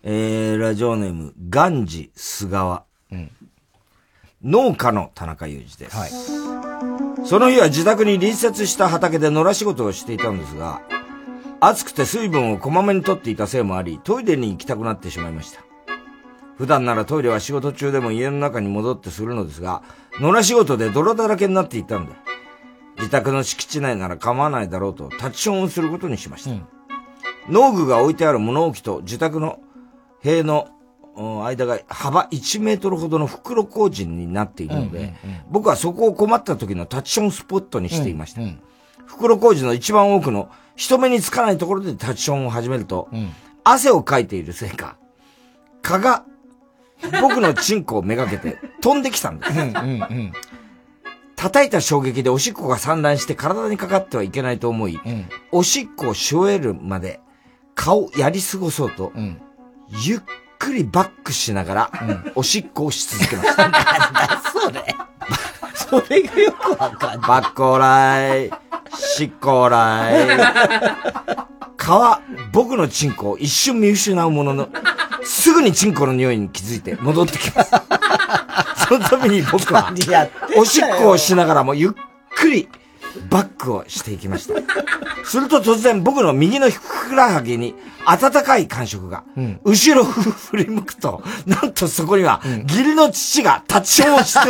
[0.03, 2.83] えー、ラジオネーム、ガンジ菅川。
[4.43, 6.31] 農家の田中裕二です。
[7.25, 10.81] その日は自宅に隣接した畑で野良仕事をしていたんですが、
[11.61, 15.61] 暑くて水分をこまめに取っていたせいもあり、トイレに行きたくなってしまいました。
[16.57, 19.81] 普段ならトイレは仕事中でも家の中に戻ってするのですが、
[20.19, 22.13] 野良仕事で泥だらけになっていたんで、
[22.97, 26.51] 自宅の敷地内なら構わないだろうとタッチションをすることにしました。
[27.49, 29.59] 農具が置いてある物置と自宅の
[30.21, 30.69] 塀の
[31.15, 35.15] うん間が幅1メートルほどの袋工事になっているので、
[35.49, 38.41] 僕はそこを困った時のタッチションスポットにしていました。
[39.05, 40.49] 袋工事の一番奥の
[40.79, 43.09] 人目につかないところでタッチションを始めると、
[43.65, 44.95] 汗をかいているせいか、
[45.81, 46.23] 蚊が
[47.21, 49.51] 僕のチンコをめがけて 飛んできたんです。
[51.35, 54.97] 叩いた衝撃でおしっこが散乱して体にかかってはいけないと思い、
[55.51, 57.19] おしっこをし終えるまで
[57.75, 59.11] 顔やり過ごそうと、
[60.05, 60.19] ゆっ
[60.59, 61.91] くりバックしながら、
[62.35, 63.69] おしっこをし続けました。
[64.49, 64.95] それ。
[65.75, 67.29] それがよくわかんない。
[67.29, 68.51] バッコーライ、
[68.97, 70.27] しっこーらい。
[71.77, 72.21] 蚊は
[72.51, 74.69] 僕のチンコを一瞬見失うものの、
[75.23, 77.71] すぐにチンコの匂いに気づいて戻ってきます。
[78.87, 79.93] そのために僕は
[80.57, 81.91] おしっこをしながらもゆっ
[82.35, 82.67] くり
[83.29, 84.55] バックをしていきました。
[85.25, 87.75] すると突然僕の右のふくらはぎに
[88.05, 89.23] 温かい感触が。
[89.63, 94.49] 後ろを振り向くと、なんとそこには、義理の父が立ちションをして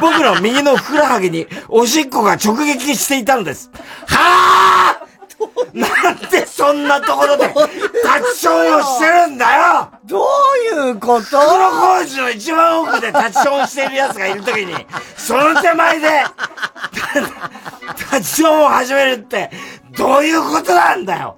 [0.00, 3.70] 僕の右のふくらはぎにおしっこが直撃していたのです。
[4.06, 4.87] はぁ
[5.72, 9.88] なんでそんなところで立ちションをしてるんだよ！
[10.04, 10.26] ど
[10.74, 11.26] ういうこと？
[11.38, 14.74] 袋小路の一番奥で立ちションしている奴がいるときに、
[15.16, 16.24] その手前で、
[18.10, 19.50] 立ちションを始めるって、
[19.96, 21.36] どういうことなんだよ！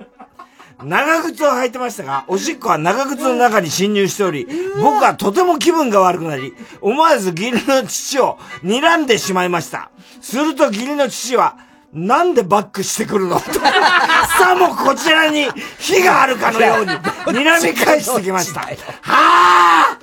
[0.82, 4.48] 長靴を履いてましたが、おしっこは長靴の中に侵入しており、
[4.80, 9.90] 僕はとても気分が悪くなり、思わず義理の父を睨んでしまいました。
[10.22, 11.56] すると義理の父は、
[11.92, 13.40] なんでバックしてくるの？
[13.40, 13.42] と
[14.38, 15.48] さもこちらに
[15.78, 18.60] 火があるかのように、睨み返してきました。
[18.60, 18.66] は
[19.02, 19.98] あ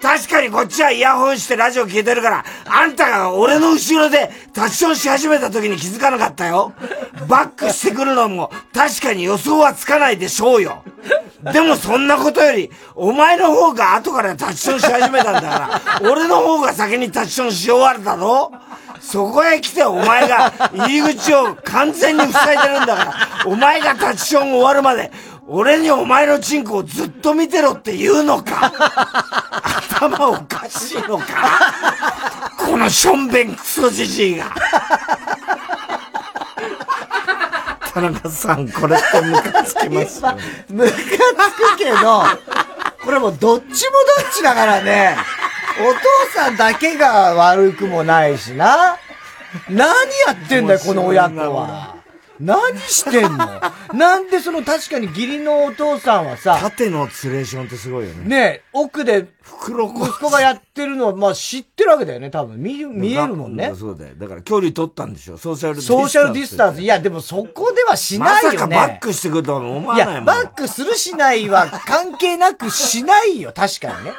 [0.00, 6.72] 確かにこっちはイヤホンしてラジオ聞いてるから、あんたが俺の後ろでタッチションし始めた時に気づかなかったよ。
[7.28, 10.82] バックしてくるのも確かに予想はつかないでしょうよ。
[11.52, 18.52] でもそんなことより、お前の方が後からタッチションし始めたんだから、俺の方が先にタッチションし終わるだろ？
[19.02, 23.14] そこへ来てお前が入り口を完全に塞いでるんだから、
[23.46, 25.10] お前がタッチション終わるまで、
[25.46, 28.72] 俺にお前のチンコをずっと見てろって言うのか
[29.90, 31.26] 頭おかしいのか
[32.58, 34.54] このしょんべんクソじじいが。
[37.92, 40.34] 田中さん、これってムカつきますよ。
[40.70, 42.22] ムカつくけど、
[43.04, 45.16] これもうどっちもどっちだからね。
[45.80, 48.96] お父さんだけが悪くもないしな。
[49.68, 49.86] 何
[50.26, 51.96] やってんだよ、この親子は。
[52.40, 53.60] 何してんの？
[53.92, 58.24] なんでその確かに義理のお父さんはさ、縦のツレーションってすごいよね。
[58.24, 62.60] ねえ、奥で、袋息子がやってるのは、まあ知ってるわけだよね、多分。
[62.60, 63.72] 見る、見えるもんね。
[63.78, 64.14] そうだよ。
[64.16, 66.00] だから距離取ったんでしょ、ソーシャルディスタンス。
[66.00, 66.82] ソーシャルディスタンス。
[66.82, 68.56] いや、でもそこではしないよね。
[68.56, 70.14] まさかバックしてくるとは思わないもん。
[70.14, 74.12] いや、バックするしないは関係なくしないよ、確かにね。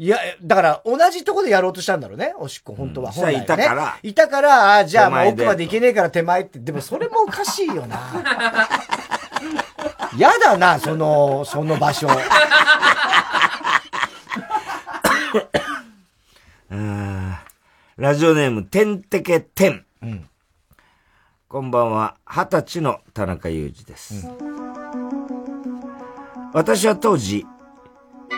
[0.00, 3.10] いや、だから、同じとこでやろうとしたんだろうね、おしっこ、本当は。
[3.10, 6.58] うん本来ねいたからいたから、あじゃあもう奥まで行けねえから手前って。
[6.58, 7.98] でもそれもおかしいよな。
[10.16, 12.08] やだな、その、その場所。
[16.70, 17.36] うん
[17.98, 19.84] ラジオネーム、てんてけてん。
[21.46, 24.26] こんばんは、二十歳の田中裕二です。
[26.54, 27.44] 私は当時、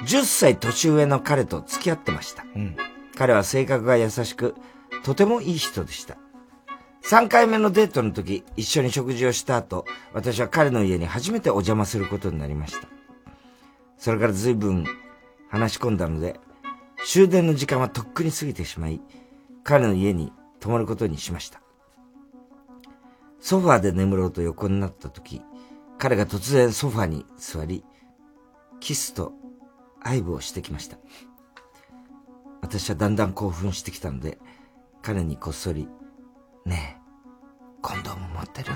[0.04, 2.44] 10歳年上の彼と付き合ってました。
[3.16, 4.54] 彼は性格が優しく、
[5.04, 6.16] とてもいい人でした。
[7.04, 12.88] 3回目のデートの時、一緒に食事をした後、私は彼の家に初めてお邪魔することになりました。
[13.96, 14.84] それから随分
[15.48, 16.40] 話し込んだので、
[17.04, 19.00] 終電の時間はとっくに過ぎてしまい、
[19.64, 21.60] 彼の家に泊まることにしました。
[23.40, 25.42] ソファーで眠ろうと横になった時、
[25.98, 27.84] 彼が突然ソファーに座り、
[28.80, 29.32] キスと
[30.04, 30.96] 愛撫をしてきました。
[32.60, 34.38] 私はだんだん興奮してきたので、
[35.02, 35.88] 彼にこっそり、
[36.64, 37.02] ねえ、
[37.82, 38.72] コンドーム持ってる？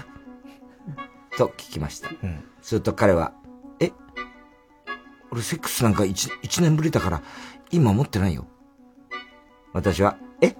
[1.37, 2.11] と聞きました。
[2.63, 3.33] すると彼は、
[3.81, 3.93] え
[5.31, 7.23] 俺セックスなんか一一年ぶりだから、
[7.71, 8.47] 今持ってないよ。
[9.73, 10.57] 私は、え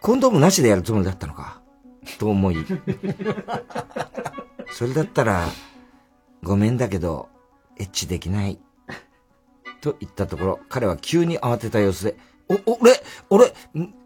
[0.00, 1.60] コンドームなしでやるつもりだったのか？
[2.18, 2.56] と思い、
[4.72, 5.46] それだったら、
[6.42, 7.28] ごめんだけど、
[7.76, 8.58] エッチできない。
[9.80, 12.16] と言ったところ、彼は急に慌てた様子で、
[12.48, 13.52] お、俺、俺、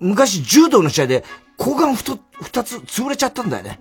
[0.01, 1.25] 昔柔道の試合で、
[1.59, 3.81] 睾丸ふと、二つ潰れちゃったんだよね。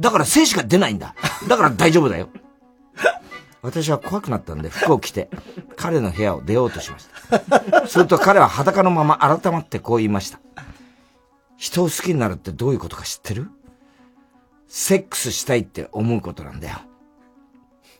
[0.00, 1.14] だから精子が出ないんだ。
[1.48, 2.28] だから大丈夫だよ。
[3.62, 5.28] 私は怖くなったんで服を着て、
[5.76, 7.86] 彼の部屋を出ようとしました。
[7.88, 10.40] すると彼は裸のまま改まってこう言いました。
[11.56, 13.50] 人を好きになるってどういうことか知ってる？
[14.68, 16.78] セックスしたいって思うことなんだよ。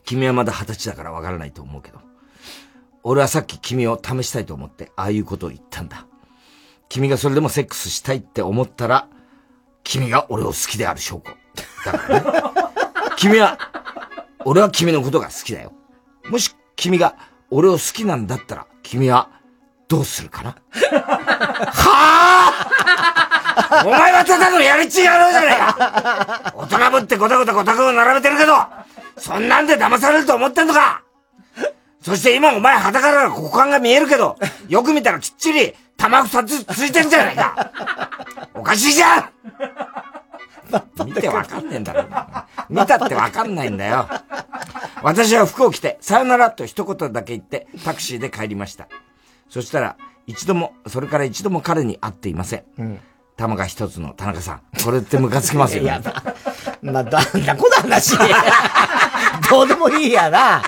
[0.05, 1.99] 君はまだ二十歳だからわからないと思うけど。
[3.09, 6.05] 俺はさっき君を試したいと思って、ああいうことを言ったんだ。
[6.89, 9.07] 君がそれでもセックスしたいって思ったら、
[9.83, 11.31] 君が俺を好きである証拠。
[11.91, 12.25] だからね。
[13.17, 13.57] 君は、
[14.45, 15.73] 俺は君のことが好きだよ。
[16.29, 17.15] もし君が
[17.49, 19.29] 俺を好きなんだったら、君は
[19.87, 20.51] どうするかな？
[20.51, 20.55] は
[23.71, 28.53] あお前はただのやりち野郎じゃねえか大人ぶってごたごたごたごた並べてるけど、
[29.17, 31.01] そんなんで騙されると思ってんのか
[32.01, 34.37] そして今お前裸から股間が見えるけど、
[34.69, 37.71] よく見たらきっちり玉二つついてるじゃないか
[38.53, 39.29] おかしいじゃん
[41.05, 42.05] 見てわかんねえんだろ。
[42.69, 44.07] 見たってわかんないんだよ。
[45.01, 48.87] 私は服を着て、さよならと一言だけ言って、タクシーで帰りました。
[49.49, 49.95] そしたら、
[50.27, 52.99] 一度も、それから一度も彼に会っていません。
[53.35, 54.61] 玉が一つの田中さん。
[54.83, 56.01] これってムカつきますよね。
[56.81, 58.15] まあ、だ、なこの話。
[59.49, 60.61] どうでもいいやな。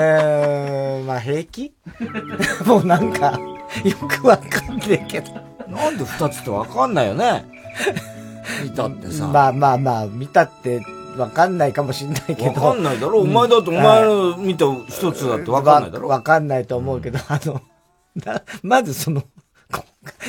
[0.00, 1.74] えー、まあ平気？
[2.66, 3.38] もうなんか、
[3.84, 5.32] よくわかんねえけど。
[5.68, 7.44] なんで二つってわかんないよね。
[8.64, 9.28] 見たってさ。
[9.28, 10.80] まあまあまあ、見たって
[11.16, 12.62] わかんないかもしんないけど。
[12.62, 17.60] わかんないだろお前だってお前の見た一つだってわかんないだろわかんないと思うけど、あの、
[18.16, 19.28] なまずその、こ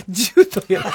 [0.10, 0.92] 銃とやら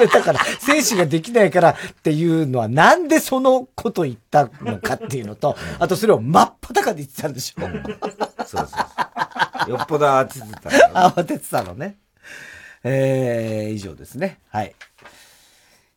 [0.00, 7.62] れたから、精子ができないからっていうのは、なんでそのこと言ったのかっていうのと、あとそれを真っ裸で言ってたんでしょ。
[8.46, 8.76] そうそ
[9.66, 9.70] う。
[9.70, 10.70] よっぽど慌ててた、
[11.10, 11.96] 慌ててたのね。
[12.84, 14.38] えー、以上ですね。
[14.48, 14.74] はい。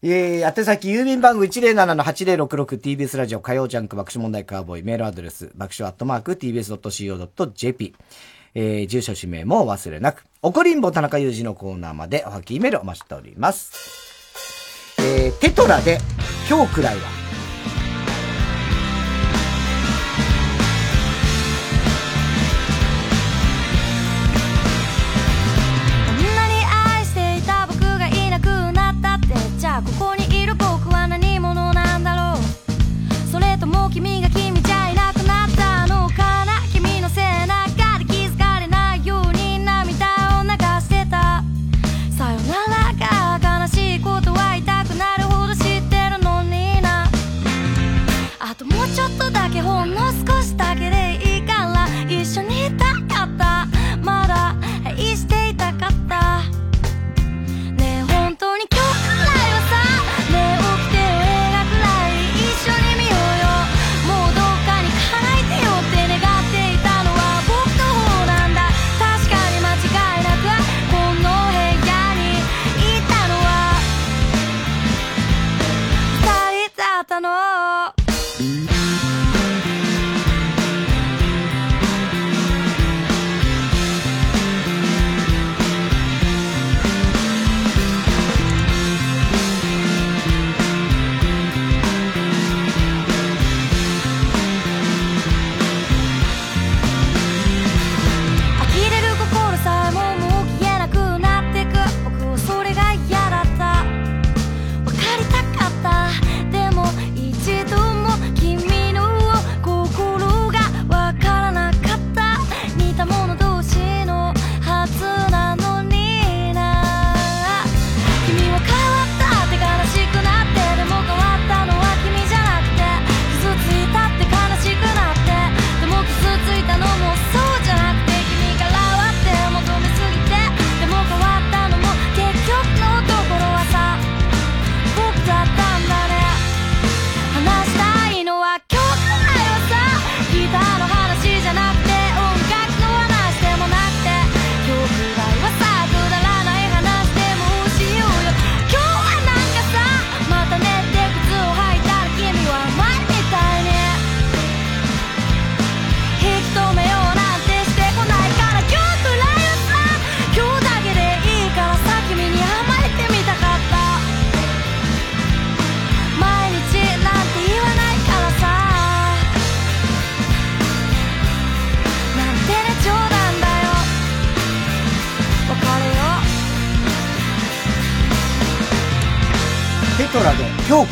[0.03, 7.95] えー、宛先、郵便番号 107-8066TBS ラジオ火曜ジャンク爆笑問題カーボーイメールアドレス、爆笑アットマーク TBS.CO.JP。
[8.59, 14.95] えー、住所氏名も忘れなく、怒りんぼ田中裕二のコーナーまでおはきメールお待ちしております。
[14.98, 15.98] えー、テトラで、
[16.49, 17.26] 今日くらいは。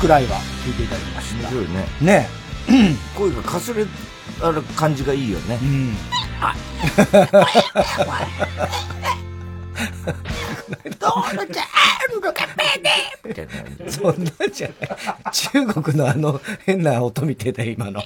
[0.05, 1.49] くらいは聞いていただきました。
[1.49, 1.87] 面白いね。
[1.99, 2.27] ね
[3.17, 3.87] 声がかすれ
[4.39, 5.57] ある感じがいいよね。
[5.59, 5.95] うん。
[13.89, 14.89] そんなんじゃない。
[15.31, 17.99] 中国のあの変な音みてえだよ、今の。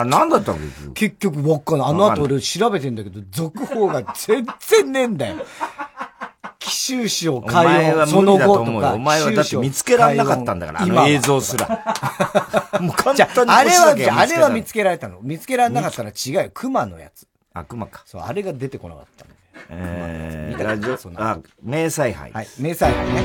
[0.00, 0.58] あ、なんだったの？
[0.94, 1.90] 結局わかんない。
[1.90, 5.36] あの後俺調べてんだけど、続報が全然ねえんだよ。
[6.66, 8.06] 奇襲詩をお前変えよう。
[8.08, 8.92] その後とか。
[8.94, 11.68] お前はだって見つけられなかったんだから、あの映像すら。
[12.80, 15.18] もう簡単にあ、あれは、あれは見つつけられたの？
[15.22, 16.50] 見つけられなかったら違うよ。
[16.52, 17.26] 熊のやつ。
[17.54, 18.02] あ、熊か。
[18.04, 19.30] そう、あれが出てこなかったの。
[19.70, 22.32] えー、ラジオ、あ、迷彩杯。
[22.32, 23.22] はい、迷彩杯ね。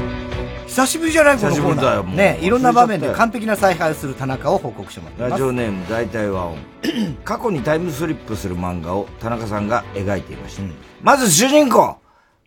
[0.67, 1.37] 久しぶりじゃない？
[1.37, 1.85] このコーナー。
[1.85, 5.31] だよもうね、いろんな場面で完璧な采配をする田中を報告してもらってます。
[5.31, 6.57] ラジオネーム大体和音。
[7.25, 10.63] 過去にタイムスリップする漫画を田中さんが描いていました。
[11.01, 11.97] まず主人公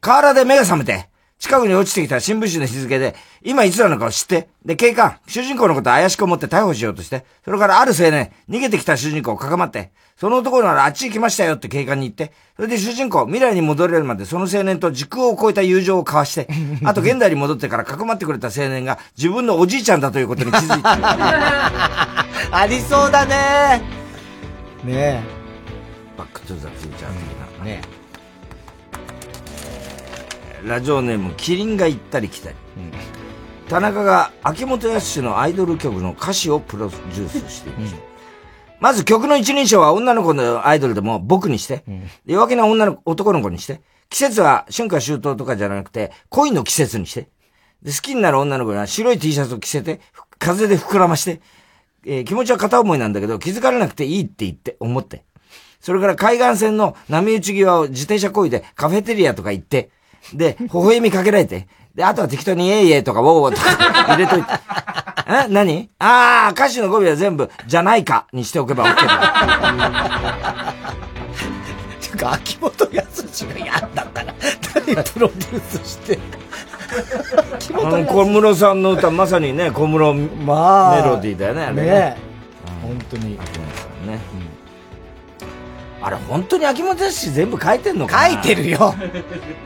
[0.05, 1.09] 河原で目が覚めて、
[1.39, 16.49] 近くに落ちてきた新聞紙の日付で、今いつなのかを知って、で、警官、主人公のことを怪しく思って逮捕しようとして、それからある青年、逃げてきた主人公をかかまって、その男ならあっち行きましたよって警官に言って、それで主人公、未来に戻れるまでその青年と時空を超えた友情を交わして、
[16.85, 22.27] あと現代に戻ってからかくまってくれた青年が自分のおじいちゃんだということに気づいた。
[22.53, 23.83] ありそうだね
[24.85, 25.25] ね
[26.19, 27.34] バックトゥザフューチャー的
[30.65, 32.57] ラジオネーム、キリンが行ったり来たり。
[33.69, 37.99] 田中が秋元康のアイドル曲の歌詞をプロデュースしていました。
[38.81, 41.85] まず曲の一人称は女の子のアイドルでも僕にして、
[42.27, 47.29] で弱気な女の男の子にして、季節は春夏秋冬とかじゃなくて、恋の季節にして、
[47.83, 51.41] で好きになる女の子には白い T シャツを着せて、ふ風で膨らまして、
[52.07, 55.25] えー気持ちは片思いなんだけど、気づかれなくていいって言って、思って。
[55.81, 59.91] それから海岸線の波打ち際を自転車こいでカフェテリアとか行って、
[60.33, 64.49] で、微笑みかけられて、で、あとは適当にイエイエイとかウォーウォーとか入れといて。
[65.27, 65.49] え？
[65.49, 65.89] 何？
[65.99, 70.75] ああ、歌詞の語尾は全部、じゃないかにしておけば OK だ。
[72.01, 74.35] ていうか、秋元康がやんだから、
[74.87, 76.19] 何プロデュースして。
[77.55, 81.83] 秋あの小室さんの歌、まさにね、小室メまあロディーだよね、あれね。
[81.83, 82.17] ね
[82.83, 83.31] 本当に。
[83.37, 83.39] ね。
[86.07, 88.29] あれ、本当に秋元康全部書いてんのかな？
[88.29, 88.95] 書いてるよ。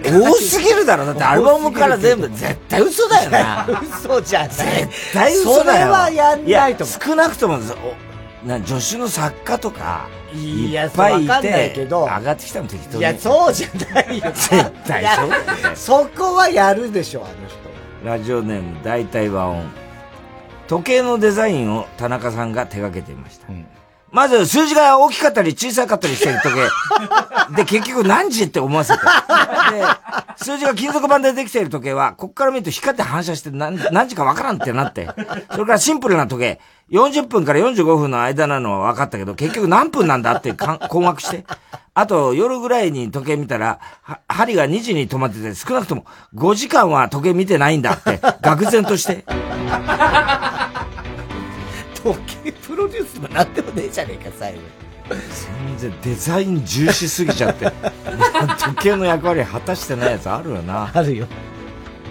[0.05, 1.05] 多すぎるだろ。
[1.05, 3.66] だってアルバムから全部、絶対嘘だよな。
[3.82, 4.48] 嘘じゃない。
[4.51, 5.86] 絶対嘘だよ。
[5.86, 7.59] それはやんないとや少なくとも、
[8.44, 13.01] おな助手の作家とか、いっぱいいて、上がってきたの適当に。
[13.01, 14.24] いや、そうじゃないよ。
[14.32, 17.59] 絶対そうだよねそこはやるでしょ、あの人。
[18.05, 19.65] ラジオネーム大体和音。
[20.69, 23.48] 時計のデザインを田中さんが手掛けていました。
[24.10, 26.68] まず数字が大きかったり小さかったりしてる時計。
[27.56, 29.01] で、結局何時って思わせて。
[29.01, 29.06] で、
[30.36, 35.09] 数字が金属板でできている時計は、こっから見ると光って反射して何何時かわからんってなって。
[35.51, 36.60] それからシンプルな時計。
[36.90, 41.44] 40分から45分の間なのは分かったけど、結局何分なんだって困惑して。
[41.93, 49.24] あと、夜ぐらいに時計見たら、は針が2時に止まってて、少なくとも5時間は時計見てないんだって、愕然として。
[52.02, 52.52] 時計
[53.19, 54.61] プロデュースもでもねえじゃねえか、最後。
[55.09, 57.66] 全然デザイン重視すぎちゃって。
[58.59, 60.90] 時計の役割果たしてないやつあるよな。
[60.93, 61.27] あるよ。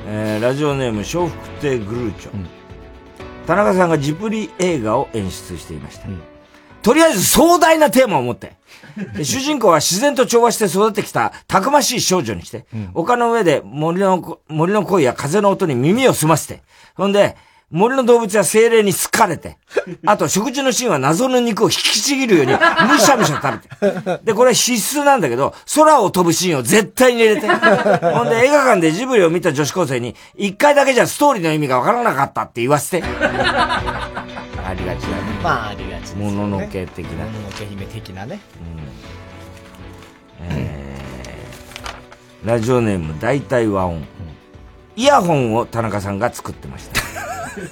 [0.08, 2.32] えー、ラジオネーム、笑福亭グルーチョ。
[3.46, 6.08] 田中さんがジブリ映画を演出していました。
[6.82, 8.58] とりあえず壮大なテーマを持って、
[9.16, 16.62] で 主人公は自然と調和して育ってきたたくましい少女にして、丘の上で森のこ、森の声や風の音に耳を澄ませて、
[16.96, 17.36] ほんで、
[17.70, 19.58] 森の動物や精霊に好かれて、
[20.08, 24.24] あと食事のシーンは謎の肉を引きちぎるようにむしゃむしゃ食べて。
[24.24, 27.48] で、これ必須なんだけど、空を飛ぶシーンを絶対に入れて。
[28.08, 33.04] ほんで映画館でジブリを見た女子高生に、一回だけじゃストーリーの意味がわからなかったって言わせて。
[33.04, 35.24] ありがちだね。
[35.44, 36.26] まあ、ありがちです、ね。
[36.26, 37.26] もののけ的な。
[37.26, 38.40] もののけ姫的なね。
[40.42, 44.08] えー、ラジオネーム大体和音。
[44.98, 47.02] イヤホンを田中さんが作ってました。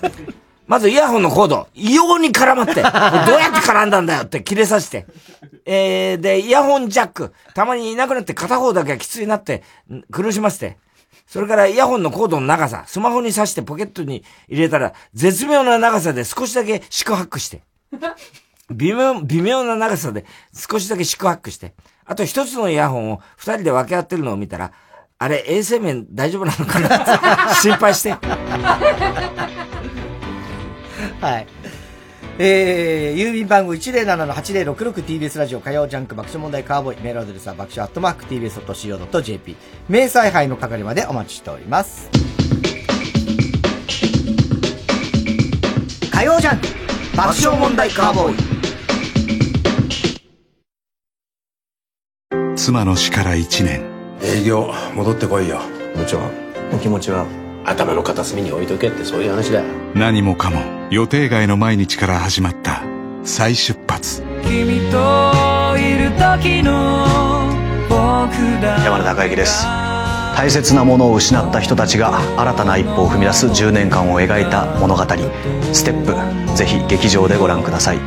[0.68, 5.08] まずイヤホンのコード、異様に絡まって、 どうやって絡んだんだよって切れさせて。
[5.66, 9.64] えー、で、イヤホンジャック、たまにいなくなって片方だけがきついなって、
[10.12, 10.78] 苦しませて。
[11.26, 17.64] それからイヤホンのコードの長さ、スマホに挿してポケットに入れたら、絶妙な長さで少しだけ四苦八苦して。
[18.70, 21.74] 微妙、微妙な長さで少しだけ四苦八苦して。
[22.06, 24.72] あと一つのイヤホンを二人で分け合ってるのを見たら、
[25.26, 27.50] あれ衛生面大丈夫なのかな？
[27.60, 28.12] 心配して。
[31.20, 31.48] はい。
[32.38, 39.56] えー、郵便番号 107-8066TBS ラジオ火曜ジャンク爆笑問題カーボーイメールアドレスは爆笑アットマーク TBS.CO.JP
[39.90, 42.08] 明細杯の係までお待ちしております。
[46.12, 46.68] 火曜ジャンク
[47.18, 48.34] 爆笑問題カーボー
[52.54, 55.60] イ妻の死から1年営業戻ってこいよ。
[55.96, 56.20] 部長
[56.74, 57.26] お気持ちは。
[57.68, 59.66] 頭の片隅に置いとけってそういう話だよ。
[59.96, 60.62] 何もかも
[60.92, 62.84] 予定外の毎日から始まった。
[63.24, 64.22] 再出発。
[64.44, 67.08] 君といる時の
[67.90, 68.84] 僕だ。
[68.84, 69.66] 山田孝之です。
[70.36, 75.04] 大切なものを失った人たちが新たな一歩を踏み出す10年間を描いた物語
[75.74, 76.14] 「ステップ」
[76.56, 78.00] ぜひ劇場でご覧ください。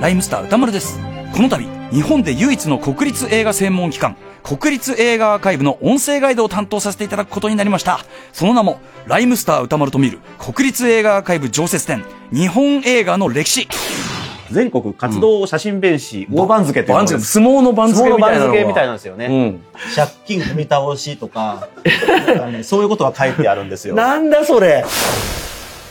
[0.00, 0.98] ライムスター歌丸です。
[1.34, 1.58] この度、
[1.92, 8.00] 日本で唯一の国立映画専門機関、国立映画アーカイブの音声ガイドを担当させていただくことになりました。
[8.32, 13.68] その名も、ライムスター歌丸と見る国立映画アーカイブ常設展、日本映画の歴史。
[14.50, 19.26] 全国活動写真弁士、大番付って相撲の番付みたいなのが相撲の番付みたいなんですよね。
[19.26, 19.60] うん
[19.94, 21.68] 借金踏み倒しとか、
[22.38, 23.94] かねそういうことが書いてあるんですよ。
[23.94, 24.84] なんだそれ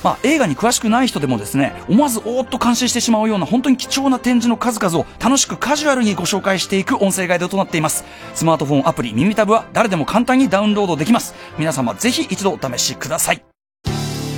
[0.03, 8.05] まあ、映画に詳しくない人でもですね、思わずおーっと感心してしまうような本当に貴重な展示の数々を楽しくカジュアルにご紹介していく音声ガイドとなっています。
[8.33, 11.33] スマートフォンアプリ耳タブは誰でも簡単にダウンロードできます。
[11.57, 13.43] 皆様ぜひ一度お試しください。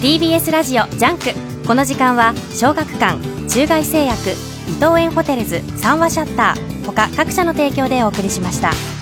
[0.02, 1.26] TBS ラジオジャンク
[1.68, 3.20] この時間は小学館
[3.50, 4.30] 中外製薬
[4.70, 8.99] 伊藤園ホテルズ三話シャッター他各社の提供でお送りしました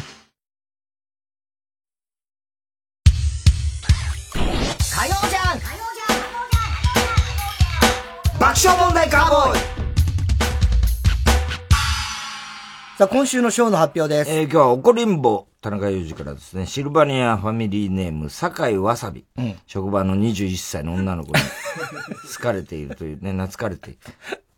[8.48, 9.60] 爆笑問題カーボーイ
[12.98, 14.32] さあ、今週のショーの発表です。
[14.32, 19.26] えー今日は怒りんぼ、田中裕二からですね、シルバニアファミリーネーム、酒井わさび。
[19.38, 21.42] うん職場の21歳の女の子に
[22.38, 24.00] 好かれているというね、懐かれている。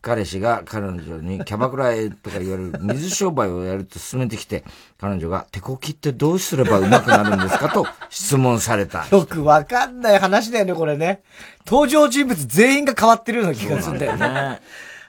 [0.01, 4.63] 彼氏が彼女にキャバクラへとか言われる水商売をやると勧めてきて、
[4.99, 7.67] 彼女が手こきってどうすれば上手くなるんですか？
[7.69, 9.05] と質問された。
[9.11, 11.21] よくわかんない話だよね、これね。
[11.67, 14.61] 登場人物全員が変わってるような気がするんだよね。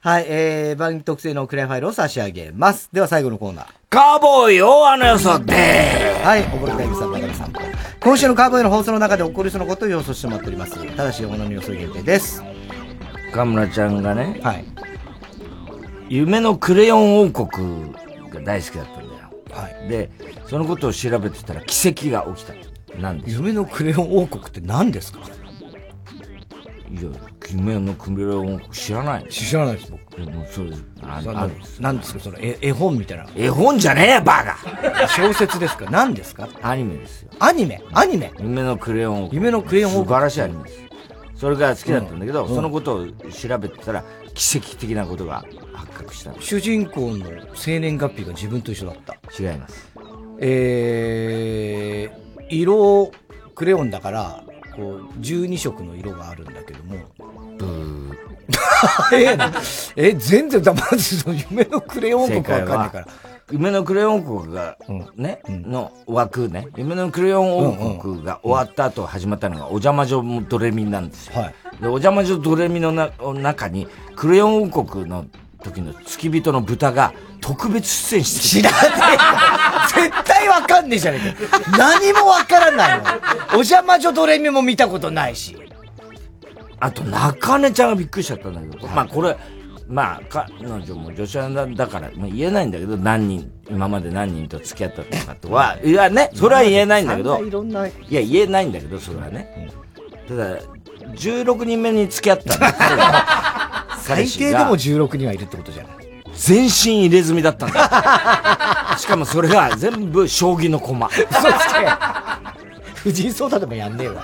[0.02, 2.88] はい、えー、番組特製のクレアファイルを差し上げます。
[2.90, 3.66] では最後のコーナー。
[3.90, 7.52] カーボーイ大穴予想ではい、おぼろタイムさん、中田さん。
[8.00, 10.96] 今週のカーボーイの放送の中で起こりそうなことを予想してもらっております。
[10.96, 12.42] ただし、山の予想限定です。
[13.30, 14.64] 河村ちゃんがね、はい。
[16.08, 17.92] 夢のクレヨン王国
[18.30, 19.10] が大好きだったんだよ。
[19.50, 19.88] はい。
[19.88, 20.10] で、
[20.46, 22.54] そのことを調べてたら奇跡が起きた。
[22.98, 25.20] なんで夢のクレヨン王国って何ですか？
[26.90, 27.02] いや、
[27.52, 30.20] 夢のクレヨン王国知らない知らないです、僕。
[30.28, 30.84] もうそうです。
[31.02, 32.20] あそあるの何ですか？
[32.20, 33.26] その絵絵本みたいな。
[33.36, 34.58] 絵本じゃねえよ、バカ
[35.06, 35.88] 小説ですか？
[35.88, 36.48] 何ですか？
[36.62, 37.30] アニメですよ。
[37.38, 37.80] アニメ？
[37.92, 38.32] アニメ？
[38.40, 39.36] 夢のクレヨン王国。
[39.36, 40.79] 夢のクレヨン王国素晴らしいアニメです。
[41.40, 44.04] それが好きだったんだけど、うんそのことを調べてたら、
[44.34, 45.42] 奇跡的なことが
[45.72, 46.34] 発覚した。
[46.38, 49.14] 主人公の生年月日が自分と一緒だった。
[49.42, 49.90] 違います。
[50.38, 53.10] えー、色、
[53.54, 54.44] クレヨンだから、
[54.76, 56.96] こう、12色の色があるんだけども。
[57.56, 58.18] ブー。
[59.96, 63.08] ええ全然だ、まず夢のクレヨン王国わかんないからは。、
[63.50, 64.76] 夢のクレヨン王国が、
[65.16, 71.34] ね、の枠ね、夢のクレヨン王国が終わった後始まったのが、お邪魔女ドレミなんですよ。
[71.80, 75.26] で、お邪魔女ドレミのな中に、クレヨン王国の
[75.62, 78.76] 時の付き人の豚が特別出演して知らね
[79.94, 81.60] え絶対わかんねえじゃねえか。
[81.76, 83.04] 何もわからないの。
[83.50, 85.56] お邪魔女ドレミも見たことないし。
[86.78, 89.36] あと、中根ちゃんがびっくりしちゃったんだけど、まあこれ、
[89.90, 97.88] まあ、彼女も女子アナだから、まあ、言えないんだけど、何人、今まで何人と付き合ったとかとは、いやね、それは言えないんだけど、いろんな。
[97.88, 99.68] いや、言えないんだけど、それはね。
[100.28, 100.58] ただ、
[101.16, 105.92] 16人目に付き合ったんだ 最低でも16人はいるってことじゃない。
[106.36, 108.94] 全身入れ墨だったんだ。
[108.96, 111.08] しかもそれが全部将棋の駒。
[111.08, 111.40] 嘘つけ。
[112.94, 114.22] 藤井聡太でもやんねえわ。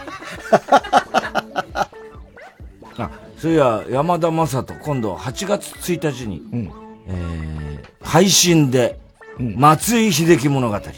[2.98, 6.42] あ、そういや、山田正人、今度8月1日に、
[7.08, 7.56] えー
[8.06, 8.98] 配信で、
[9.38, 10.74] 松井秀喜物語。
[10.74, 10.88] やる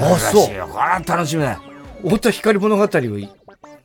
[0.00, 0.66] らしいよ。
[0.66, 1.60] これは楽しみだよ。
[2.02, 3.28] 太田光物語をい、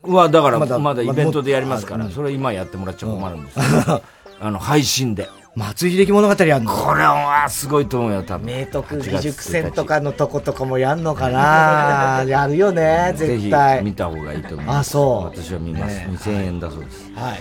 [0.04, 4.02] は、だから、まだまだイベントでやりますから、それ今やってもらっちゃ困るんですけど、
[4.40, 5.30] あの、配信で。
[5.56, 6.72] 松井秀喜物語やんの？
[6.72, 8.48] これはすごいと思うよ、多分。
[8.48, 12.24] 明徳8義月塾戦とかのとことかもやんのかな？
[12.28, 13.84] やるよね、ぜひ絶対。
[13.84, 14.90] 見た方がいいと思います。
[14.90, 15.96] あそう私は見ます。
[15.96, 17.12] ね2000円だそうです。
[17.16, 17.40] はい。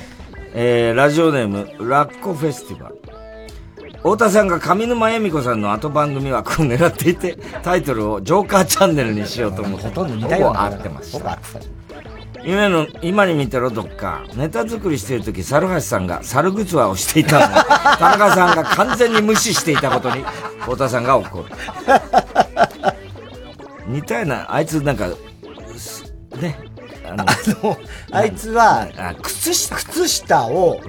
[0.55, 2.97] えー、ラジオネーム、ラッコフェスティバル。
[3.97, 9.87] 太田さんが上沼恵美子さんの後番組枠を狙っていて、タイトルをジョーカーチャンネルにしようと思って。
[9.87, 11.39] ほとんど似たような合ってました。
[12.45, 14.25] 今の、今に見てろ、どっか。
[14.35, 17.49] ネタ作りしてる時、猿橋さんが猿グツワをしていたのを、
[17.99, 20.25] 田中さんが完全に無視していたことに、
[20.61, 21.45] 太田さんが怒る。
[23.87, 25.09] 似たような、あいつなんか、
[25.77, 26.05] す
[26.41, 26.59] ね、
[27.05, 27.79] あの、
[28.11, 29.77] あいつは、あ、靴下。
[29.77, 30.81] 靴下を、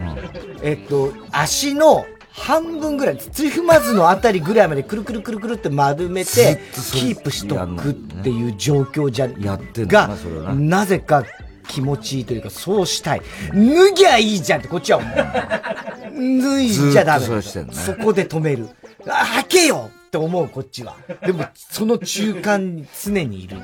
[0.62, 6.60] えっと、足の半分ぐらい、土踏まずのあたりぐらいまでくるくるくるくるって丸めて、
[6.92, 10.10] キープしとくっていう状況じゃ、やってが
[10.56, 11.24] なぜか
[11.68, 13.22] 気持ちいいというか、そうしたい。
[13.54, 16.42] 脱ぎゃいいじゃんってこっちは思う。
[16.42, 17.26] 脱いじゃダメ。
[17.42, 18.70] そねそこで止める。
[19.08, 20.96] あ、履けよって思う、こっちは。
[21.26, 23.58] でも、その中間に常にいる。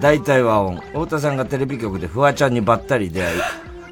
[0.00, 0.76] 大体和音。
[0.76, 3.40] 太田さんがテレビ局でフワちゃんにばったり出会い、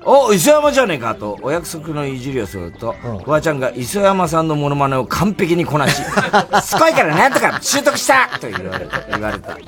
[0.04, 2.92] お磯山じゃねえかとお約束のいじりをすると、
[3.24, 6.02] フワちゃんが磯山さんのモノマネを完璧にこなし、
[6.64, 9.00] すごいからなんとか習得したと言われた。
[9.10, 9.58] 言われた。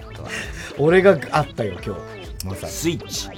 [0.79, 2.01] 俺があったよ、今日。
[2.47, 2.73] まさに。
[2.73, 3.29] スイッチ。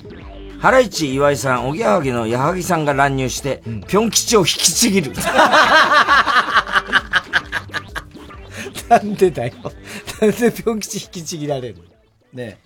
[0.60, 5.12] ハライチ岩井さん、おぎやはぎの矢作さんが乱入して、ぴょん吉を引きちぎる。
[8.88, 9.52] なんでだよ。
[10.20, 11.76] なんでぴょん吉引きちぎられる
[12.32, 12.58] ね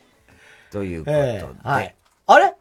[0.70, 1.18] ということで。
[1.18, 1.94] ええはい。
[2.26, 2.54] あれ？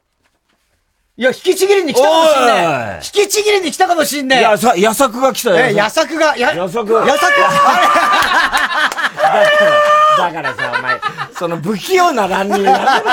[1.19, 2.97] いや、引きちぎりに来たかもしんおないい。
[2.97, 4.39] 引きちぎりに来たかもしんねえ。
[4.39, 5.55] いや、さ、矢作が来たよ。
[5.57, 7.19] ええ、矢作が、や、矢作矢作
[10.17, 10.99] だからさ、お前、
[11.38, 13.03] その不器用な乱入や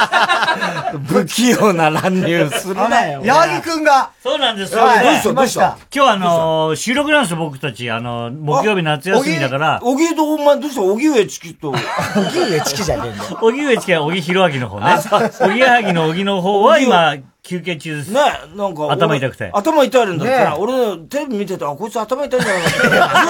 [0.92, 3.22] めろ不器用な乱入するなよ。
[3.22, 4.10] 矢作くんが。
[4.22, 5.12] そうなんですはいよ。
[5.12, 5.32] どうした？
[5.34, 5.78] どうした？
[5.94, 7.90] 今日あのー、収録なんですよ、僕たち。
[7.90, 9.80] あの、木曜日夏休みだから。
[9.82, 10.82] おぎと、お前どうした？
[10.82, 11.70] おぎ上チキと。
[11.70, 13.38] おぎ上チキじゃねえんだよ。
[13.42, 14.96] おぎ上チキはおぎひろあきの方ね。
[15.42, 18.10] おぎやはぎのおぎの方は今、休憩中です。
[18.10, 18.20] ね
[18.56, 18.90] なんか。
[18.90, 19.50] 頭痛くて。
[19.52, 22.78] 頭痛いんだったら、ね俺、テレビ見てて、あ、こいつ頭痛いんじゃないかって、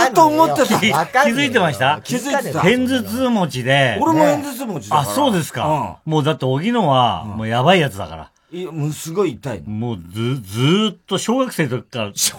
[0.05, 0.79] ずっと思ってた。
[0.79, 2.01] 気気づいてました？
[2.03, 2.61] 気づいてた。
[2.61, 3.99] 偏頭痛持ちで。
[4.01, 5.99] 俺も偏頭痛持ちだからあ、そうですか。
[6.05, 8.31] もうだって、おぎのは、もうやばいやつだから。
[8.53, 9.63] いや、もうすごい痛い。
[9.67, 12.13] もうず、ずーっと小学生の時から。
[12.13, 12.35] 治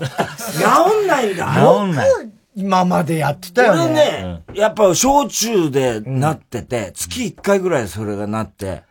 [1.03, 1.45] んないんだ。
[1.59, 2.09] 治んない。
[2.55, 3.81] 今までやってたよね。
[3.83, 8.83] 俺ね、やっぱ小中でなってて、月1回ぐらいそれがなって、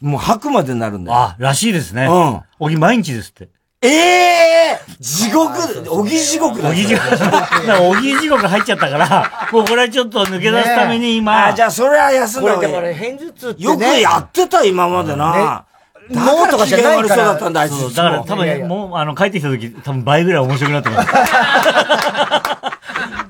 [0.00, 1.18] もう吐くまでなるんだよ。
[1.18, 2.06] あ、らしいですね。
[2.06, 2.40] うん。
[2.58, 3.48] おぎ毎日ですって。
[3.82, 5.52] ええ地獄、
[5.90, 7.10] おぎ地獄だおぎ地獄。
[7.10, 11.46] だからおぎ地獄入っちゃったから、もうこれはちょっと抜け出すために今。
[11.46, 13.64] あ、じゃあそれは休んだ方がいいこれ偏頭痛ってね。
[13.64, 15.64] よくやってた、今までな。
[16.10, 17.78] 脳とかじゃないからそうだったんだ、あいつ。
[17.78, 21.08] そうだから多分、もう、あの、帰ってきた時、多分倍ぐらい面白くなってます。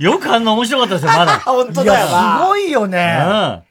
[0.01, 1.39] よくあんな面白かったですよ、まだ。
[1.45, 2.43] 本当だよすな。
[2.47, 3.23] ごいよね。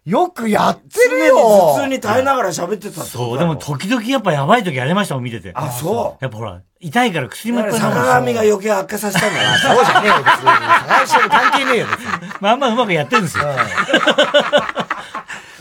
[0.06, 0.12] うん。
[0.12, 1.36] よくやってる常によ。
[1.76, 5.52] 頭痛に耐えながら喋ってたってそう、でも時々やっぱやばい時ありましたもん、見てて。
[5.56, 6.24] あ、そう。
[6.24, 9.58] やっぱほら、痛いから薬もいっぱい坂上が余計悪化させたんだな。
[9.58, 10.50] そうじゃねえよ、別に。
[10.88, 12.30] 最初に関係ねえよ、別に。
[12.40, 13.46] まあまあうまくやってるんですよ。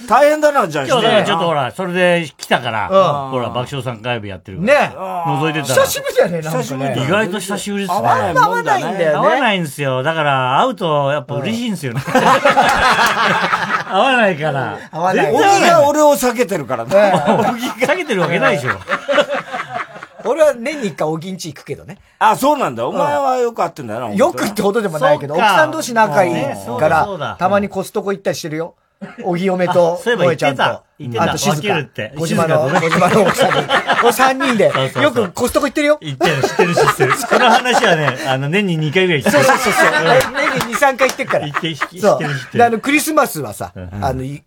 [0.07, 0.87] 大変だな、じゃあ。
[0.87, 4.89] 今日だからちょっとほら、それで来たから、うんほら、爆笑さん火曜日やってるから。
[4.91, 5.85] ね覗いてたら。
[5.85, 7.05] 久しぶりだね、なんか久しぶりね。
[7.05, 8.07] 意外と久しぶりですね。
[8.07, 9.17] 合わない合わないんだよね。
[9.17, 10.03] 合わないんですよ。
[10.03, 12.03] だから、会うと、やっぱ嬉しいんですよね。
[13.91, 14.79] 合わないから。
[14.91, 16.91] 合わないおぎが俺を避けてるからね。
[17.81, 18.73] 避けてるわけないでしょ。
[20.25, 21.99] 俺は年に一回おぎんち行くけどね。
[22.19, 22.87] あ、そうなんだ。
[22.87, 24.15] お前はよく会ってんだよな。
[24.15, 26.35] よくってほどでもないけど、奥さん同士仲いい
[26.79, 28.75] から、たまにコストコ行ったりしてるよ。
[29.23, 32.21] おぎ嫁とあそういえば萌えちゃんと、言ってた言ってたあと静分けるって香。
[32.21, 33.59] 小島の、小島の奥さんと。
[34.01, 34.65] これ三人で
[35.03, 35.99] よくコストコ行ってるよ。
[36.01, 37.13] 言ってる、知ってる、知ってる。
[37.31, 39.45] この話はね、あの、年に2回ぐらい言ってる。
[39.45, 39.93] そうそうそうそう。
[40.35, 41.47] 年に2、3回行ってっから。
[41.47, 42.25] 言って、知ってる、知そって
[42.59, 42.65] る。
[42.65, 44.43] あの、クリスマスはさ、あの、い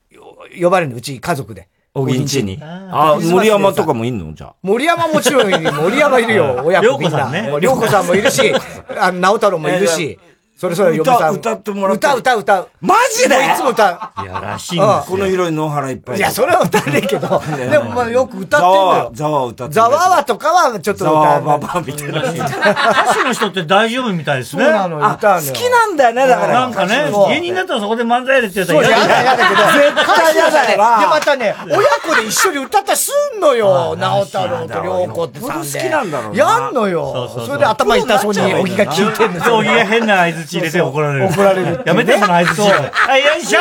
[0.61, 1.67] 呼ばれるの、うち家族で。
[1.93, 2.57] おぎんちに。
[2.61, 4.33] ああ、森山とかもいんの？
[4.33, 4.53] じゃあ。
[4.63, 7.17] 森山もちろんいる、森山いるよ、親子みんな。
[7.17, 8.53] 涼子さんねもう涼子さんもいるし、
[8.97, 10.17] あの、直太郎もいるし、
[10.61, 11.33] それぞれ嫁さん。
[11.37, 12.67] 歌歌ってもらって歌、歌、歌。
[12.81, 13.35] マジで？
[13.35, 14.21] いつも歌う。
[14.21, 16.17] いや、らしいんですこの広い野原いっぱい。
[16.17, 19.11] いや、それは歌わねえけど、でもまあよく歌ってんのよ。
[19.11, 21.23] ざわ歌ってざわわとかはちょっとざ歌う。
[21.47, 22.21] わばばみたいな。
[22.21, 24.65] 歌手の人って大丈夫みたいですね。
[24.65, 25.51] そうなのよ、歌うのよ。
[25.51, 26.53] 好きなんだよね、だから。
[26.53, 31.79] なんかねそう、芸人だったらそこで漫才やれって言ったそう、らやだやだけど、 絶対嫌だよなで、またね、親
[32.15, 33.97] 子で一緒に歌ったりすんのよ。
[33.99, 35.53] 直太郎と涼子ってさ。
[35.53, 37.29] 好きなんだろうなやんのそうよそう。
[37.39, 41.25] そうそれで頭痛そうに小木が聞いてんので、小木が変な合図入れて怒られる。
[41.27, 43.59] 怒られるやめて、その合図はい、よいしょ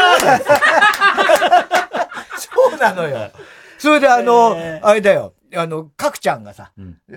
[2.36, 3.30] そうなのよ。
[3.78, 5.32] それであの、あれだよ。
[5.56, 6.72] あの、かくちゃんがさ、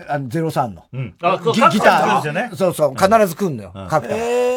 [0.07, 0.83] あの、03の。
[0.91, 1.15] うん。
[1.21, 2.49] あ、ギギギターですよね。
[2.55, 4.19] そうそう、必ず来んのよ、かくちゃん。
[4.19, 4.53] え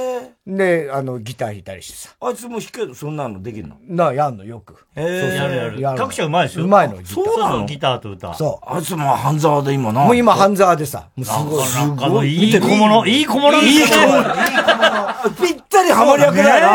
[0.46, 2.10] で、あの、ギター弾いたりしてさ。
[2.20, 3.78] あいつも弾けるそんなのできるの？
[3.88, 4.86] な、やんの、よく。
[4.94, 5.02] え
[5.34, 5.80] やるやる。
[5.80, 6.66] やる各社うまいですよ。
[6.66, 7.14] うまいの、ギター。
[7.24, 8.32] そうなのギターと歌。
[8.32, 10.04] そあいつも半沢で今な。
[10.04, 10.06] う。
[10.06, 11.68] もう今、半沢でさ、もうすごい。
[11.74, 13.88] なんかあの、いい小物、いい小物いい子
[15.44, 16.68] ぴったりハマり役だよねな。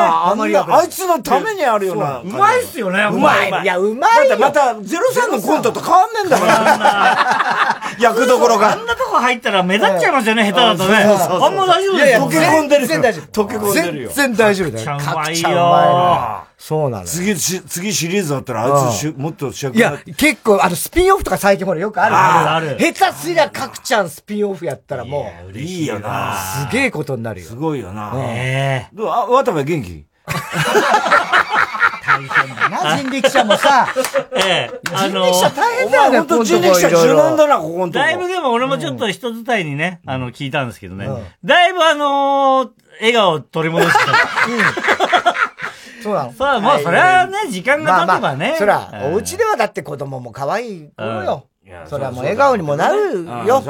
[0.73, 2.19] ああいつのためにあるような。
[2.19, 3.63] うまいっすよね、うまい。
[3.63, 4.29] いや、うまいよ。
[4.31, 6.77] だってまた、ゼロさんのコントと変わんねえんだから。
[7.99, 8.75] 役どころあが。
[8.75, 10.95] んなとこ入ったら目立っちゃいますよね、下手だとね。
[10.97, 12.27] あんま大丈夫ですよ。
[12.27, 13.43] 溶け込んでるよ全然大丈夫。
[13.43, 14.85] 溶け込んでるよ全然大丈夫だよ。
[14.97, 17.07] かくちゃんうまいそうなのよ。
[17.07, 26.35] 次、し次シリーズだったら、あいつしもっと主役いや、結構、あの、スピンオフとか最近ほらよくあるあるある下手すりゃ、かくちゃんスピンオフやったらもう、いいよな。
[26.69, 27.55] すげえことになるよす。
[27.55, 28.11] ごいよな。
[28.15, 29.09] えどう？
[29.09, 30.05] あ、渡部元気？
[32.27, 33.87] 大変だな、人力車もさ。
[34.35, 34.39] え。
[34.39, 34.79] ええ。
[34.93, 37.99] あの人力、車大変だよね、ほんと人力車柔軟だな、ここのとこ。
[37.99, 41.07] だいぶでも俺もちょっと人伝いにね、あの、聞いたんですけどね。
[41.43, 42.69] だいぶあのー、
[42.99, 44.11] 笑顔を取り戻してた。
[46.03, 46.33] そうなの。
[46.33, 48.55] さあ、まあ、それはね、時間が経てばね。
[48.57, 51.45] そら、うんお家ではだって子供も可愛い頃よ。
[51.71, 53.63] いそれはもう笑顔にもなるよ。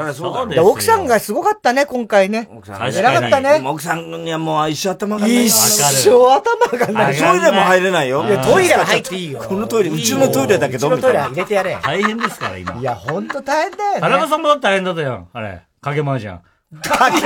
[0.64, 2.48] 奥さんがすごかったね、今回ね。
[2.64, 3.62] 確かに偉かったね。
[3.64, 7.16] 奥さんにはもう一生頭がない一生頭がない。
[7.16, 8.24] トイレも入れないよ。
[8.24, 9.40] いや、トイレは入っていいよ。
[9.40, 11.78] このトイレ、うちのトイレだけど、うちのトイレ入れてやれ。
[11.82, 12.74] 大変ですから、今。
[12.74, 14.00] いや、ほんと大変だよね。
[14.00, 15.28] 田中さんもだって大変だったよ。
[15.32, 15.62] あれ。
[15.80, 16.38] 影麻雀。
[16.72, 17.20] 何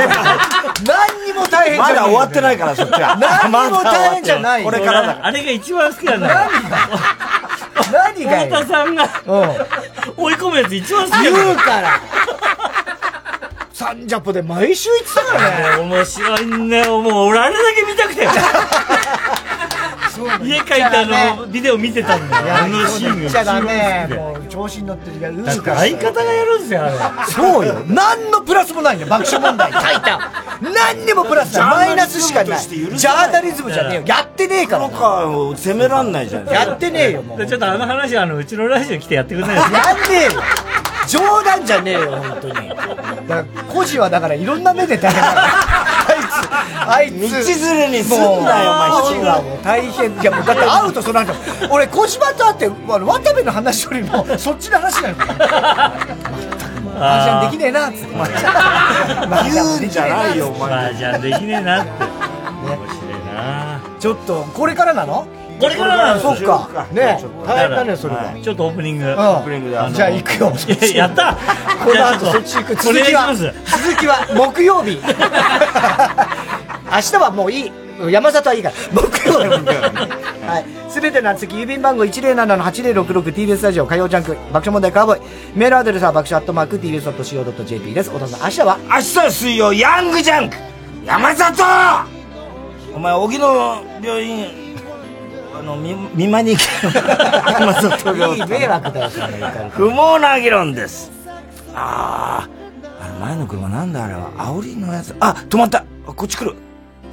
[1.25, 1.95] にも大変じゃない。
[1.95, 3.17] まだ終わってないから、そっちは。
[3.17, 4.69] 何にも大変じゃないよ。
[4.69, 5.19] これからだ。
[5.23, 6.35] あれが一番好きなんだよ。
[6.35, 6.79] 何が
[7.83, 9.09] 太田さんが、
[10.17, 12.01] 追い込むやつ一番好き言うから。
[13.73, 15.83] サンジャポで毎週言ってたからね。
[15.83, 17.03] 面白いんだよ。
[17.03, 18.27] もう俺あれだけ見たくて。
[20.43, 22.55] 家帰ってあの、ビデオ見てたんだよ。
[22.57, 24.07] あのシーンがダ一メ。
[24.09, 25.17] 番好きでもう調子に乗ってる。
[25.19, 25.79] いや、うだってるから。
[25.79, 27.27] 相方がやるんですよ、あれ。
[27.33, 27.75] そうよ。
[27.87, 29.73] 何のプラスもないんだよ、爆笑問題。
[29.73, 30.31] 書いた。
[30.61, 31.65] 何にもプラスない。
[31.71, 32.59] マイナスしかない。
[32.61, 34.03] ジャーナリズムじゃねえよ。
[34.07, 34.89] やってねえから。
[34.89, 35.27] か、
[35.57, 36.47] 責めらんないじゃん。
[36.47, 37.39] やってねえよ、もう。
[37.39, 40.43] でちょっとあの話はあの、うちのラジオ来てやってくれないですかやんねえよ。
[41.09, 42.69] 冗談じゃねえよ、本当に。
[42.69, 42.85] だか
[43.29, 46.16] ら、孤児はだからいろんな目で大変だから。
[46.89, 47.15] あいつ。
[47.21, 50.11] 道連れにすんなよお前孤児はもう大変。
[50.11, 51.33] いや、もうだって会うとその後、
[51.71, 55.17] 俺、小島と会って、渡部の話よりも、そっちの話なの。
[56.99, 58.09] 麻雀できねえな、つって。
[59.53, 60.73] 言うんじゃないよ、お前。
[60.73, 61.91] 麻雀できねえなって。
[61.93, 65.27] 面白いなちょっと、これからなの？
[65.59, 66.87] これからなんですよそっか。
[66.93, 68.35] ね大変だね、それは。
[68.43, 69.05] ちょっとオープニング。
[69.05, 69.77] うんオープニングで。
[69.93, 70.53] じゃあ行くよ。
[70.69, 71.37] い ややった
[71.85, 72.77] この後そっち行く。
[72.77, 75.01] 続きは、続きは木曜日。
[76.93, 77.73] 明日はもういい。
[78.11, 78.75] 山里はいいから。
[78.93, 79.49] 木曜日。
[80.47, 80.65] はい。
[80.91, 85.21] すべての次、郵便番号 107-8066TBS ラジオ火曜ジャンク爆笑問題カーボーイ。
[85.55, 88.11] メールアドレスは爆笑アットマーク TBS.CO.JP です。
[88.15, 88.79] お父さん、明日は？
[88.89, 90.57] 明日は水曜、ヤングジャンク
[91.05, 91.63] 山里
[92.95, 94.49] お前、荻野病院、あ
[95.67, 96.67] の、み、見舞いに行け。
[97.53, 101.11] 山里病いい迷惑だよ、そんな言不毛な議論です。
[101.75, 102.49] あ
[103.01, 104.31] あ、あれ前の車なんだあれは。
[104.39, 105.15] 煽りのやつ。
[105.21, 106.55] あ、止まったこっち来る。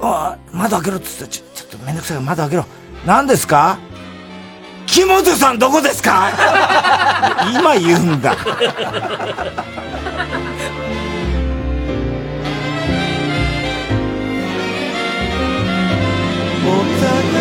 [0.00, 2.64] あ窓開けろっつって、ちょ、ちょっとめんどくさいから窓開けろ。
[3.06, 3.78] 何ですか？
[4.86, 6.30] 木本さんどこですか？
[7.54, 8.36] 今言うんだ。
[16.66, 16.66] お
[17.00, 17.33] 互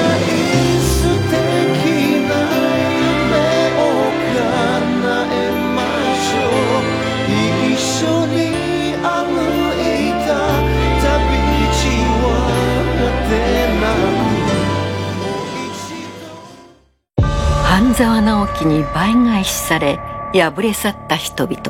[17.94, 20.00] 半沢直樹に倍返しされ
[20.34, 21.62] 敗れ去った人々。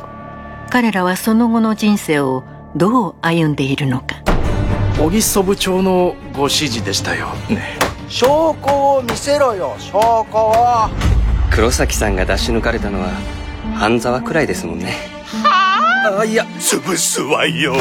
[0.70, 2.44] 彼らはその後の人生を
[2.74, 4.22] どう歩んでいるのか。
[4.98, 7.26] 小木曽部長のご指示でしたよ。
[7.50, 7.78] ね。
[8.08, 10.88] 証拠を見せろよ、証拠を。
[11.50, 13.10] 黒崎さんが出し抜かれたのは
[13.74, 14.94] 半沢くらいですもんね。
[15.44, 17.74] あいや潰すわよ。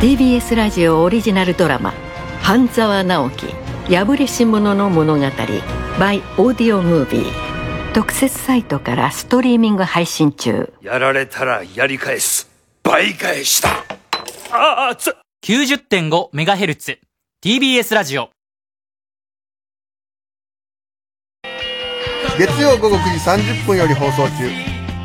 [0.00, 1.94] TBS ラジオオリジナルドラマ
[2.42, 7.48] 「半沢直樹破れし者の物語 by オーディオムービー」
[7.94, 12.48] 特設サイトからストリーミング配信中やられたらやり返す。
[12.82, 13.70] 倍返しだ
[14.50, 15.16] ああつ。
[15.44, 16.98] 90.5MHz
[17.42, 18.30] TBS ラジオ。
[22.38, 24.50] 月曜午後9時30分より放送中。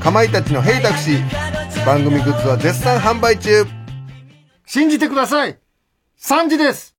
[0.02, 1.24] かまいたちの「ヘイタクシー」
[1.86, 3.66] 番組グッズは絶賛販売中。
[4.66, 5.58] 信じてください
[6.20, 6.93] !3 時です